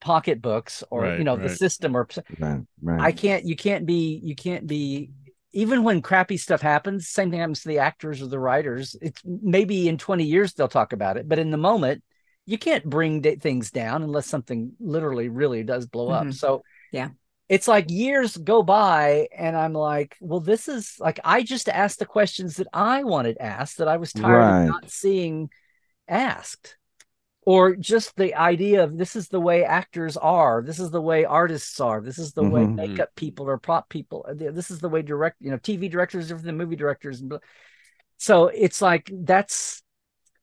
[0.00, 2.08] pocketbooks or Right, you know the system or
[2.38, 2.60] Right.
[2.82, 3.00] Right.
[3.00, 5.10] I can't you can't be you can't be
[5.52, 8.94] even when crappy stuff happens, same thing happens to the actors or the writers.
[9.02, 12.02] It's maybe in 20 years they'll talk about it, but in the moment
[12.46, 16.26] you can't bring da- things down unless something literally really does blow up.
[16.26, 16.34] Mhm.
[16.34, 16.62] So
[16.92, 17.10] Yeah.
[17.48, 21.98] It's like years go by and I'm like, well, this is like I just asked
[21.98, 24.62] the questions that I wanted asked that I was tired Right.
[24.62, 25.50] of not seeing
[26.08, 26.76] asked
[27.46, 30.62] or just the idea of this is the way actors are.
[30.62, 32.00] This is the way artists are.
[32.00, 32.76] This is the way Mhm.
[32.76, 34.26] makeup people or prop people.
[34.34, 37.32] This is the way direct you know tv directors different than movie directors and
[38.18, 39.82] so it's like that's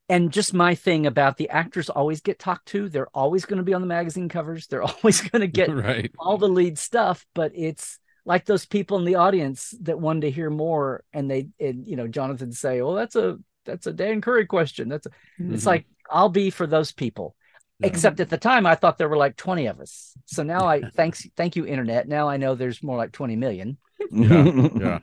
[0.08, 2.88] and just my thing about the actors always get talked to.
[2.88, 4.66] They're always going to be on the magazine covers.
[4.66, 6.10] They're always going to get right.
[6.18, 10.30] all the lead stuff but it's like those people in the audience that wanted to
[10.30, 14.20] hear more and they and you know jonathan say well that's a that's a dan
[14.22, 14.88] curry question.
[14.88, 15.66] That's a, it's Mhm.
[15.66, 17.34] like i'll be for those people
[17.80, 17.88] Yeah.
[17.88, 20.80] except at the time i thought there were like 20 of us so now i
[20.96, 23.78] thanks thank you internet now i know there's more like 20 million
[24.10, 24.44] Yeah.
[24.76, 24.98] Yeah.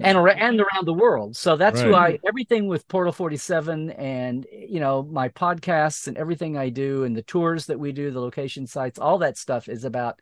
[0.00, 1.36] and and around the world.
[1.36, 6.56] So that's who I everything with Portal 47 and you know my podcasts and everything
[6.56, 9.84] I do and the tours that we do, the location sites, all that stuff is
[9.84, 10.18] about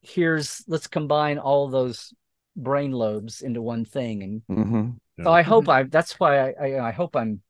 [0.00, 2.14] here's let's combine all those
[2.56, 4.96] brain lobes into one thing and Mhm.
[5.22, 7.42] so I hope I that's why I, I I hope I'm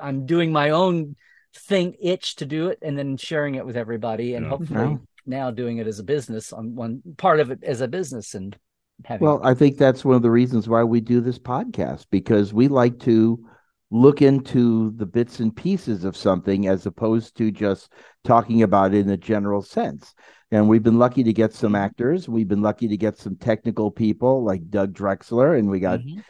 [0.00, 1.16] I'm doing my own
[1.56, 4.50] thing itch to do it and then sharing it with everybody and Yeah.
[4.50, 4.96] hopefully Yeah.
[5.26, 8.56] now doing it as a business on one part of it as a business and
[9.04, 9.24] having.
[9.26, 12.68] Well, I think that's one of the reasons why we do this podcast because we
[12.68, 13.44] like to
[13.90, 17.92] look into the bits and pieces of something as opposed to just
[18.24, 20.14] talking about it in a general sense.
[20.50, 21.84] And we've been lucky to get some Mm-hmm.
[21.84, 22.28] actors.
[22.28, 26.22] We've been lucky to get some technical people like Doug Drexler, and we got Mhm.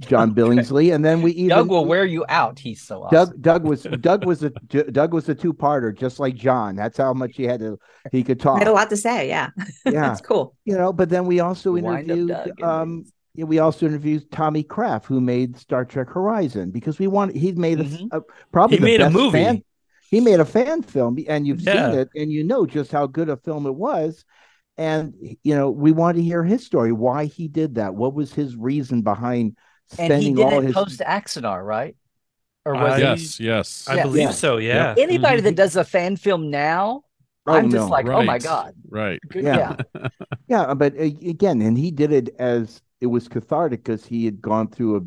[0.00, 2.58] John Billingsley, and then we even Doug will wear you out.
[2.58, 3.14] He's so awesome.
[3.16, 6.76] Doug Doug was Doug was a Doug was a two parter, just like John.
[6.76, 7.78] That's how much he had to
[8.12, 8.58] he could I talk.
[8.58, 9.28] had a lot to say.
[9.28, 9.50] Yeah.
[9.86, 10.08] Yeah.
[10.08, 10.54] That's cool.
[10.64, 13.04] you know but then we also Wind interviewed Doug and um
[13.36, 17.80] we also interviewed Tommy Kraft who made Star Trek Horizon because we want he made
[17.80, 18.08] a, Mhm.
[18.12, 19.38] a- probably He the made a best movie.
[19.44, 19.62] fan-
[20.10, 21.90] he made a fan film and you've Yeah.
[21.90, 24.24] seen it and you know just how good a film it was
[24.78, 28.32] and you know we want to hear his story why he did that what was
[28.32, 29.56] his reason behind
[29.98, 31.96] and he did all it his post Axanar, right?
[32.64, 33.88] Or Uh, was it yes, yes.
[33.88, 34.02] I Yeah.
[34.04, 34.30] believe Yeah.
[34.30, 34.56] so.
[34.58, 34.94] Yeah.
[34.98, 35.44] anybody Mhm.
[35.44, 37.02] that does a fan film now?
[37.46, 37.88] Oh, I'm just no.
[37.88, 39.20] like, oh my god, Right.
[39.34, 39.76] Yeah.
[39.94, 40.08] yeah.
[40.48, 44.40] Yeah, but uh, again, and he did it as it was cathartic because he had
[44.40, 45.00] gone through a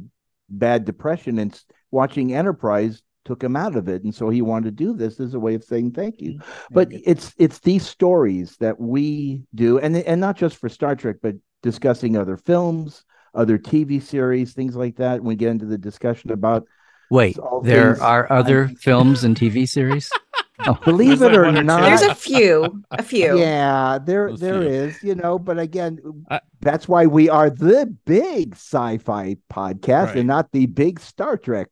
[0.49, 1.61] bad depression, and
[1.91, 5.33] watching Enterprise took him out of it, and so he wanted to do this as
[5.33, 6.39] a way of saying thank you.
[6.71, 11.17] But it's it's these stories that we do, and and not just for Star Trek,
[11.21, 13.03] but discussing other films,
[13.33, 15.19] other TV series, things like that.
[15.19, 16.65] When We get into the discussion about
[17.11, 20.09] Wait, all there things are other films and TV series.
[20.83, 21.81] believe There's it or or not.
[21.81, 22.83] There's a few.
[22.91, 23.39] A few.
[23.39, 24.69] Yeah, there A there few.
[24.69, 25.99] is, you know, but again,
[26.29, 30.17] I- that's why we are the big sci-fi podcast Right.
[30.17, 31.69] and not the big Star Trek.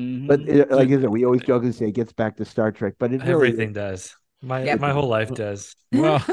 [0.00, 0.26] Mhm.
[0.26, 2.72] But it, like I said, we always joke and say it gets back to Star
[2.72, 4.16] Trek, but it really Everything does.
[4.42, 4.80] My Yep.
[4.80, 5.76] my whole life does.
[5.92, 6.24] Well,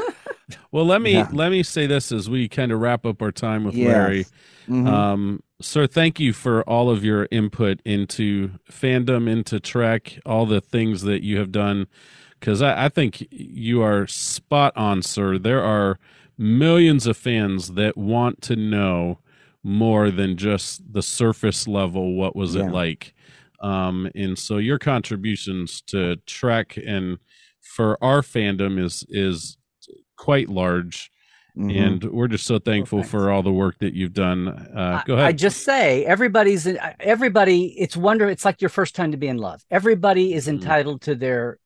[0.71, 1.29] well, let me Yeah.
[1.31, 3.87] let me say this as we kind of wrap up our time with Yes.
[3.87, 4.25] Larry.
[4.67, 4.87] Mhm.
[4.87, 10.61] Um, sir, thank you for all of your input into fandom, into Trek, all the
[10.61, 11.87] things that you have done.
[12.39, 15.37] Because I, I think you are spot on, sir.
[15.37, 15.99] There are
[16.37, 19.19] millions of fans that want to know
[19.63, 22.13] more than just the surface level.
[22.15, 22.67] What was Yeah.
[22.67, 23.13] it like?
[23.61, 27.17] Um, and so your contributions to Trek and
[27.59, 29.57] for our fandom is is
[30.19, 31.09] quite large
[31.57, 31.75] Mhm.
[31.85, 33.09] and we're just so thankful thanks.
[33.09, 34.47] for all the work that you've done.
[34.49, 35.25] Uh, I- go ahead.
[35.25, 36.67] I just say everybody's
[36.99, 37.67] everybody.
[37.79, 38.29] It's wonder.
[38.29, 39.63] It's like your first time to be in love.
[39.71, 40.49] Everybody is Mhm.
[40.55, 41.57] entitled to their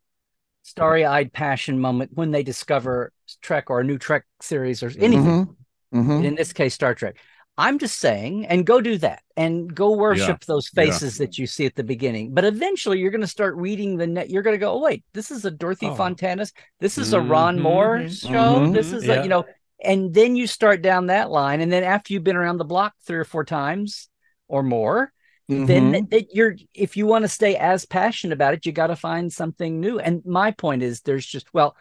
[0.61, 3.11] starry-eyed passion moment when they discover
[3.41, 5.47] Trek or a new Trek series or anything.
[5.93, 6.05] Mhm.
[6.05, 6.23] Mhm.
[6.25, 7.15] In this case, Star Trek.
[7.57, 10.85] I'm just saying, and go do that, and go worship those Yeah.
[10.85, 12.33] faces that you see at the beginning.
[12.33, 14.31] But eventually, you're going to start reading the net.
[14.31, 15.95] You're going to go, oh wait, this is a Dorothy Oh.
[15.95, 16.51] Fontana's.
[16.79, 17.61] This is a Ron Mhm.
[17.61, 18.21] Moore Mhm.
[18.21, 18.59] show.
[18.59, 18.73] Mhm.
[18.73, 19.19] This is Yeah.
[19.19, 19.45] a, you know,
[19.83, 22.93] and then you start down that line, and then after you've been around the block
[23.05, 24.09] three or four times
[24.47, 25.13] or more,
[25.47, 28.87] then that, that you're if you want to stay as passionate about it, you got
[28.87, 29.99] to find something new.
[29.99, 31.75] And my point is, there's just well.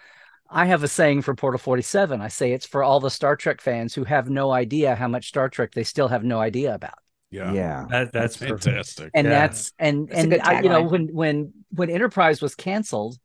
[0.55, 2.21] I have a saying for Portal 47.
[2.21, 5.29] I say it's for all the Star Trek fans who have no idea how much
[5.29, 6.99] Star Trek they still have no idea about.
[7.31, 7.53] yeah.
[7.53, 7.87] yeah.
[7.89, 8.65] That that's perfect.
[8.65, 9.11] fantastic.
[9.15, 9.31] And Yeah.
[9.31, 13.19] that's and That's and I, you know when when when Enterprise was canceled,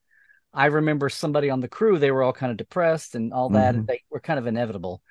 [0.53, 3.75] I remember somebody on the crew they were all kind of depressed and all that.
[3.75, 3.79] Mhm.
[3.79, 5.01] And they were kind of inevitable.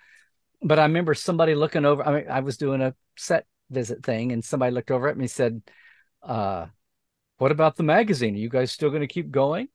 [0.62, 2.02] But I remember somebody looking over.
[2.06, 5.24] I mean, I was doing a set visit thing, and somebody looked over at me
[5.24, 5.62] and said,
[6.22, 6.66] uh,
[7.36, 8.34] "What about the magazine?
[8.34, 9.68] Are you guys still going to keep going?"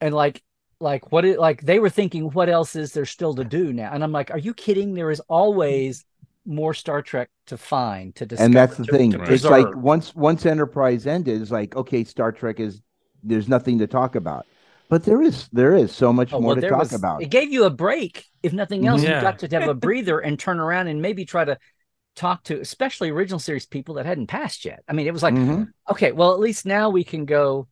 [0.00, 0.42] And like
[0.84, 3.90] like what it like they were thinking what else is there still to do now
[3.92, 6.04] and i'm like are you kidding there is always
[6.46, 9.10] more star trek to find to discover and that's the to- thing.
[9.12, 12.82] to It's like once once Enterprise ended, it's like okay, Star Trek is
[13.22, 14.44] there's nothing to talk about,
[14.90, 17.22] but there is there is so much Oh, more well, to talk was- about.
[17.22, 18.24] It gave you a break.
[18.42, 19.16] If nothing else, Yeah.
[19.16, 21.56] you got to have a breather and turn around and maybe try to
[22.14, 24.82] talk to, especially original series people that hadn't passed yet.
[24.86, 25.68] I mean, it was like, Mhm.
[25.90, 27.66] okay, well, at least now we can go,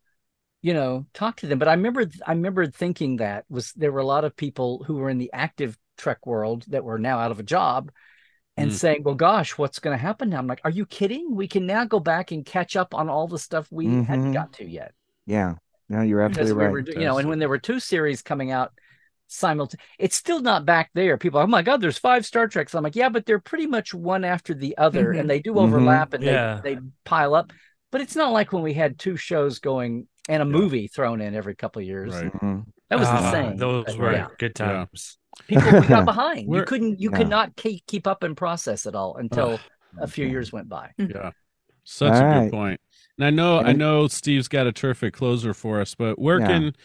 [0.62, 1.58] you know, talk to them.
[1.58, 4.96] But I remember, I remember thinking that was there were a lot of people who
[4.96, 7.90] were in the active Trek world that were now out of a job.
[8.56, 8.76] And Mm.
[8.76, 11.34] saying, "Well, gosh, what's going to happen now?" I'm like, "Are you kidding?
[11.34, 14.32] We can now go back and catch up on all the stuff we hadn't Mhm.
[14.32, 14.92] got to yet."
[15.26, 15.54] Yeah,
[15.88, 16.68] no, you're because absolutely we right.
[16.68, 18.72] were, you know, and when there were two series coming out
[19.28, 21.18] simultaneously, it's still not back there.
[21.18, 22.74] People, are, oh my God, there's five Star Treks.
[22.74, 25.20] I'm like, yeah, but they're pretty much one after the other, Mhm.
[25.20, 25.60] and they do Mhm.
[25.60, 26.60] overlap and Yeah.
[26.62, 27.52] they they pile up.
[27.92, 31.34] But it's not like when we had two shows going and a movie thrown in
[31.34, 32.12] every couple of years.
[32.14, 32.32] Right.
[32.32, 32.64] Mhm.
[32.90, 33.56] That was Ah, insane.
[33.58, 34.26] Those But, were yeah.
[34.38, 34.66] good Yeah.
[34.72, 35.18] times.
[35.46, 36.52] People we got behind.
[36.52, 37.18] you couldn't you Yeah.
[37.18, 39.60] could not keep, keep up and process it all until
[40.00, 40.90] a few years went by.
[40.98, 41.30] Yeah.
[41.84, 42.50] Such All a good right.
[42.50, 42.80] point.
[43.18, 46.46] And I know I know Steve's got a terrific closer for us, but where Yeah.
[46.46, 46.76] can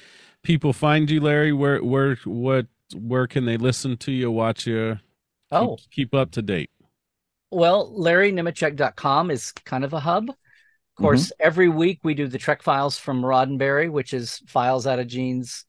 [0.43, 1.53] people find you, Larry?
[1.53, 4.95] Where where what where can they listen to you, watch you?
[4.95, 5.01] Keep,
[5.51, 6.69] Oh, keep up to date.
[7.51, 10.27] Well, LarryNemecek.com is kind of a hub.
[10.97, 14.97] Of course, every week we do the Trek files from Roddenberry, which is files out
[14.97, 15.63] of Gene's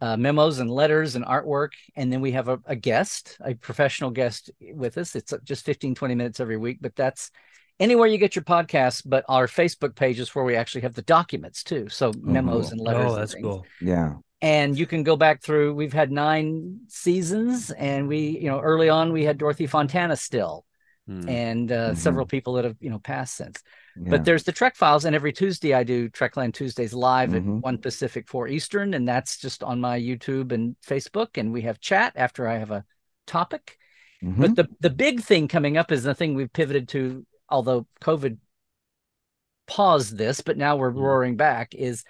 [0.00, 1.70] uh, memos and letters and artwork.
[1.96, 5.16] And then we have a, a guest, a professional guest with us.
[5.16, 7.32] It's just 15, 20 minutes every week, but that's
[7.80, 9.02] anywhere you get your podcast.
[9.04, 11.88] But our Facebook page is where we actually have the documents too.
[11.88, 13.10] So memos and letters.
[13.10, 13.44] Oh, that's things.
[13.44, 13.66] cool.
[13.80, 14.14] Yeah.
[14.40, 18.88] And you can go back through, we've had nine seasons, and we, you know, early
[18.88, 20.64] on we had Dorothy Fontana still,
[21.08, 21.26] Hmm.
[21.26, 21.96] and uh, Mhm.
[21.96, 23.62] several people that have, you know, passed since.
[23.96, 24.10] yeah.
[24.10, 27.36] But there's the Trek Files, and every Tuesday I do Trekland Tuesdays live Mhm.
[27.58, 31.38] at one Pacific, four Eastern, and that's just on my YouTube and Facebook.
[31.38, 32.84] And we have chat after I have a
[33.26, 33.78] topic.
[34.22, 34.36] Mhm.
[34.40, 38.36] But the the big thing coming up is the thing we've pivoted to, although COVID
[39.66, 41.74] paused this, but now we're roaring back.
[41.74, 42.04] Is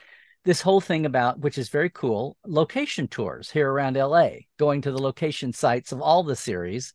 [0.44, 4.90] this whole thing about which is very cool location tours here around LA, going to
[4.92, 6.94] the location sites of all the series,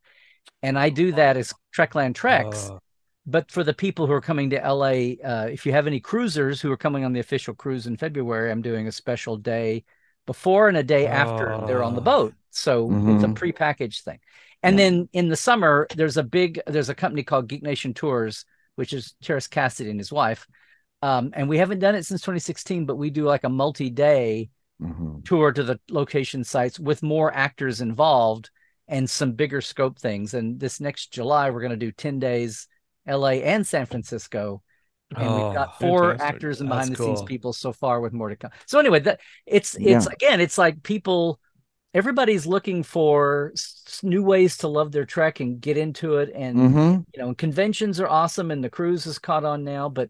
[0.61, 2.79] and I do that as Trekland Treks Oh,
[3.25, 6.61] but for the people who are coming to LA, uh, if you have any cruisers
[6.61, 9.85] who are coming on the official cruise in February, I'm doing a special day
[10.25, 12.03] before and a day after they're on the Oh.
[12.03, 12.35] boat.
[12.51, 13.33] So it's a Mhm.
[13.33, 14.19] prepackaged thing.
[14.61, 14.85] And Yeah.
[14.85, 18.45] then in the summer, there's a big there's a company called Geek Nation Tours,
[18.75, 20.47] which is Terrace Cassidy and his wife.
[21.01, 24.49] Um, and we haven't done it since 2016, but we do like a multi-day
[24.79, 25.23] Mhm.
[25.25, 28.49] tour to the location sites with more actors involved
[28.87, 30.33] and some bigger scope things.
[30.33, 32.67] And this next July, we're going to do 10 days
[33.05, 34.61] LA and San Francisco.
[35.17, 36.21] And Oh, we've got four fantastic.
[36.21, 38.51] actors and That's behind the scenes people so far with more to come.
[38.65, 41.39] So anyway, that it's it's again, it's like people
[41.93, 46.63] everybody's looking for s- new ways to love their trek and get into it and
[46.63, 47.05] Mhm.
[47.13, 50.09] you know, and conventions are awesome and the cruise is caught on now, but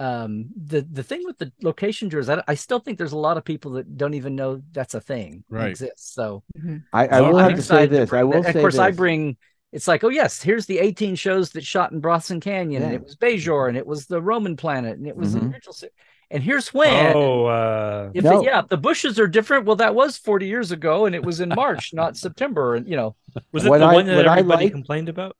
[0.00, 3.36] um the the thing with the location tours I, I still think there's a lot
[3.36, 5.70] of people that don't even know that's a thing Right.
[5.70, 6.44] exists so
[6.92, 8.12] I, I will I'm have to say excited this.
[8.12, 8.52] I bring will that.
[8.52, 8.80] say of course this.
[8.80, 9.36] i bring
[9.72, 13.02] it's like oh yes here's the 18 shows that shot in Bronson Canyon and it
[13.02, 15.52] was Bajor and it was the Roman planet and it was the Mhm.
[15.52, 15.90] original se-
[16.30, 18.40] and here's when oh, uh, if No.
[18.40, 21.40] it, yeah the bushes are different well that was 40 years ago and it was
[21.40, 23.16] in March not September and you know
[23.52, 25.36] was it What the I- one that what I everybody like- complained about?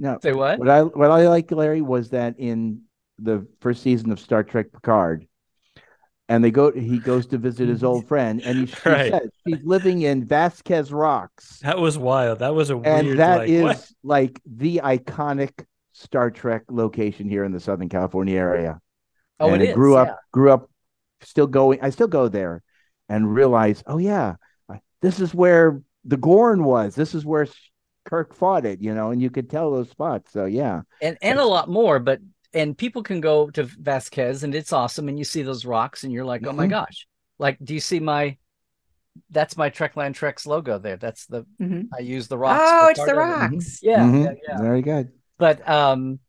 [0.00, 2.82] No, say what what I what I like, Larry, was that in
[3.18, 5.26] the first season of Star Trek Picard,
[6.28, 9.10] and they go, he goes to visit his old friend, and he, she Right.
[9.12, 12.40] says she's living in Vasquez Rocks, That was wild.
[12.40, 13.18] That was a and weird.
[13.18, 13.88] that like, is what?
[14.02, 18.80] like the iconic Star Trek location here in the Southern California area.
[19.40, 20.14] oh and it I is grew up, yeah.
[20.32, 20.70] grew up,
[21.22, 21.80] still going.
[21.82, 22.62] I still go there,
[23.08, 24.36] and realize, oh yeah,
[25.02, 26.94] this is where the Gorn was.
[26.94, 27.46] This is where
[28.04, 28.80] Kirk fought it.
[28.80, 30.32] You know, and you could tell those spots.
[30.32, 32.20] So yeah, and and a lot more but
[32.54, 36.12] and people can go to vasquez and it's awesome and you see those rocks and
[36.12, 36.70] you're like oh my Mhm.
[36.70, 37.06] gosh
[37.38, 38.36] like do you see my
[39.30, 41.88] that's my trekland treks logo there that's the Mhm.
[41.96, 43.16] i use the rocks Oh, it's the it.
[43.16, 43.78] rocks.
[43.82, 44.24] yeah, Mhm.
[44.24, 45.12] yeah yeah very good.
[45.38, 46.20] but um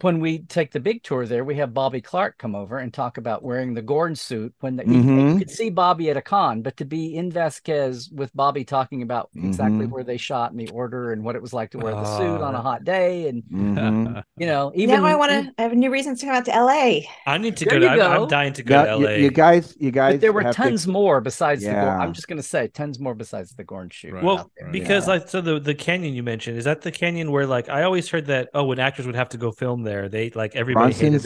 [0.00, 3.18] when we take the big tour there, we have Bobby Clark come over and talk
[3.18, 4.54] about wearing the Gorn suit.
[4.60, 5.32] When the, you- Mhm.
[5.34, 9.02] you could see Bobby at a con, but to be in Vasquez with Bobby talking
[9.02, 9.90] about exactly Mhm.
[9.90, 12.40] where they shot and the order and what it was like to wear the suit
[12.40, 14.22] on a hot day, and Mhm.
[14.38, 15.52] you know, even now I want to.
[15.58, 17.02] I have new reasons to come out to LA.
[17.26, 17.74] I need to go.
[17.74, 18.22] you To, I'm, go.
[18.22, 19.16] I'm dying to go Now, to you, LA.
[19.16, 21.84] you guys, you guys, But there were have to- tons more besides the Gorn.
[21.84, 21.98] Yeah.
[21.98, 24.14] I'm just gonna say tons more besides the Gorn shoot.
[24.14, 24.24] Right.
[24.24, 25.14] well, because Yeah.
[25.14, 28.08] like so the the canyon you mentioned is that the canyon where like I always
[28.08, 31.22] heard that oh when actors would have to go film there they like everybody hated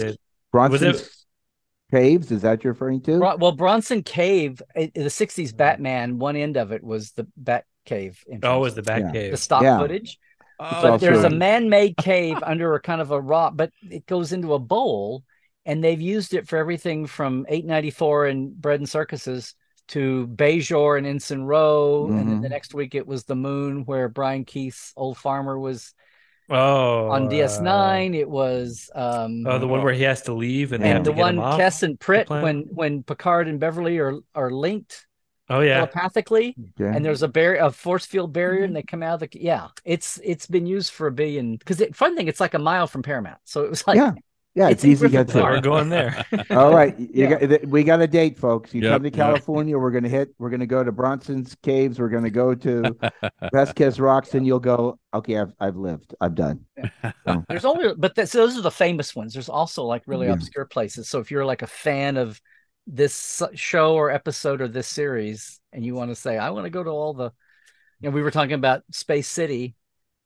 [0.52, 1.10] Bronson's it.
[1.92, 2.32] Caves.
[2.32, 3.18] Is that you're referring to?
[3.18, 7.64] Bron- well, Bronson Cave, in the '60s Batman, one end of it was the Bat
[7.84, 8.22] Cave.
[8.42, 9.12] Oh, it was the Bat Yeah.
[9.12, 9.30] cave.
[9.30, 9.78] the stock Yeah.
[9.78, 10.18] footage.
[10.58, 14.32] Oh, but there's a man-made cave under a kind of a rock, but it goes
[14.32, 15.22] into a bowl,
[15.64, 19.54] and they've used it for everything from 894 and Bread and Circuses
[19.88, 22.42] to Bajor and Ensign Ro, and then Mhm.
[22.42, 25.94] the next week it was the Moon, where Brian Keith's old farmer was
[26.48, 28.14] Oh, on uh, DS9.
[28.14, 31.04] It was um, Oh, the one where he has to leave and, they have and
[31.04, 31.66] to the get him one off?
[31.66, 35.06] Kes and Prytt when when Picard and Beverly are are linked
[35.48, 36.92] Oh yeah, telepathically Okay.
[36.92, 39.68] and there's a barrier a force field barrier and they come out of the yeah
[39.84, 42.86] it's it's been used for a billion because it fun thing it's like a mile
[42.86, 44.14] from paramount so it was like yeah,
[44.56, 45.42] yeah, it's, it's easy to get to.
[45.42, 46.24] We're going there.
[46.50, 47.44] All right, you Yeah.
[47.46, 48.74] got, we got a date, folks.
[48.74, 49.14] You Yep, come to yep.
[49.14, 50.30] California, we're gonna hit.
[50.38, 52.00] We're gonna go to Bronson's Caves.
[52.00, 52.96] We're gonna go to
[53.52, 54.98] Vasquez Rocks, and you'll go.
[55.14, 56.14] Okay, I've I've lived.
[56.20, 56.64] I've done.
[57.48, 60.32] there's only but that's, those are the famous ones there's also like really Yeah.
[60.34, 62.40] obscure places so if you're like a fan of
[62.86, 66.70] this show or episode or this series and you want to say i want to
[66.70, 67.32] go to all the
[68.00, 69.74] you know we were talking about space city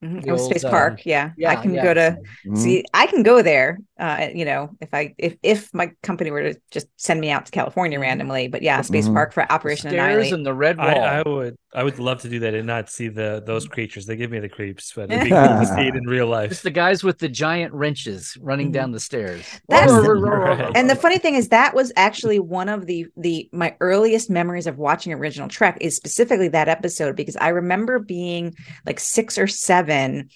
[0.02, 0.24] Mhm.
[0.28, 1.04] Oh, old, Space uh, Park.
[1.04, 1.32] Yeah.
[1.36, 1.82] yeah I can yeah.
[1.84, 2.56] go to Mhm.
[2.56, 2.84] see.
[2.94, 3.78] I can go there.
[4.00, 7.44] Uh, you know, if I if if my company were to just send me out
[7.46, 9.12] to California randomly, but yeah, Space Mhm.
[9.14, 10.32] Park for Operation Stairs Annihilate.
[10.32, 10.86] and the red wall.
[10.88, 14.06] I, I would I would love to do that and not see the those creatures.
[14.06, 16.50] They give me the creeps, but it'd be cool to see it in real life.
[16.50, 19.44] It's the guys with the giant wrenches running down the stairs.
[19.68, 20.72] That's the- Right.
[20.74, 24.66] and the funny thing is that was actually one of the the my earliest memories
[24.66, 28.54] of watching original trek is specifically that episode because i remember being
[28.86, 30.28] like six or seven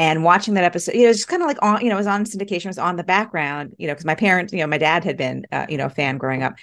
[0.00, 2.08] and watching that episode you know it's kind of like on you know it was
[2.08, 4.78] on syndication it was on the background you know because my parents you know my
[4.78, 6.54] dad had been uh, you know a fan growing up.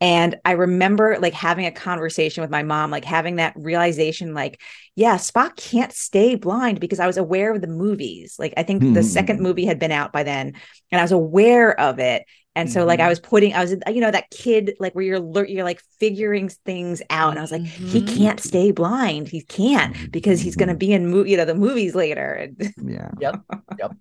[0.00, 4.60] And i remember like having a conversation with my mom like having that realization like
[4.96, 8.36] yeah spock can't stay blind because i was aware of the movies.
[8.38, 9.04] Like i think the Hmm.
[9.04, 10.54] second movie had been out by then
[10.92, 12.24] and i was aware of it
[12.56, 13.08] and so like I Mhm.
[13.10, 16.48] was putting I was you know that kid like where you're lear- you're like figuring
[16.48, 18.16] things out and I was like he Mhm.
[18.16, 21.54] can't stay blind he can't because he's going to be in mo- you know the
[21.54, 22.48] movies later
[22.82, 23.10] Yeah.
[23.20, 23.40] Yep
[23.78, 23.92] yep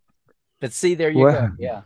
[0.62, 1.54] but see, there you Well- go.
[1.60, 1.82] Yeah.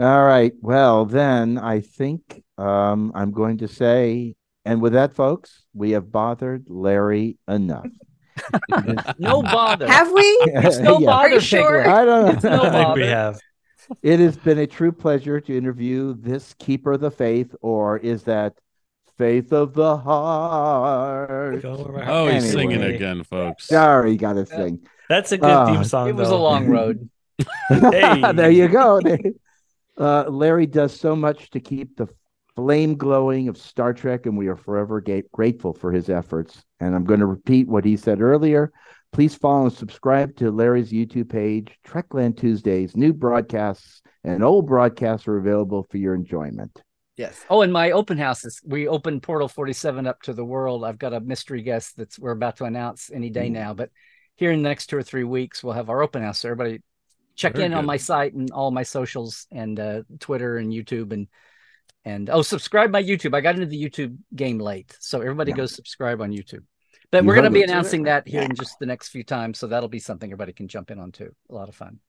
[0.00, 0.52] All right.
[0.60, 4.34] Well, then I think um, I'm going to say,
[4.64, 7.86] and with that, folks, we have bothered Larry enough.
[9.18, 9.86] No bother.
[9.86, 11.08] have we It's no Yeah.
[11.10, 11.88] Are bother, you sure?
[11.88, 12.62] I don't It's no know.
[12.64, 13.40] I think we have.
[14.02, 18.24] It has been a true pleasure to interview this keeper of the faith, or is
[18.24, 18.54] that
[19.18, 21.62] faith of the heart?
[21.62, 22.74] Go over Oh, he's Anyway.
[22.74, 23.66] singing again, folks.
[23.68, 24.80] Sorry, got to sing.
[25.08, 26.08] That's a good Ah, theme song.
[26.08, 27.08] It was a long road.
[27.68, 28.32] Hey.
[28.34, 29.00] there you go.
[29.98, 32.06] Uh, Larry does so much to keep the
[32.54, 36.62] flame glowing of Star Trek, and we are forever ga- grateful for his efforts.
[36.80, 38.72] And I'm going to repeat what he said earlier.
[39.12, 42.96] Please follow and subscribe to Larry's YouTube page, Trekland Tuesdays.
[42.96, 46.82] New broadcasts and old broadcasts are available for your enjoyment.
[47.16, 47.42] Yes.
[47.48, 50.84] Oh, and my open house is we opened Portal 47 up to the world.
[50.84, 53.52] I've got a mystery guest that's we're about to announce any day Ooh.
[53.52, 53.90] now, but
[54.36, 56.40] here in the next two or three weeks, we'll have our open house.
[56.40, 56.82] So everybody
[57.34, 61.12] check Very in on my site and all my socials and uh, Twitter and YouTube
[61.12, 61.28] and
[62.04, 63.34] and oh, subscribe my YouTube.
[63.34, 65.56] I got into the YouTube game late, so everybody Yeah.
[65.56, 66.64] go subscribe on YouTube.
[67.10, 67.70] But You we're going to be it.
[67.70, 70.68] announcing that here in just the next few times, so that'll be something everybody can
[70.68, 71.34] jump in on too.
[71.50, 72.00] A lot of fun.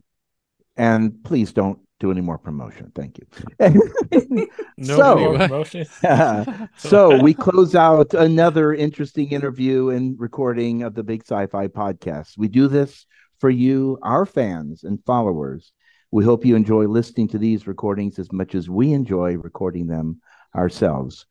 [0.76, 2.91] And please don't do any more promotion.
[2.94, 3.28] Thank you.
[4.80, 5.86] No So- more promotion.
[6.78, 12.38] so we close out another interesting interview and recording of the Big Sci-Fi podcast.
[12.38, 13.06] We do this
[13.40, 15.74] for you, our fans and followers.
[16.11, 20.22] We hope you enjoy listening to these recordings as much as we enjoy recording them
[20.56, 21.26] ourselves.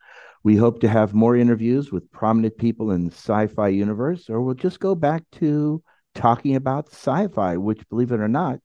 [0.47, 4.55] We hope to have more interviews with prominent people in the sci-fi universe, or we'll
[4.55, 5.82] just go back to
[6.14, 8.60] talking about sci-fi, which, believe it or not,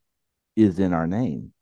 [0.54, 1.52] is in our name.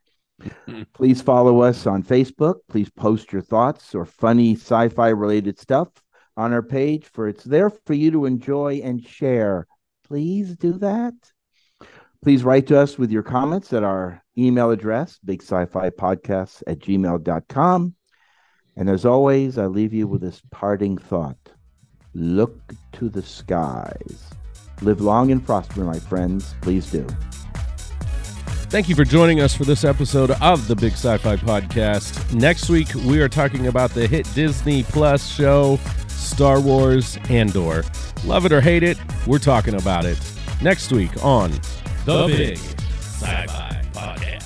[0.66, 0.82] Hmm.
[0.92, 2.56] Please follow us on Facebook.
[2.68, 5.88] Please post your thoughts or funny sci fi related stuff
[6.36, 9.66] on our page, for it's there for you to enjoy and share.
[10.06, 11.14] Please do that.
[12.22, 16.62] Please write to us with your comments at our email address, big sci fi podcasts
[16.66, 17.94] at gmail.com.
[18.76, 21.36] And as always, I leave you with this parting thought
[22.14, 24.30] look to the skies.
[24.82, 26.54] Live long and prosper, my friends.
[26.60, 27.06] Please do.
[28.70, 32.32] Thank you for joining us for this episode of the Big Sci Fi Podcast.
[32.34, 35.78] Next week, we are talking about the hit Disney Plus show,
[36.08, 37.84] Star Wars Andor.
[38.24, 40.18] Love it or hate it, we're talking about it.
[40.62, 41.50] Next week on
[42.04, 44.39] The Big Sci Fi.